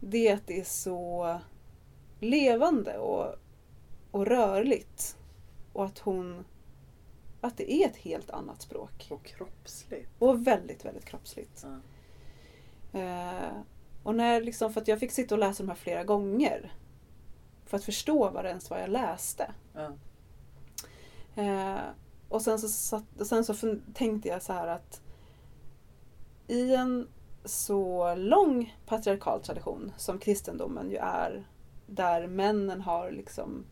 Det 0.00 0.28
är 0.28 0.34
att 0.34 0.46
det 0.46 0.60
är 0.60 0.64
så 0.64 1.38
levande 2.20 2.98
och, 2.98 3.34
och 4.10 4.26
rörligt. 4.26 5.16
Och 5.72 5.84
att 5.84 5.98
hon 5.98 6.44
att 7.40 7.56
det 7.56 7.72
är 7.72 7.88
ett 7.88 7.96
helt 7.96 8.30
annat 8.30 8.62
språk. 8.62 9.06
Och 9.10 9.24
kroppsligt. 9.24 10.10
Och 10.18 10.46
väldigt, 10.46 10.84
väldigt 10.84 11.04
kroppsligt. 11.04 11.66
Ja. 12.92 13.00
Eh, 13.00 13.52
och 14.02 14.14
när 14.14 14.40
liksom, 14.40 14.72
för 14.72 14.80
att 14.80 14.88
jag 14.88 15.00
fick 15.00 15.12
sitta 15.12 15.34
och 15.34 15.38
läsa 15.38 15.62
de 15.62 15.68
här 15.68 15.76
flera 15.76 16.04
gånger. 16.04 16.72
För 17.64 17.76
att 17.76 17.84
förstå 17.84 18.30
vad 18.30 18.44
det 18.44 18.48
ens 18.48 18.70
var 18.70 18.78
jag 18.78 18.90
läste. 18.90 19.52
Ja. 19.74 19.92
Och 22.30 22.42
sen 22.42 22.58
så, 22.58 22.68
satt, 22.68 23.20
och 23.20 23.26
sen 23.26 23.44
så 23.44 23.52
fun- 23.52 23.82
tänkte 23.94 24.28
jag 24.28 24.42
så 24.42 24.52
här 24.52 24.66
att 24.66 25.00
i 26.46 26.74
en 26.74 27.08
så 27.44 28.14
lång 28.14 28.78
patriarkal 28.86 29.42
tradition 29.42 29.92
som 29.96 30.18
kristendomen 30.18 30.90
ju 30.90 30.96
är, 30.96 31.48
där 31.86 32.26
männen 32.26 32.80
har 32.80 33.10
liksom 33.10 33.64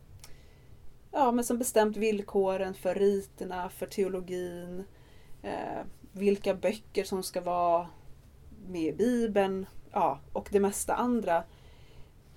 ja, 1.11 1.31
men 1.31 1.45
som 1.45 1.57
bestämt 1.57 1.97
villkoren 1.97 2.73
för 2.73 2.95
riterna, 2.95 3.69
för 3.69 3.85
teologin, 3.85 4.83
eh, 5.41 5.83
vilka 6.11 6.55
böcker 6.55 7.03
som 7.03 7.23
ska 7.23 7.41
vara 7.41 7.87
med 8.67 8.81
i 8.81 8.97
Bibeln 8.97 9.65
ja, 9.91 10.19
och 10.33 10.49
det 10.51 10.59
mesta 10.59 10.95
andra. 10.95 11.43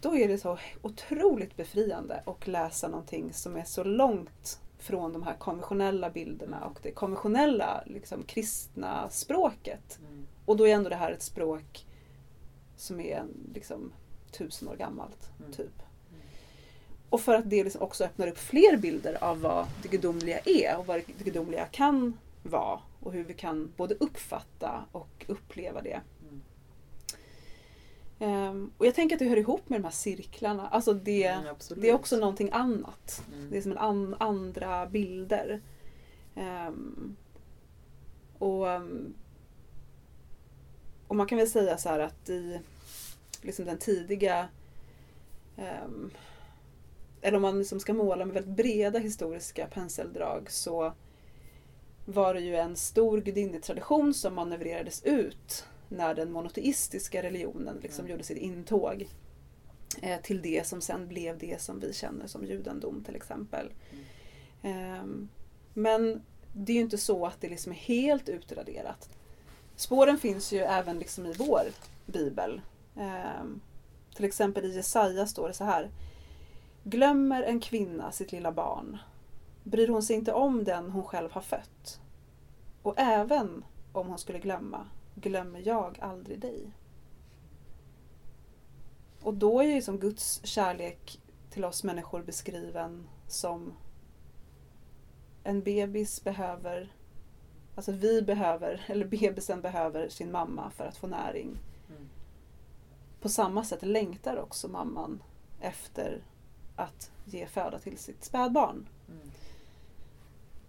Då 0.01 0.17
är 0.17 0.29
det 0.29 0.39
så 0.39 0.59
otroligt 0.83 1.57
befriande 1.57 2.23
att 2.27 2.47
läsa 2.47 2.89
någonting 2.89 3.33
som 3.33 3.57
är 3.57 3.65
så 3.65 3.85
långt 3.85 4.61
från 4.83 5.13
de 5.13 5.23
här 5.23 5.35
konventionella 5.35 6.11
bilderna 6.11 6.65
och 6.65 6.79
det 6.83 6.91
konventionella 6.91 7.83
liksom, 7.87 8.23
kristna 8.23 9.09
språket. 9.11 9.99
Mm. 10.01 10.27
Och 10.45 10.57
då 10.57 10.69
är 10.69 10.75
ändå 10.75 10.89
det 10.89 10.97
här 10.97 11.13
ett 11.13 11.23
språk 11.23 11.87
som 12.77 13.01
är 13.01 13.25
liksom 13.55 13.93
tusen 14.31 14.69
år 14.69 14.77
gammalt. 14.77 15.31
Mm. 15.41 15.53
typ. 15.53 15.83
Och 17.11 17.21
för 17.21 17.35
att 17.35 17.51
det 17.51 17.65
liksom 17.65 17.83
också 17.83 18.05
öppnar 18.05 18.27
upp 18.27 18.39
fler 18.39 18.77
bilder 18.77 19.25
av 19.25 19.41
vad 19.41 19.67
det 19.83 19.89
gudomliga 19.89 20.39
är 20.39 20.79
och 20.79 20.87
vad 20.87 20.97
det 21.07 21.25
gudomliga 21.25 21.67
kan 21.67 22.19
vara 22.43 22.81
och 23.01 23.13
hur 23.13 23.25
vi 23.25 23.35
kan 23.35 23.73
både 23.77 23.95
uppfatta 23.95 24.85
och 24.93 25.25
uppleva 25.29 25.81
det. 25.81 26.01
Ehm, 28.23 28.71
och 28.79 28.87
jag 28.87 28.95
tänker 28.95 29.17
att 29.17 29.19
det 29.19 29.29
hör 29.29 29.37
ihop 29.37 29.69
med 29.69 29.81
de 29.81 29.85
här 29.85 29.93
cirklarna. 29.93 30.69
Alltså 30.69 30.95
det, 30.95 31.25
Mm, 31.25 31.57
det 31.77 31.89
är 31.89 31.95
också 31.95 32.17
någonting 32.17 32.51
annat. 32.53 33.25
Mm. 33.33 33.51
Det 33.51 33.57
är 33.57 33.63
som 33.63 33.73
en 33.73 33.79
an, 33.79 34.17
andra 34.19 34.87
bilder. 34.87 35.61
Ehm, 36.35 37.17
och, 38.39 38.71
ehm, 38.71 39.15
och 41.09 41.17
man 41.17 41.27
kan 41.27 41.39
väl 41.39 41.51
säga 41.51 41.79
så 41.79 41.89
här 41.89 41.99
att 41.99 42.29
i 42.29 42.61
liksom 43.41 43.65
den 43.65 43.79
tidiga 43.79 44.49
ehm, 45.57 46.11
eller 47.21 47.37
om 47.37 47.43
man 47.43 47.59
liksom 47.59 47.81
ska 47.81 47.93
måla 47.95 48.25
med 48.25 48.35
väldigt 48.35 48.57
breda 48.57 48.99
historiska 48.99 49.67
penseldrag 49.67 50.51
så 50.51 50.93
var 52.05 52.35
det 52.35 52.41
ju 52.41 52.57
en 52.57 52.77
stor 52.77 53.21
gudinnetradition 53.21 54.15
som 54.15 54.35
manövrerades 54.35 55.03
ut 55.03 55.67
när 55.93 56.15
den 56.15 56.33
monoteistiska 56.33 57.23
religionen 57.23 57.79
liksom 57.83 58.05
Mm. 58.05 58.11
gjorde 58.11 58.25
sitt 58.25 58.39
intåg 58.39 59.09
eh, 60.03 60.21
till 60.21 60.43
det 60.43 60.67
som 60.67 60.81
sen 60.81 61.09
blev 61.09 61.39
det 61.39 61.61
som 61.61 61.81
vi 61.81 61.93
känner 61.93 62.27
som 62.27 62.45
judendom 62.45 63.05
till 63.05 63.17
exempel. 63.17 63.73
Ehm, 64.63 65.29
men 65.75 66.23
det 66.55 66.73
är 66.73 66.77
ju 66.77 66.83
inte 66.83 66.99
så 66.99 67.27
att 67.27 67.41
det 67.41 67.49
liksom 67.49 67.73
är 67.73 67.77
helt 67.77 68.29
utraderat. 68.29 69.09
Spåren 69.77 70.19
finns 70.19 70.53
ju 70.53 70.59
även 70.59 70.99
liksom 70.99 71.27
i 71.27 71.33
vår 71.33 71.63
bibel. 72.07 72.61
Ehm, 72.97 73.61
till 74.15 74.25
exempel 74.25 74.65
i 74.65 74.75
Jesaja 74.75 75.27
står 75.27 75.49
det 75.49 75.55
så 75.55 75.65
här. 75.65 75.91
Glömmer 76.85 77.43
en 77.43 77.61
kvinna 77.61 78.13
sitt 78.13 78.33
lilla 78.33 78.53
barn 78.53 78.99
bryr 79.65 79.89
hon 79.89 80.03
sig 80.03 80.17
inte 80.17 80.33
om 80.33 80.65
den 80.65 80.91
hon 80.91 81.05
själv 81.05 81.33
har 81.33 81.41
fött. 81.41 82.01
Och 82.83 82.95
även 82.97 83.65
om 83.93 84.09
hon 84.09 84.19
skulle 84.19 84.39
glömma 84.39 84.87
glömmer 85.15 85.63
jag 85.67 85.99
aldrig 86.01 86.41
dig. 86.41 86.73
Och 89.23 89.35
då 89.35 89.61
är 89.61 89.67
ju 89.67 89.83
som 89.83 89.99
Guds 89.99 90.47
kärlek 90.47 91.21
till 91.51 91.65
oss 91.65 91.85
människor 91.85 92.23
beskriven 92.23 93.09
som 93.29 93.73
en 95.45 95.63
bebis 95.63 96.25
behöver, 96.25 96.93
alltså 97.75 97.93
vi 97.93 98.23
behöver, 98.23 98.85
eller 98.89 99.07
bebisen 99.07 99.61
behöver 99.61 100.09
sin 100.09 100.33
mamma 100.33 100.71
för 100.71 100.85
att 100.85 100.97
få 100.97 101.07
näring. 101.07 101.59
Mm. 101.89 102.09
På 103.21 103.29
samma 103.29 103.65
sätt 103.65 103.83
längtar 103.83 104.37
också 104.37 104.69
mamman 104.69 105.23
efter 105.61 106.23
att 106.77 107.11
ge 107.25 107.47
föda 107.47 107.79
till 107.79 107.99
sitt 107.99 108.25
spädbarn. 108.25 108.89
Mm. 109.09 109.31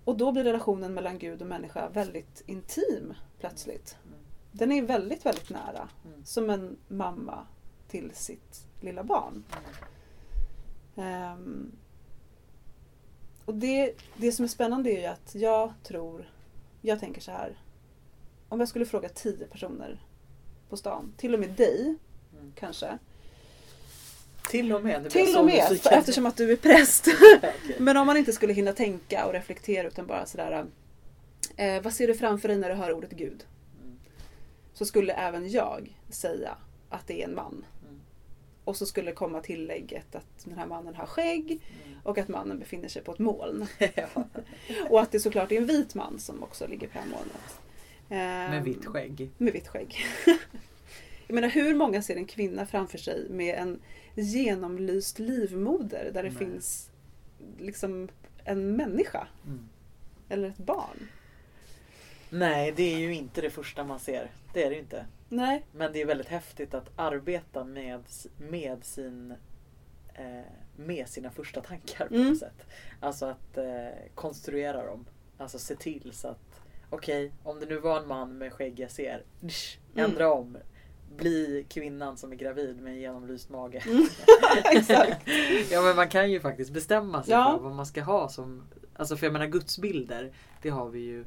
Och 0.06 0.18
då 0.18 0.32
blir 0.32 0.44
relationen 0.44 0.94
mellan 0.94 1.20
Gud 1.20 1.42
och 1.42 1.48
människa 1.48 1.90
väldigt 1.90 2.44
intim 2.46 3.14
plötsligt. 3.40 3.98
Mm. 4.06 4.20
Den 4.56 4.72
är 4.72 4.82
väldigt, 4.82 5.26
väldigt 5.26 5.50
nära. 5.50 5.90
Mm. 6.06 6.26
Som 6.26 6.50
en 6.50 6.78
mamma 6.88 7.48
till 7.88 8.12
sitt 8.14 8.66
lilla 8.82 9.04
barn. 9.04 9.44
Ehm, 10.96 11.72
och 13.46 13.54
det, 13.54 13.94
det 14.18 14.32
som 14.32 14.46
är 14.46 14.50
spännande 14.50 14.92
är 14.92 15.00
ju 15.02 15.06
att 15.06 15.36
jag 15.36 15.74
tror, 15.84 16.30
jag 16.82 17.00
tänker 17.00 17.22
så 17.22 17.32
här. 17.32 17.58
Om 18.50 18.60
jag 18.60 18.70
skulle 18.70 18.86
fråga 18.86 19.10
tio 19.10 19.46
personer 19.46 20.02
på 20.70 20.78
stan, 20.78 21.14
till 21.18 21.34
och 21.34 21.40
med 21.40 21.50
dig 21.50 21.96
Mm. 22.40 22.54
kanske. 22.56 22.98
Till 24.50 24.74
och 24.74 24.84
med? 24.84 25.10
Till 25.10 25.38
och 25.38 25.46
med, 25.46 25.72
nyfiken. 25.72 26.00
eftersom 26.00 26.26
att 26.26 26.38
du 26.38 26.52
är 26.52 26.56
präst. 26.56 27.08
Men 27.78 27.98
om 27.98 28.08
man 28.08 28.18
inte 28.18 28.34
skulle 28.34 28.54
hinna 28.54 28.74
tänka 28.74 29.26
och 29.26 29.34
reflektera 29.34 29.88
utan 29.88 30.08
bara 30.08 30.26
sådär 30.26 30.66
eh, 31.56 31.82
Vad 31.82 31.94
ser 31.94 32.08
du 32.08 32.16
framför 32.16 32.48
dig 32.48 32.58
när 32.58 32.70
du 32.70 32.76
hör 32.76 32.94
ordet 32.94 33.12
Gud? 33.12 33.46
Så 34.74 34.86
skulle 34.86 35.14
även 35.14 35.50
jag 35.50 35.98
säga 36.10 36.58
att 36.90 37.08
det 37.08 37.22
är 37.24 37.28
en 37.28 37.36
man. 37.36 37.66
Mm. 37.84 38.00
Och 38.64 38.78
så 38.78 38.86
skulle 38.86 39.12
komma 39.12 39.40
tillägget 39.42 40.16
att 40.16 40.46
den 40.46 40.58
här 40.58 40.66
mannen 40.68 40.96
har 40.96 41.06
skägg 41.06 41.52
Mm. 41.86 42.00
och 42.04 42.18
att 42.18 42.28
mannen 42.28 42.60
befinner 42.60 42.88
sig 42.88 43.02
på 43.04 43.12
ett 43.12 43.20
moln. 43.20 43.68
Och 44.90 45.02
att 45.02 45.12
det 45.12 45.20
såklart 45.20 45.52
är 45.52 45.58
en 45.58 45.66
vit 45.66 45.96
man 45.96 46.20
som 46.20 46.44
också 46.44 46.68
ligger 46.68 46.88
på 46.88 46.94
det 46.94 47.00
här 47.00 47.08
molnet. 47.10 47.60
Med 48.08 48.58
Ehm, 48.58 48.64
vitt 48.64 48.86
skägg. 48.86 49.30
Med 49.38 49.54
vitt 49.54 49.68
skägg. 49.68 49.96
Jag 51.28 51.36
menar 51.36 51.48
hur 51.50 51.76
många 51.76 52.02
ser 52.02 52.16
en 52.16 52.26
kvinna 52.26 52.66
framför 52.66 52.98
sig 52.98 53.28
med 53.30 53.56
en 53.56 53.80
genomlyst 54.16 55.20
livmoder 55.20 56.12
där 56.14 56.24
det 56.24 56.30
Nej. 56.30 56.38
finns 56.38 56.90
liksom 57.60 58.10
en 58.44 58.76
människa 58.76 59.28
Mm. 59.46 59.70
eller 60.30 60.48
ett 60.50 60.58
barn? 60.58 61.08
Nej, 62.36 62.74
det 62.76 62.94
är 62.94 62.98
ju 63.00 63.14
inte 63.16 63.42
det 63.42 63.50
första 63.50 63.84
man 63.84 64.00
ser. 64.00 64.32
Det 64.54 64.64
är 64.64 64.70
det 64.70 64.76
ju 64.76 64.82
inte. 64.82 65.06
Nej. 65.30 65.66
Men 65.72 65.94
det 65.94 66.02
är 66.02 66.06
väldigt 66.06 66.28
häftigt 66.28 66.74
att 66.74 66.90
arbeta 66.96 67.64
med, 67.64 68.00
med, 68.38 68.84
sin, 68.84 69.32
eh, 70.14 70.26
med 70.76 71.10
sina 71.10 71.30
första 71.32 71.62
tankar 71.62 72.08
på 72.08 72.14
Mm. 72.16 72.30
något 72.30 72.40
sätt. 72.40 72.66
Alltså 73.00 73.26
att 73.26 73.58
eh, 73.58 73.88
konstruera 74.16 74.86
dem. 74.86 75.06
Alltså 75.38 75.60
se 75.60 75.76
till 75.76 76.12
så 76.14 76.28
att 76.28 76.62
okej, 76.90 77.32
om 77.44 77.60
det 77.60 77.66
nu 77.66 77.80
var 77.80 78.00
en 78.02 78.08
man 78.08 78.38
med 78.38 78.54
skägg 78.54 78.80
jag 78.80 78.92
ser, 78.92 79.24
Mm. 79.42 79.52
ändra 80.12 80.34
om. 80.34 80.58
Bli 81.18 81.66
kvinnan 81.70 82.18
som 82.18 82.32
är 82.32 82.36
gravid 82.36 82.82
med 82.82 82.94
en 82.94 83.00
genomlyst 83.00 83.50
mage. 83.50 83.84
Mm. 83.88 84.08
Exakt. 84.78 85.28
ja 85.72 85.82
men 85.82 85.96
man 85.96 86.10
kan 86.10 86.32
ju 86.32 86.40
faktiskt 86.40 86.72
bestämma 86.72 87.24
sig 87.24 87.32
Ja. 87.34 87.54
för 87.58 87.64
vad 87.64 87.76
man 87.76 87.86
ska 87.86 88.02
ha 88.02 88.30
som 88.30 88.64
Alltså 88.96 89.18
för 89.18 89.26
jag 89.26 89.34
menar 89.34 89.46
gudsbilder 89.48 90.32
Det 90.62 90.70
har 90.70 90.90
vi 90.90 91.00
ju 91.00 91.26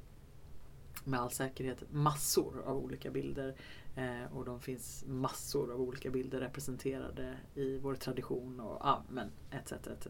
Med 1.06 1.20
all 1.20 1.30
säkerhet 1.30 1.82
massor 1.90 2.62
av 2.66 2.76
olika 2.76 3.10
bilder 3.10 3.54
eh, 3.96 4.36
Och 4.36 4.44
de 4.44 4.60
finns 4.60 5.04
massor 5.06 5.72
av 5.72 5.80
olika 5.80 6.10
bilder 6.10 6.40
representerade 6.40 7.36
i 7.54 7.78
vår 7.78 7.94
tradition 7.94 8.60
och 8.60 8.78
ja, 8.80 9.02
men 9.10 9.30
etc. 9.50 9.72
etc. 9.72 10.06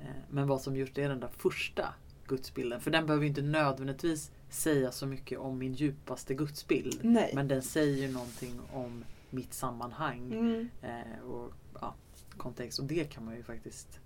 Eh, 0.00 0.06
men 0.30 0.46
vad 0.48 0.60
som 0.60 0.76
just 0.76 0.98
är 0.98 1.08
den 1.08 1.20
där 1.20 1.28
första 1.36 1.94
gudsbilden 2.26 2.80
För 2.80 2.90
den 2.90 3.06
behöver 3.06 3.22
ju 3.24 3.28
inte 3.28 3.42
nödvändigtvis 3.42 4.32
säga 4.50 4.92
så 4.92 5.06
mycket 5.06 5.38
om 5.38 5.58
min 5.58 5.72
djupaste 5.74 6.34
gudsbild 6.34 6.98
Nej. 7.02 7.30
Men 7.34 7.48
den 7.48 7.62
säger 7.62 8.06
ju 8.06 8.12
någonting 8.12 8.60
om 8.72 9.04
mitt 9.30 9.54
sammanhang 9.54 10.32
Mm. 10.32 10.68
eh, 10.82 11.22
och 11.24 11.52
ja, 11.80 11.94
kontext. 12.36 12.78
Och 12.78 12.84
det 12.84 13.04
kan 13.12 13.24
man 13.24 13.36
ju 13.36 13.42
faktiskt 13.42 14.00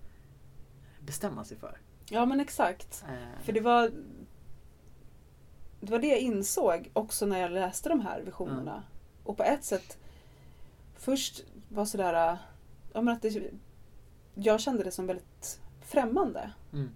bestämma 1.00 1.44
sig 1.44 1.56
för. 1.56 1.78
Ja 2.10 2.26
men 2.26 2.40
exakt. 2.40 3.04
För 3.42 3.52
det 3.52 3.60
var 3.60 3.90
det 5.84 5.92
var 5.92 5.98
det 5.98 6.06
jag 6.08 6.18
insåg 6.18 6.90
också 6.92 7.26
när 7.26 7.40
jag 7.40 7.50
läste 7.50 7.88
de 7.88 8.00
här 8.00 8.20
visionerna. 8.20 8.82
Och 9.24 9.36
på 9.36 9.42
ett 9.42 9.64
sätt 9.64 9.98
först 10.98 11.44
var 11.68 11.84
sådär 11.84 12.38
ja, 12.92 13.00
men 13.00 13.08
att 13.14 13.22
det, 13.22 13.50
jag 14.34 14.60
kände 14.60 14.84
det 14.84 14.90
som 14.90 15.06
väldigt 15.06 15.60
främmande. 15.86 16.50
mm, 16.72 16.90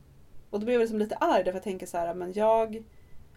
Och 0.51 0.61
då 0.61 0.64
blev 0.64 0.74
jag 0.74 0.80
liksom 0.80 0.99
lite 0.99 1.16
arg 1.16 1.45
därför 1.45 1.57
jag 1.57 1.62
tänker 1.64 1.86
så 1.86 1.99
här, 1.99 2.14
men 2.14 2.32
jag 2.32 2.82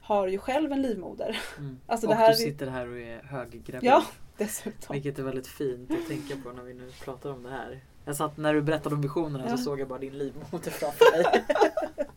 har 0.01 0.27
ju 0.27 0.37
själv 0.37 0.71
en 0.71 0.81
livmoder. 0.81 1.39
mm. 1.57 1.79
Alltså, 1.87 2.07
och 2.07 2.13
här 2.15 2.29
du 2.29 2.35
sitter 2.35 2.67
här 2.67 2.89
och 2.89 2.97
är 2.99 3.23
höggravid. 3.23 3.83
Ja, 3.89 4.03
dessutom. 4.37 4.93
Vilket 4.93 5.19
är 5.19 5.23
väldigt 5.23 5.47
fint 5.47 5.91
att 5.91 6.07
tänka 6.07 6.35
på 6.43 6.51
när 6.51 6.63
vi 6.63 6.73
nu 6.73 6.91
pratar 7.03 7.29
om 7.31 7.43
det 7.43 7.49
här. 7.49 7.79
Jag 8.05 8.15
satt 8.15 8.37
när 8.37 8.53
du 8.53 8.61
berättade 8.61 8.95
om 8.95 9.01
visionerna 9.01 9.45
Ja. 9.49 9.57
så 9.57 9.63
såg 9.63 9.79
jag 9.79 9.87
bara 9.87 9.99
din 9.99 10.17
livmoder 10.17 10.71
framför 10.71 11.05
mig. 11.23 11.45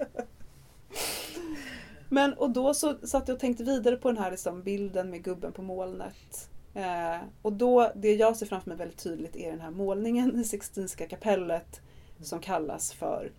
Men 2.09 2.35
och 2.35 2.51
då 2.51 2.75
så 2.75 3.07
satt 3.07 3.29
jag 3.29 3.35
och 3.35 3.41
tänkte 3.41 3.65
vidare 3.65 3.97
på 3.97 4.09
den 4.09 4.19
här 4.19 4.31
liksom 4.31 4.63
bilden 4.63 5.11
med 5.11 5.25
gubben 5.25 5.53
på 5.53 5.63
molnet. 5.63 6.51
Eh, 6.75 7.21
och 7.43 7.53
då, 7.53 7.93
det 7.95 8.15
jag 8.15 8.37
ser 8.37 8.47
framför 8.47 8.71
mig 8.71 8.79
väldigt 8.79 9.03
tydligt 9.03 9.37
är 9.37 9.51
den 9.51 9.61
här 9.61 9.71
målningen 9.71 10.41
i 10.41 10.45
Sixtinska 10.45 11.07
kapellet 11.07 11.81
som 12.21 12.41
kallas 12.41 12.93
för 12.93 13.33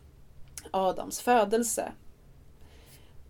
Adams 0.72 1.22
födelse. 1.22 1.92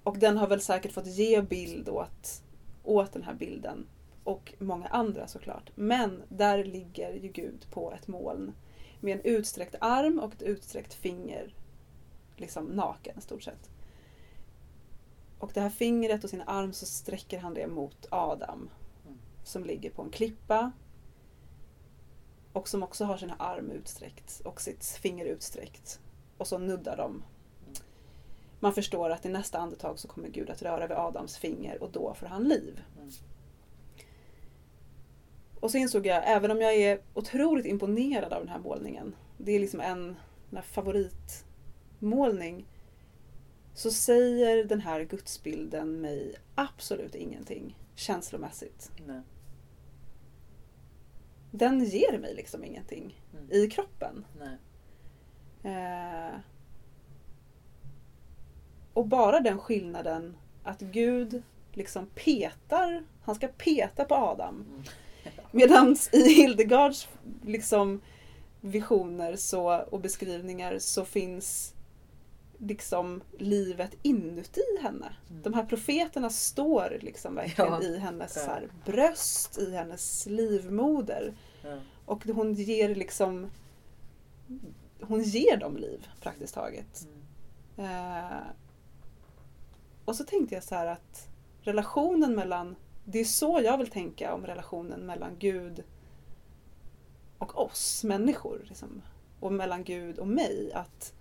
Och 0.03 0.17
den 0.17 0.38
har 0.38 0.47
väl 0.47 0.61
säkert 0.61 0.91
fått 0.91 1.07
ge 1.07 1.41
bild 1.41 1.89
åt, 1.89 2.41
åt 2.83 3.13
den 3.13 3.23
här 3.23 3.33
bilden. 3.33 3.88
Och 4.23 4.53
många 4.59 4.88
andra 4.88 5.27
såklart. 5.27 5.71
Men 5.75 6.23
där 6.29 6.63
ligger 6.63 7.13
ju 7.13 7.27
Gud 7.27 7.65
på 7.71 7.91
ett 7.91 8.07
moln. 8.07 8.53
Med 8.99 9.17
en 9.17 9.25
utsträckt 9.25 9.75
arm 9.81 10.19
och 10.19 10.33
ett 10.33 10.41
utsträckt 10.41 10.93
finger. 10.93 11.53
Liksom 12.38 12.65
naken 12.65 13.17
i 13.17 13.21
stort 13.21 13.43
sett. 13.43 13.69
Och 15.39 15.51
det 15.53 15.61
här 15.61 15.69
fingret 15.69 16.23
och 16.23 16.29
sin 16.29 16.41
arm 16.41 16.73
så 16.73 16.86
sträcker 16.86 17.39
han 17.39 17.53
det 17.53 17.67
mot 17.67 18.07
Adam. 18.11 18.69
Mm. 19.05 19.17
Som 19.43 19.63
ligger 19.63 19.89
på 19.89 20.01
en 20.01 20.09
klippa. 20.09 20.71
Och 22.53 22.67
som 22.67 22.83
också 22.83 23.05
har 23.05 23.17
sin 23.17 23.33
arm 23.38 23.71
utsträckt 23.71 24.41
och 24.45 24.61
sitt 24.61 24.86
finger 24.86 25.25
utsträckt. 25.25 25.99
Och 26.38 26.47
så 26.47 26.57
nuddar 26.57 26.97
de. 26.97 27.23
Man 28.59 28.73
förstår 28.73 29.09
att 29.09 29.25
i 29.25 29.29
nästa 29.29 29.59
andetag 29.59 29.99
så 29.99 30.07
kommer 30.07 30.29
Gud 30.29 30.49
att 30.49 30.61
röra 30.61 30.88
vid 30.88 30.97
Adams 30.97 31.38
finger 31.38 31.83
och 31.83 31.91
då 31.91 32.13
får 32.13 32.27
han 32.27 32.43
liv. 32.43 32.81
Mm. 32.97 33.09
Och 35.59 35.71
så 35.71 35.77
insåg 35.77 36.05
jag, 36.05 36.23
även 36.25 36.51
om 36.51 36.61
jag 36.61 36.75
är 36.75 37.01
otroligt 37.13 37.65
imponerad 37.65 38.33
av 38.33 38.39
den 38.39 38.49
här 38.49 38.59
målningen. 38.59 39.15
Det 39.38 39.51
är 39.51 39.59
liksom 39.59 39.79
en 39.79 40.15
en 40.51 40.63
favoritmålning. 40.63 42.65
Så 43.76 43.91
säger 43.91 44.63
den 44.63 44.82
här 44.82 45.01
gudsbilden 45.03 46.01
mig 46.01 46.36
absolut 46.55 47.15
ingenting 47.15 47.78
känslomässigt. 47.95 48.91
Nej. 49.07 49.21
Den 51.51 51.84
ger 51.86 52.19
mig 52.19 52.36
liksom 52.36 52.63
ingenting 52.63 53.21
Mm. 53.34 53.51
i 53.51 53.67
kroppen. 53.69 54.26
Eh, 55.63 56.36
och 58.93 59.07
bara 59.07 59.39
den 59.39 59.59
skillnaden 59.59 60.38
att 60.63 60.80
Gud 60.82 61.43
liksom 61.73 62.07
petar, 62.07 63.03
han 63.23 63.36
ska 63.36 63.47
peta 63.47 64.05
på 64.05 64.15
Adam. 64.15 64.65
Mm. 64.69 64.84
Medan 65.51 65.95
i 66.11 66.34
Hildegards 66.34 67.07
liksom 67.45 68.01
visioner 68.61 69.36
så, 69.36 69.80
och 69.80 69.99
beskrivningar 69.99 70.80
så 70.80 71.05
finns 71.05 71.74
liksom 72.58 73.22
livet 73.39 73.97
inuti 74.01 74.62
henne. 74.82 75.16
Mm. 75.30 75.41
De 75.41 75.53
här 75.53 75.66
profeterna 75.66 76.30
står 76.30 76.97
liksom 77.01 77.36
verkligen 77.36 77.72
Ja. 77.72 77.82
i 77.84 77.97
hennes 77.97 78.36
Ja. 78.36 78.53
här, 78.53 78.70
bröst, 78.86 79.58
i 79.58 79.72
hennes 79.76 80.26
livmoder. 80.26 81.34
Ja. 81.64 81.78
Och 82.06 82.26
hon 82.26 82.53
ger 82.53 82.95
liksom 82.95 83.49
hon 85.01 85.24
ger 85.24 85.58
dem 85.58 85.78
liv 85.78 86.08
praktiskt 86.22 86.53
taget. 86.53 87.08
Mm. 87.78 87.89
Eh, 87.91 88.38
och 90.06 90.16
så 90.16 90.24
tänkte 90.24 90.56
jag 90.56 90.64
så 90.64 90.76
här 90.76 90.88
att 90.88 91.28
relationen 91.62 92.36
mellan, 92.36 92.76
det 93.06 93.20
är 93.20 93.26
så 93.26 93.62
jag 93.64 93.78
vill 93.78 93.88
tänka 93.89 94.34
om 94.34 94.45
relationen 94.45 94.99
mellan 95.06 95.32
Gud 95.39 95.84
och 97.38 97.62
oss 97.66 98.03
människor. 98.03 98.62
Liksom, 98.68 99.01
och 99.39 99.53
mellan 99.53 99.84
Gud 99.84 100.20
och 100.20 100.28
mig. 100.28 100.72
Att, 100.74 101.14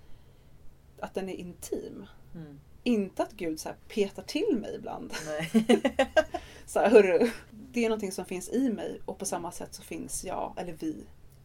att 1.05 1.15
den 1.15 1.29
är 1.29 1.35
intim. 1.35 2.07
Mm. 2.35 2.61
Inte 2.83 3.23
att 3.23 3.33
Gud 3.33 3.61
så 3.61 3.69
petar 3.89 4.23
till 4.23 4.59
mig 4.61 4.75
ibland. 4.75 5.13
Så 6.67 6.79
här, 6.81 6.91
hörru, 6.91 7.31
det 7.51 7.85
är 7.85 7.89
någonting 7.89 8.13
som 8.13 8.25
finns 8.25 8.49
i 8.49 8.71
mig 8.71 9.01
och 9.05 9.19
på 9.19 9.25
samma 9.25 9.53
sätt 9.53 9.75
så 9.75 9.83
finns 9.83 10.25
jag, 10.25 10.55
eller 10.57 10.73
vi, 10.73 11.05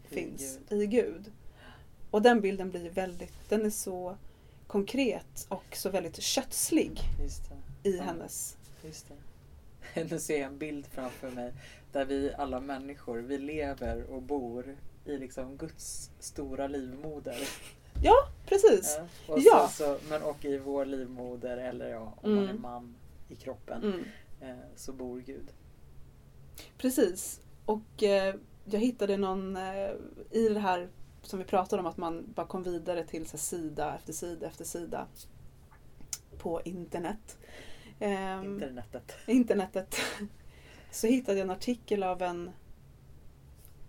I 0.10 0.14
finns 0.16 0.60
Gud. 0.70 0.82
i 0.82 0.86
Gud. 0.88 1.32
Och 2.12 2.22
den 2.22 2.42
bilden 2.42 2.70
blir 2.70 2.90
väldigt, 2.90 3.50
den 3.50 3.66
är 3.66 3.70
så 3.70 4.18
konkret 4.68 5.46
och 5.50 5.64
så 5.76 5.90
väldigt 5.90 6.22
kötslig 6.22 7.00
i 7.84 7.98
Ja. 7.98 8.04
hennes... 8.04 8.58
Nu 10.10 10.20
ser 10.20 10.38
jag 10.40 10.46
en 10.48 10.58
bild 10.58 10.86
framför 10.88 11.32
mig 11.32 11.54
där 11.92 12.06
vi 12.06 12.34
alla 12.34 12.60
människor, 12.60 13.18
vi 13.18 13.38
lever 13.38 14.04
och 14.04 14.22
bor 14.22 14.78
i 15.06 15.18
liksom 15.18 15.58
Guds 15.58 16.12
stora 16.20 16.68
livmoder. 16.68 17.38
Precis! 18.46 18.96
Ja. 19.00 19.34
Och, 19.34 19.40
Ja. 19.42 19.68
Så, 19.68 19.84
så, 19.84 19.98
men 20.10 20.24
och 20.24 20.46
i 20.46 20.58
vår 20.58 20.86
livmoder 20.86 21.58
eller 21.58 21.90
ja, 21.90 22.14
om 22.22 22.36
man 22.36 22.44
är 22.44 22.50
Mm. 22.50 22.62
man 22.62 22.96
i 23.28 23.36
kroppen 23.36 23.84
Mm, 23.84 24.04
eh, 24.42 24.58
så 24.76 24.94
bor 24.94 25.20
Gud. 25.20 25.52
precis. 26.78 27.42
Och 27.66 28.04
eh, 28.04 28.36
jag 28.66 28.80
hittade 28.80 29.18
någon 29.18 29.56
eh, 29.58 29.92
i 30.32 30.50
det 30.50 30.60
här 30.60 30.90
som 31.22 31.40
vi 31.40 31.46
pratade 31.46 31.80
om 31.80 31.86
att 31.86 31.98
man 31.98 32.34
bara 32.36 32.46
kom 32.48 32.64
vidare 32.64 33.04
till 33.04 33.26
så 33.26 33.32
här, 33.32 33.38
sida 33.40 33.96
efter 33.96 34.14
sida 34.14 34.48
efter 34.48 34.66
sida 34.66 35.08
på 36.38 36.62
internet. 36.66 37.38
Ehm, 38.00 38.44
Internetet. 38.54 39.12
internetet 39.28 39.96
så 40.92 41.08
hittade 41.08 41.38
jag 41.38 41.46
en 41.46 41.52
artikel 41.52 42.04
av 42.04 42.22
en 42.22 42.52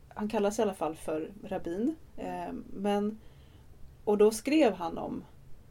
han 0.09 0.29
kallas 0.29 0.59
i 0.59 0.63
alla 0.63 0.75
fall 0.75 0.95
för 0.97 1.33
rabbin. 1.45 1.97
Eh, 2.17 2.53
men, 2.73 3.21
och 4.05 4.19
då 4.19 4.31
skrev 4.31 4.75
han 4.75 4.99
om 4.99 5.25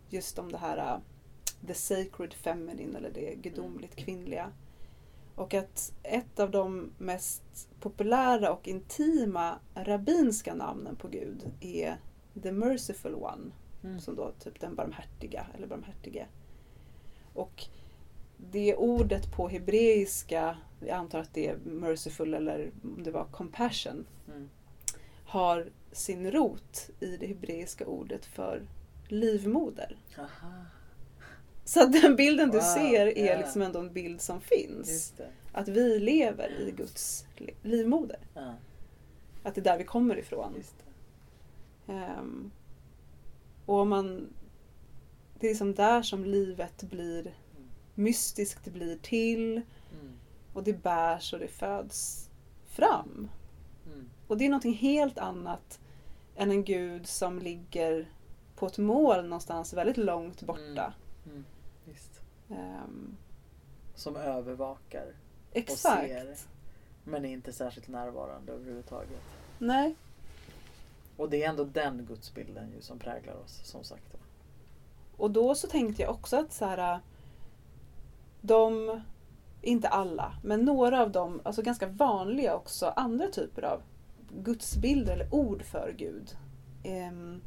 just 0.09 0.39
om 0.39 0.51
det 0.51 0.57
här 0.57 0.93
uh, 0.95 0.99
the 1.67 1.73
sacred 1.73 2.33
feminine 2.33 2.97
eller 2.97 3.11
det 3.11 3.35
gudomligt 3.35 3.95
kvinnliga. 3.95 4.51
Och 5.35 5.53
att 5.53 5.93
ett 6.03 6.39
av 6.39 6.51
de 6.51 6.91
mest 6.97 7.69
populära 7.79 8.53
och 8.53 8.67
intima 8.67 9.59
rabbinska 9.75 10.55
namnen 10.55 10.95
på 10.95 11.07
Gud 11.07 11.51
är 11.61 11.97
the 12.43 12.51
merciful 12.51 13.15
one. 13.15 13.51
Mm. 13.83 13.99
Som 13.99 14.15
då 14.15 14.31
typ 14.39 14.59
den 14.59 14.75
barmhärtiga 14.75 15.45
eller 15.55 15.67
barmhärtige. 15.67 16.25
Och 17.33 17.65
det 18.37 18.75
ordet 18.75 19.31
på 19.31 19.47
hebreiska, 19.47 20.57
jag 20.79 20.89
antar 20.97 21.19
att 21.19 21.33
det 21.33 21.47
är 21.47 21.57
merciful 21.57 22.33
eller 22.33 22.71
om 22.83 23.03
det 23.03 23.11
var 23.11 23.25
compassion, 23.25 24.05
Mm. 24.27 24.49
har 25.25 25.69
sin 25.91 26.31
rot 26.31 26.89
i 26.99 27.17
det 27.17 27.27
hebreiska 27.27 27.85
ordet 27.85 28.25
för 28.25 28.67
livmoder. 29.07 29.97
Aha, 30.17 30.65
Så 31.65 31.83
att 31.83 31.93
den 32.01 32.15
bilden 32.15 32.49
du 32.49 32.57
Wow, 32.57 32.63
ser 32.63 33.17
är 33.17 33.31
ja. 33.31 33.37
liksom 33.37 33.61
ändå 33.61 33.79
en 33.79 33.93
bild 33.93 34.21
som 34.21 34.41
finns. 34.41 35.13
Att 35.51 35.67
vi 35.67 35.99
lever 35.99 36.59
i 36.59 36.71
Guds 36.71 37.25
li- 37.37 37.53
livmoder. 37.63 38.19
Ja, 38.33 38.53
Att 39.43 39.55
det 39.55 39.61
är 39.61 39.63
där 39.63 39.77
vi 39.77 39.83
kommer 39.83 40.17
ifrån. 40.17 40.63
Ehm, 41.87 42.51
och 43.65 43.75
om 43.75 43.89
man, 43.89 44.33
det 45.39 45.47
är 45.47 45.51
liksom 45.51 45.73
där 45.75 46.01
som 46.01 46.25
livet 46.25 46.83
blir 46.83 47.33
mystiskt, 47.95 48.65
det 48.65 48.71
blir 48.71 48.97
till 48.97 49.61
Mm. 50.01 50.13
och 50.53 50.63
det 50.63 50.83
bärs 50.83 51.33
och 51.33 51.39
det 51.39 51.47
föds 51.47 52.29
fram. 52.67 53.29
Mm. 53.85 54.09
Och 54.29 54.37
det 54.37 54.45
är 54.45 54.49
någonting 54.49 54.73
helt 54.73 55.17
annat 55.17 55.79
än 56.35 56.51
en 56.51 56.63
gud 56.63 57.07
som 57.07 57.39
ligger 57.39 58.07
på 58.55 58.67
ett 58.67 58.77
mål 58.77 59.23
någonstans 59.23 59.73
väldigt 59.73 59.97
långt 59.97 60.41
borta. 60.41 60.93
Mm. 61.25 61.45
Visst. 61.85 62.21
Ehm, 62.49 63.17
Som 63.95 64.15
övervakar 64.15 65.05
exakt. 65.51 66.01
ser. 66.07 66.35
men 67.03 67.25
är 67.25 67.29
inte 67.29 67.53
särskilt 67.53 67.87
närvarande 67.87 68.51
överhuvudtaget. 68.51 69.21
Nej, 69.57 69.95
Och 71.17 71.29
det 71.29 71.43
är 71.43 71.49
ändå 71.49 71.63
den 71.63 72.05
gudsbilden 72.05 72.71
ju 72.75 72.81
som 72.81 72.99
präglar 72.99 73.33
oss 73.35 73.61
som 73.63 73.83
sagt. 73.83 74.15
och 75.17 75.31
då 75.31 75.55
så 75.55 75.67
tänkte 75.67 76.01
jag 76.01 76.11
också 76.11 76.37
att 76.37 76.53
så 76.53 76.65
här, 76.65 76.99
de, 78.41 79.01
inte 79.61 79.87
alla, 79.87 80.33
men 80.43 80.65
några 80.65 81.01
av 81.01 81.11
dem, 81.11 81.41
alltså 81.43 81.61
ganska 81.61 81.87
vanliga 81.87 82.55
också, 82.55 82.85
andra 82.95 83.27
typer 83.27 83.61
av 83.61 83.81
gudsbilder 84.31 85.13
eller 85.13 85.33
ord 85.33 85.63
för 85.63 85.93
Gud. 85.97 86.37
ehm, 86.83 87.41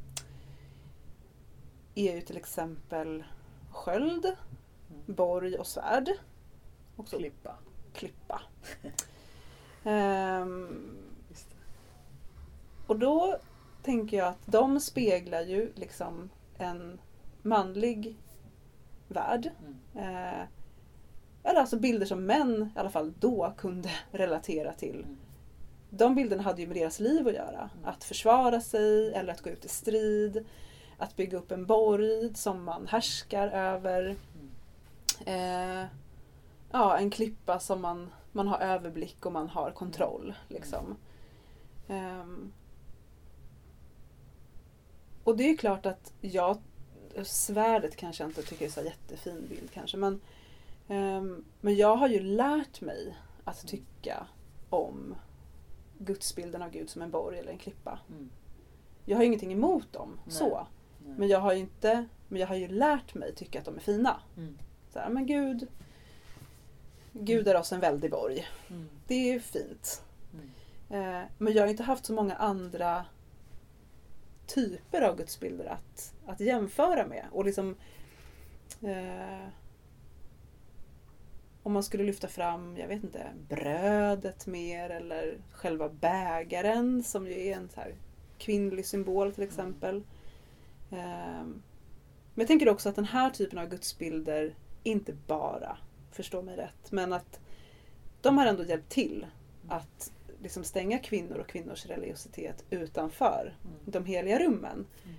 är 1.94 2.14
ju 2.14 2.20
till 2.20 2.36
exempel 2.36 3.24
sköld, 3.70 4.36
borg 5.06 5.58
och 5.58 5.66
svärd. 5.66 6.10
Också 6.96 7.16
Klippa. 7.18 7.56
klippa. 7.92 8.42
Ehm, 9.84 10.96
och 12.86 12.98
då 12.98 13.36
tänker 13.82 14.16
jag 14.16 14.28
att 14.28 14.46
de 14.46 14.80
speglar 14.80 15.40
ju 15.40 15.72
liksom 15.74 16.30
en 16.58 17.00
manlig 17.42 18.16
värld. 19.08 19.50
Mm. 19.60 19.78
Eh, 20.06 20.42
eller 21.44 21.60
alltså 21.60 21.78
bilder 21.78 22.06
som 22.06 22.26
män 22.26 22.70
i 22.76 22.78
alla 22.78 22.90
fall 22.90 23.12
då 23.18 23.54
kunde 23.56 23.90
relatera 24.10 24.72
till. 24.72 25.00
Mm. 25.00 25.16
De 25.94 26.14
bilderna 26.14 26.42
hade 26.42 26.62
ju 26.62 26.68
med 26.68 26.76
deras 26.76 27.00
liv 27.00 27.28
att 27.28 27.34
göra. 27.34 27.70
Mm. 27.74 27.84
Att 27.84 28.04
försvara 28.04 28.60
sig 28.60 29.12
eller 29.14 29.32
att 29.32 29.40
gå 29.40 29.50
ut 29.50 29.64
i 29.64 29.68
strid. 29.68 30.46
Att 30.98 31.16
bygga 31.16 31.38
upp 31.38 31.52
en 31.52 31.66
borg 31.66 32.34
som 32.34 32.64
man 32.64 32.86
härskar 32.86 33.48
över. 33.48 34.16
Eh, 35.26 35.84
ja, 36.70 36.98
en 36.98 37.10
klippa 37.10 37.60
som 37.60 37.80
man, 37.80 38.10
man 38.32 38.48
har 38.48 38.58
överblick 38.58 39.26
och 39.26 39.32
man 39.32 39.48
har 39.48 39.70
kontroll. 39.70 40.34
Liksom. 40.48 40.96
Ehm, 41.88 42.52
och 45.24 45.36
det 45.36 45.50
är 45.50 45.56
klart 45.56 45.86
att 45.86 46.12
jag, 46.20 46.58
svärdet 47.24 47.96
kanske 47.96 48.22
jag 48.22 48.30
inte 48.30 48.42
tycker 48.42 48.66
är 48.66 48.70
så 48.70 48.82
jättefin 48.82 49.46
bild 49.48 49.70
kanske 49.74 49.96
men, 49.96 50.20
ehm, 50.88 51.44
men 51.60 51.76
jag 51.76 51.96
har 51.96 52.08
ju 52.08 52.20
lärt 52.20 52.80
mig 52.80 53.16
att 53.44 53.66
tycka 53.66 54.26
om 54.70 55.14
gudsbilden 56.04 56.62
av 56.62 56.70
Gud 56.70 56.90
som 56.90 57.02
en 57.02 57.10
borg 57.10 57.38
eller 57.38 57.52
en 57.52 57.58
klippa. 57.58 57.98
Mm. 58.08 58.30
Jag 59.04 59.16
har 59.16 59.24
ingenting 59.24 59.52
emot 59.52 59.92
dem 59.92 60.18
Nej. 60.24 60.34
så. 60.34 60.66
Nej. 61.06 61.14
Men 61.18 61.28
jag 61.28 61.38
har 61.38 61.52
ju 61.52 61.58
inte, 61.58 62.06
men 62.28 62.40
jag 62.40 62.48
har 62.48 62.54
ju 62.54 62.68
lärt 62.68 63.14
mig 63.14 63.34
tycka 63.34 63.58
att 63.58 63.64
de 63.64 63.76
är 63.76 63.80
fina. 63.80 64.20
Mm. 64.36 64.58
Så 64.92 64.98
här, 64.98 65.10
men 65.10 65.26
Gud, 65.26 65.68
Gud 67.12 67.48
är 67.48 67.56
oss 67.56 67.72
en 67.72 67.80
väldig 67.80 68.10
borg. 68.10 68.46
Mm. 68.68 68.88
Det 69.06 69.14
är 69.14 69.32
ju 69.32 69.40
fint. 69.40 70.04
Mm. 70.32 70.50
Eh, 70.88 71.28
men 71.38 71.52
jag 71.52 71.62
har 71.62 71.68
inte 71.68 71.82
haft 71.82 72.06
så 72.06 72.12
många 72.12 72.34
andra 72.34 73.04
typer 74.46 75.02
av 75.02 75.16
gudsbilder 75.16 75.66
att, 75.66 76.14
att 76.26 76.40
jämföra 76.40 77.06
med. 77.06 77.26
Och 77.32 77.44
liksom 77.44 77.76
eh, 78.82 79.48
Om 81.62 81.72
man 81.72 81.82
skulle 81.82 82.04
lyfta 82.04 82.28
fram, 82.28 82.76
jag 82.76 82.88
vet 82.88 83.02
inte, 83.04 83.26
brödet 83.48 84.46
mer 84.46 84.90
eller 84.90 85.38
själva 85.52 85.88
bägaren 85.88 87.02
som 87.02 87.26
ju 87.26 87.46
är 87.46 87.56
en 87.56 87.68
så 87.68 87.80
här 87.80 87.94
kvinnlig 88.38 88.86
symbol 88.86 89.32
till 89.32 89.44
exempel. 89.44 89.96
Eh, 90.90 91.42
men 92.34 92.42
jag 92.42 92.46
tänker 92.46 92.68
också 92.68 92.88
att 92.88 92.96
den 92.96 93.04
här 93.04 93.30
typen 93.30 93.58
av 93.58 93.68
gudsbilder 93.68 94.54
inte 94.82 95.12
bara, 95.26 95.76
förstå 96.10 96.42
mig 96.42 96.56
rätt, 96.56 96.92
men 96.92 97.12
att 97.12 97.40
de 98.20 98.38
har 98.38 98.46
ändå 98.46 98.64
hjälpt 98.64 98.88
till 98.92 99.26
att 99.68 100.12
liksom 100.42 100.64
stänga 100.64 100.98
kvinnor 100.98 101.38
och 101.38 101.46
kvinnors 101.46 101.86
religiositet 101.86 102.64
utanför 102.70 103.54
Mm. 103.64 103.76
de 103.84 104.04
heliga 104.04 104.38
rummen. 104.38 104.86
Mm. 105.04 105.16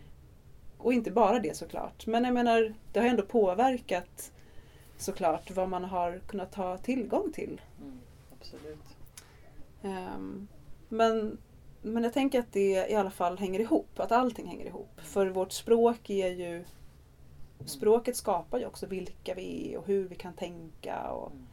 Och 0.78 0.94
inte 0.94 1.12
bara 1.12 1.40
det 1.40 1.58
såklart. 1.58 2.08
Men 2.08 2.24
jag 2.24 2.34
menar, 2.34 2.74
det 2.94 3.00
har 3.00 3.08
ändå 3.08 3.24
påverkat 3.24 4.32
såklart 4.98 5.52
vad 5.52 5.70
man 5.70 5.84
har 5.84 6.20
kunnat 6.28 6.56
ha 6.56 6.78
tillgång 6.78 7.32
till. 7.34 7.62
Mm. 7.82 8.00
Absolut. 8.40 8.80
Ehm, 9.84 10.48
men, 10.90 11.38
men 11.82 12.04
jag 12.04 12.14
tänker 12.14 12.40
att 12.40 12.52
det 12.54 12.90
i 12.90 12.96
alla 12.96 13.12
fall 13.12 13.38
hänger 13.38 13.60
ihop, 13.60 14.00
att 14.00 14.12
allting 14.12 14.48
hänger 14.48 14.66
ihop. 14.66 14.90
För 15.04 15.28
vårt 15.28 15.52
språk 15.52 16.10
är 16.10 16.30
ju 16.30 16.66
Språket 17.66 18.16
skapar 18.16 18.60
ju 18.60 18.66
också 18.66 18.86
vilka 18.86 19.34
vi 19.34 19.74
är 19.74 19.78
och 19.78 19.88
hur 19.88 20.08
vi 20.08 20.16
kan 20.16 20.34
tänka. 20.34 21.10
Och, 21.12 21.32
Mm. 21.32 21.46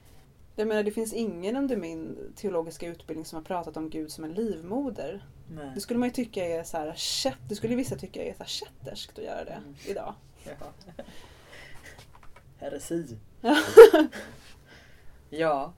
jag 0.57 0.69
menar, 0.69 0.83
det 0.83 0.91
finns 0.91 1.13
ingen 1.13 1.57
under 1.57 1.77
min 1.77 2.33
teologiska 2.37 2.87
utbildning 2.87 3.25
som 3.25 3.37
har 3.37 3.43
pratat 3.45 3.77
om 3.77 3.91
Gud 3.91 4.13
som 4.13 4.25
en 4.25 4.33
livmoder. 4.35 5.25
Nej. 5.51 5.71
Det 5.75 5.81
skulle 5.81 5.99
man 5.99 6.09
ju 6.09 6.13
tycka 6.13 6.45
är 6.47 6.63
så 6.65 6.77
här, 6.77 6.97
det 7.49 7.55
skulle 7.55 7.75
vissa 7.77 7.97
tycka 7.97 8.23
är 8.25 8.33
så 8.33 8.39
här 8.39 8.47
kätterskt 8.47 9.19
att 9.19 9.25
göra 9.25 9.45
det 9.45 9.53
Mm. 9.53 9.75
idag. 9.87 10.15
Ja. 10.45 11.05
Heresi. 12.61 13.19
ja. 15.31 15.73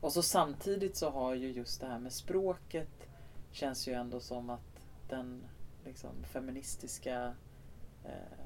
Och 0.00 0.12
så 0.12 0.22
samtidigt 0.22 0.96
så 0.96 1.10
har 1.10 1.34
ju 1.34 1.52
just 1.52 1.80
det 1.80 1.86
här 1.86 1.98
med 1.98 2.12
språket 2.12 2.88
känns 3.52 3.88
ju 3.88 3.92
ändå 3.92 4.20
som 4.20 4.50
att 4.50 4.80
den 5.08 5.42
liksom 5.84 6.10
feministiska 6.24 7.34
eh, 8.04 8.38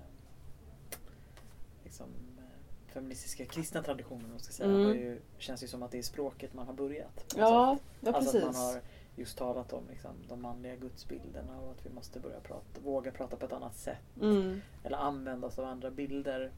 liksom, 1.84 2.06
eh, 2.38 2.92
feministiska 2.92 3.44
kristna 3.46 3.82
traditionen 3.82 4.30
man 4.30 4.38
ska 4.38 4.52
säga, 4.52 4.68
Mm. 4.70 4.88
ju, 4.96 5.20
känns 5.38 5.62
ju 5.62 5.68
som 5.68 5.82
att 5.82 5.90
det 5.90 5.98
är 5.98 6.02
språket 6.02 6.54
man 6.54 6.66
har 6.66 6.74
börjat. 6.74 7.16
något 7.16 7.34
Ja, 7.36 7.78
ja 8.00 8.12
Alltså 8.12 8.32
precis. 8.32 8.48
att 8.48 8.54
man 8.54 8.64
har 8.64 8.80
just 9.16 9.38
talat 9.38 9.72
om 9.72 9.82
liksom, 9.90 10.10
de 10.28 10.42
manliga 10.42 10.76
gudsbilderna 10.76 11.60
och 11.60 11.70
att 11.70 11.86
vi 11.86 11.90
måste 11.90 12.20
börja 12.20 12.40
prata, 12.40 12.80
våga 12.84 13.10
prata 13.12 13.36
på 13.36 13.46
ett 13.46 13.52
annat 13.52 13.76
sätt. 13.76 14.16
Mm. 14.20 14.60
Eller 14.84 14.96
använda 14.96 15.46
oss 15.46 15.58
av 15.58 15.64
andra 15.64 15.90
bilder. 15.90 16.52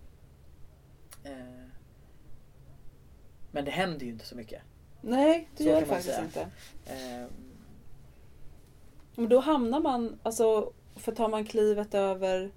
Eh, 1.25 1.67
men 3.51 3.65
det 3.65 3.71
händer 3.71 4.07
ju 4.07 4.13
inte 4.13 4.27
så 4.27 4.37
mycket. 4.37 4.63
Nej, 5.01 5.49
det 5.57 5.63
Så 5.63 5.69
gör 5.69 5.81
det 5.81 5.87
faktiskt 5.87 6.09
säga. 6.15 6.25
inte. 6.25 6.41
Eh, 6.87 7.27
Men 9.17 9.29
då 9.29 9.41
hamnar 9.41 9.81
man, 9.81 10.19
alltså, 10.23 10.73
för 10.97 11.13
tar 11.15 11.29
man 11.29 11.45
klivet 11.45 11.95
över 11.95 12.53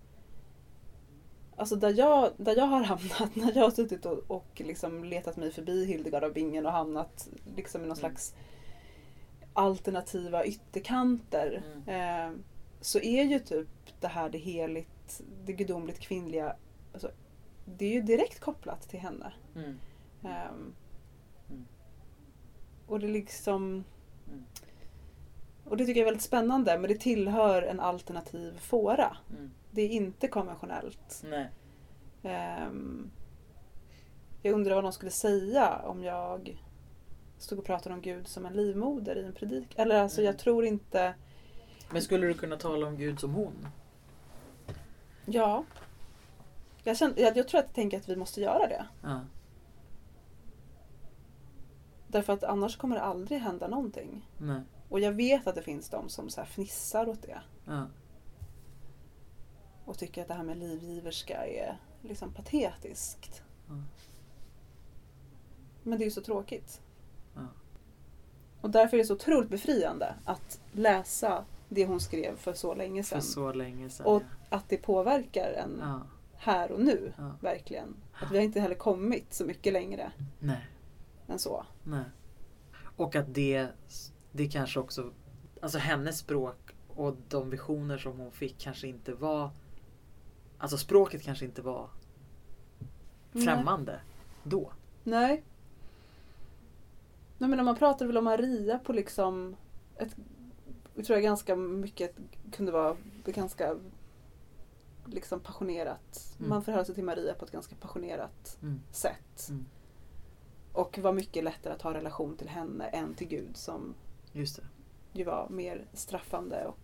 Alltså 1.60 1.76
där 1.76 1.94
jag, 1.98 2.32
där 2.38 2.56
jag 2.56 2.66
har 2.66 2.84
hamnat 2.84 3.36
när 3.36 3.58
jag 3.58 3.64
har 3.64 3.72
suttit 3.72 4.06
och, 4.06 4.20
och 4.28 4.46
liksom 4.66 5.04
letat 5.04 5.38
mig 5.38 5.52
förbi 5.52 5.86
Hildegard 5.86 6.24
av 6.24 6.34
Bingen 6.34 6.66
och 6.66 6.72
hamnat 6.72 7.28
liksom 7.56 7.82
i 7.82 7.88
någon 7.88 7.98
Mm. 7.98 8.00
slags 8.00 8.36
alternativa 9.58 10.46
ytterkanter. 10.46 11.64
Mm. 11.88 12.32
Eh, 12.36 12.40
så 12.82 13.00
är 13.00 13.24
ju 13.24 13.40
typ 13.40 13.68
det 14.00 14.08
här 14.08 14.30
det 14.30 14.38
heligt, 14.38 15.22
det 15.46 15.54
gudomligt 15.54 16.00
kvinnliga, 16.00 16.56
alltså, 16.94 17.12
det 17.66 17.86
är 17.86 17.94
ju 17.94 18.02
direkt 18.02 18.40
kopplat 18.40 18.90
till 18.90 19.00
henne. 19.00 19.34
mm, 19.56 19.80
Mm. 21.50 21.66
Och 22.88 23.00
det 23.00 23.08
liksom... 23.08 23.84
Mm. 24.28 24.46
Och 25.64 25.78
det 25.78 25.86
tycker 25.86 26.00
jag 26.00 26.08
är 26.08 26.12
väldigt 26.12 26.24
spännande 26.24 26.78
men 26.80 26.90
det 26.90 27.00
tillhör 27.00 27.62
en 27.62 27.80
alternativ 27.80 28.60
fåra. 28.60 29.18
Mm. 29.30 29.52
Det 29.72 29.82
är 29.82 29.90
inte 29.90 30.28
konventionellt. 30.28 31.24
Ehm, 32.24 33.12
jag 34.42 34.54
undrar 34.54 34.76
vad 34.76 34.84
någon 34.84 34.94
skulle 34.94 35.12
säga 35.12 35.82
om 35.86 36.04
jag 36.04 36.64
stod 37.38 37.60
och 37.60 37.66
pratade 37.66 37.96
om 37.96 38.02
Gud 38.02 38.28
som 38.28 38.46
en 38.46 38.54
livmoder 38.54 39.16
i 39.16 39.26
en 39.26 39.34
predik. 39.34 39.80
Eller 39.80 40.02
alltså 40.02 40.22
Mm. 40.22 40.26
jag 40.26 40.40
tror 40.40 40.66
inte... 40.66 41.14
Men 41.92 42.02
skulle 42.02 42.28
du 42.28 42.34
kunna 42.34 42.56
tala 42.58 42.88
om 42.88 42.98
Gud 42.98 43.20
som 43.20 43.34
hon? 43.34 43.68
Ja. 45.26 45.64
Jag, 46.84 46.98
känner, 46.98 47.20
jag, 47.22 47.38
jag 47.38 47.48
tror 47.48 47.60
att 47.60 47.66
jag 47.68 47.76
tänker 47.76 47.98
att 47.98 48.10
vi 48.10 48.16
måste 48.16 48.42
göra 48.42 48.68
det. 48.68 48.86
Ja. 49.04 49.20
Därför 52.08 52.34
att 52.34 52.44
annars 52.44 52.78
kommer 52.78 52.96
det 52.96 53.02
aldrig 53.02 53.40
hända 53.42 53.68
någonting. 53.68 54.26
Nej. 54.38 54.62
Och 54.90 55.00
jag 55.00 55.12
vet 55.12 55.48
att 55.48 55.56
det 55.56 55.62
finns 55.62 55.90
de 55.90 56.10
som 56.10 56.30
så 56.30 56.42
här 56.42 56.48
fnissar 56.48 57.10
åt 57.10 57.22
det. 57.22 57.42
Ja. 57.66 57.88
Och 59.86 59.98
tycker 59.98 60.22
att 60.22 60.28
det 60.28 60.34
här 60.34 60.44
med 60.44 60.58
livgiverska 60.58 61.46
är 61.48 61.78
liksom 62.02 62.34
patetiskt. 62.34 63.44
Ja. 63.68 63.74
Men 65.84 65.98
det 65.98 66.04
är 66.04 66.06
ju 66.06 66.12
så 66.12 66.22
tråkigt. 66.22 66.82
Ja. 68.68 68.70
Och 68.70 68.72
därför 68.72 68.98
är 68.98 69.02
det 69.02 69.08
så 69.08 69.14
otroligt 69.14 69.50
befriande 69.50 70.16
att 70.26 70.60
läsa 70.72 71.46
det 71.70 71.86
hon 71.86 72.00
skrev 72.00 72.38
för 72.38 72.54
så 72.54 72.76
länge 72.76 73.04
sedan. 73.04 73.22
så 73.22 73.54
länge 73.54 73.90
sedan. 73.90 74.06
Och 74.06 74.24
att 74.50 74.70
det 74.70 74.78
påverkar 74.78 75.52
en 75.52 75.78
ja. 75.82 76.02
här 76.36 76.72
och 76.72 76.82
nu. 76.82 77.14
Ja. 77.18 77.32
Verkligen. 77.42 77.96
Att 78.14 78.32
vi 78.32 78.38
har 78.38 78.44
inte 78.44 78.60
heller 78.60 78.76
kommit 78.76 79.34
så 79.34 79.46
mycket 79.46 79.74
längre 79.74 80.12
Nej. 80.40 80.68
än 81.28 81.40
så. 81.40 81.66
Nej. 81.84 82.04
Och 82.98 83.16
att 83.16 83.34
det, 83.34 83.68
det 84.32 84.48
kanske 84.48 84.80
också, 84.80 85.12
alltså 85.62 85.78
hennes 85.78 86.18
språk 86.18 86.76
och 86.88 87.16
de 87.30 87.50
visioner 87.50 87.98
som 87.98 88.20
hon 88.20 88.32
fick 88.32 88.58
kanske 88.58 88.88
inte 88.88 89.14
var, 89.14 89.50
alltså 90.58 90.78
språket 90.78 91.24
kanske 91.24 91.46
inte 91.46 91.62
var 91.62 91.90
främmande 93.32 94.00
då. 94.44 94.72
Nej. 95.04 95.44
Nej 97.38 97.50
men 97.50 97.66
man 97.66 97.76
pratade 97.76 98.08
väl 98.08 98.18
om 98.18 98.24
Maria 98.24 98.80
på 98.80 98.94
liksom 98.94 99.56
ett, 99.98 100.16
jag 100.96 101.06
tror 101.06 101.16
jag 101.18 101.24
ganska 101.24 101.56
mycket 101.56 102.16
kunde 102.52 102.72
vara 102.72 102.96
ganska 103.26 103.76
liksom 105.06 105.40
passionerat. 105.40 106.36
Mm. 106.40 106.50
Man 106.50 106.64
förhöll 106.64 106.86
sig 106.86 106.96
till 106.96 107.04
Maria 107.04 107.34
på 107.34 107.46
ett 107.46 107.52
ganska 107.52 107.76
passionerat 107.76 108.58
Mm. 108.62 108.82
sätt. 108.92 109.50
Mm. 109.50 109.66
Och 110.74 110.98
var 110.98 111.14
mycket 111.14 111.44
lättare 111.44 111.74
att 111.74 111.82
ha 111.82 111.94
relation 111.94 112.38
till 112.38 112.50
henne 112.50 112.86
än 112.88 113.14
till 113.14 113.28
Gud 113.28 113.58
som 113.58 113.94
ju 115.14 115.24
var 115.24 115.48
mer 115.50 115.86
straffande 115.94 116.66
och 116.66 116.78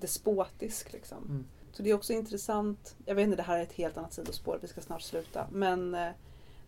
despotisk. 0.00 0.92
Liksom. 0.92 1.24
Mm. 1.24 1.44
Så 1.72 1.82
det 1.82 1.90
är 1.90 1.94
också 1.94 2.12
intressant, 2.12 2.96
jag 3.06 3.14
vet 3.14 3.24
inte 3.24 3.36
det 3.36 3.42
här 3.42 3.58
är 3.58 3.62
ett 3.62 3.72
helt 3.72 3.96
annat 3.96 4.12
sidospår, 4.12 4.58
vi 4.62 4.68
ska 4.68 4.80
snart 4.80 5.02
sluta. 5.02 5.46
Men 5.52 5.94
eh, 5.94 6.10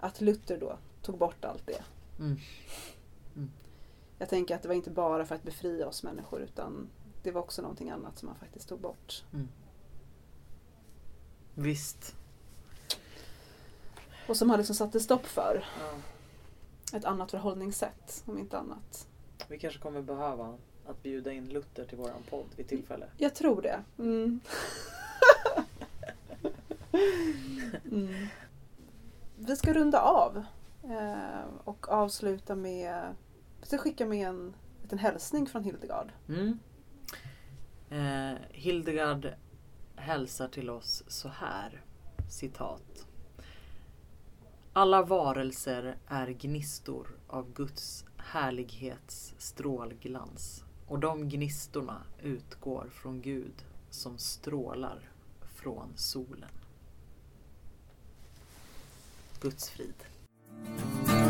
att 0.00 0.20
Luther 0.20 0.58
då 0.60 0.78
tog 1.02 1.18
bort 1.18 1.44
allt 1.44 1.66
det. 1.66 1.82
Mm. 3.36 3.50
Jag 4.18 4.28
tänker 4.28 4.54
att 4.54 4.62
det 4.62 4.68
var 4.68 4.74
inte 4.74 4.90
bara 4.90 5.24
för 5.24 5.34
att 5.34 5.42
befria 5.42 5.86
oss 5.86 6.02
människor 6.02 6.40
utan 6.40 6.88
det 7.22 7.30
var 7.30 7.40
också 7.40 7.62
någonting 7.62 7.90
annat 7.90 8.18
som 8.18 8.28
han 8.28 8.38
faktiskt 8.38 8.68
tog 8.68 8.80
bort. 8.80 9.24
Visst. 11.54 12.16
Och 14.28 14.36
som 14.36 14.50
han 14.50 14.58
liksom 14.58 14.74
satte 14.74 15.00
stopp 15.00 15.26
för. 15.26 15.64
Ja. 15.80 15.92
Ett 16.98 17.04
annat 17.04 17.30
förhållningssätt 17.30 18.22
om 18.26 18.38
inte 18.38 18.58
annat. 18.58 19.08
Vi 19.48 19.58
kanske 19.58 19.80
kommer 19.80 20.02
behöva 20.02 20.58
att 20.86 21.02
bjuda 21.02 21.32
in 21.32 21.48
Luther 21.48 21.84
till 21.84 21.98
våran 21.98 22.22
podd 22.30 22.46
vid 22.56 22.68
tillfälle. 22.68 23.06
Jag 23.16 23.34
tror 23.34 23.62
det. 23.62 23.82
Mm. 23.98 24.40
mm. 27.90 28.26
Vi 29.36 29.56
ska 29.56 29.72
runda 29.72 30.00
av 30.00 30.44
Eh, 30.82 31.44
och 31.64 31.88
avsluta 31.88 32.54
med 32.54 33.14
så 33.62 33.78
skicka 33.78 34.06
med 34.06 34.28
en 34.28 34.56
liten 34.82 34.98
hälsning 34.98 35.46
från 35.46 35.64
Hildegard. 35.64 36.12
Mm. 36.28 36.58
Eh, 37.90 38.38
Hildegard 38.50 39.28
hälsar 39.96 40.48
till 40.48 40.70
oss 40.70 41.04
så 41.06 41.28
här. 41.28 41.84
Citat. 42.28 43.06
Alla 44.72 45.02
varelser 45.02 45.96
är 46.06 46.28
gnistor 46.28 47.18
av 47.26 47.52
Guds 47.52 48.04
härlighets 48.16 49.34
strålglans 49.38 50.64
och 50.86 50.98
de 50.98 51.28
gnistorna 51.28 52.02
utgår 52.22 52.88
från 52.92 53.20
Gud 53.20 53.64
som 53.90 54.18
strålar 54.18 55.10
från 55.40 55.92
solen. 55.96 56.50
Guds 59.40 59.70
frid. 59.70 60.09
Thank 60.66 61.24
you. 61.24 61.29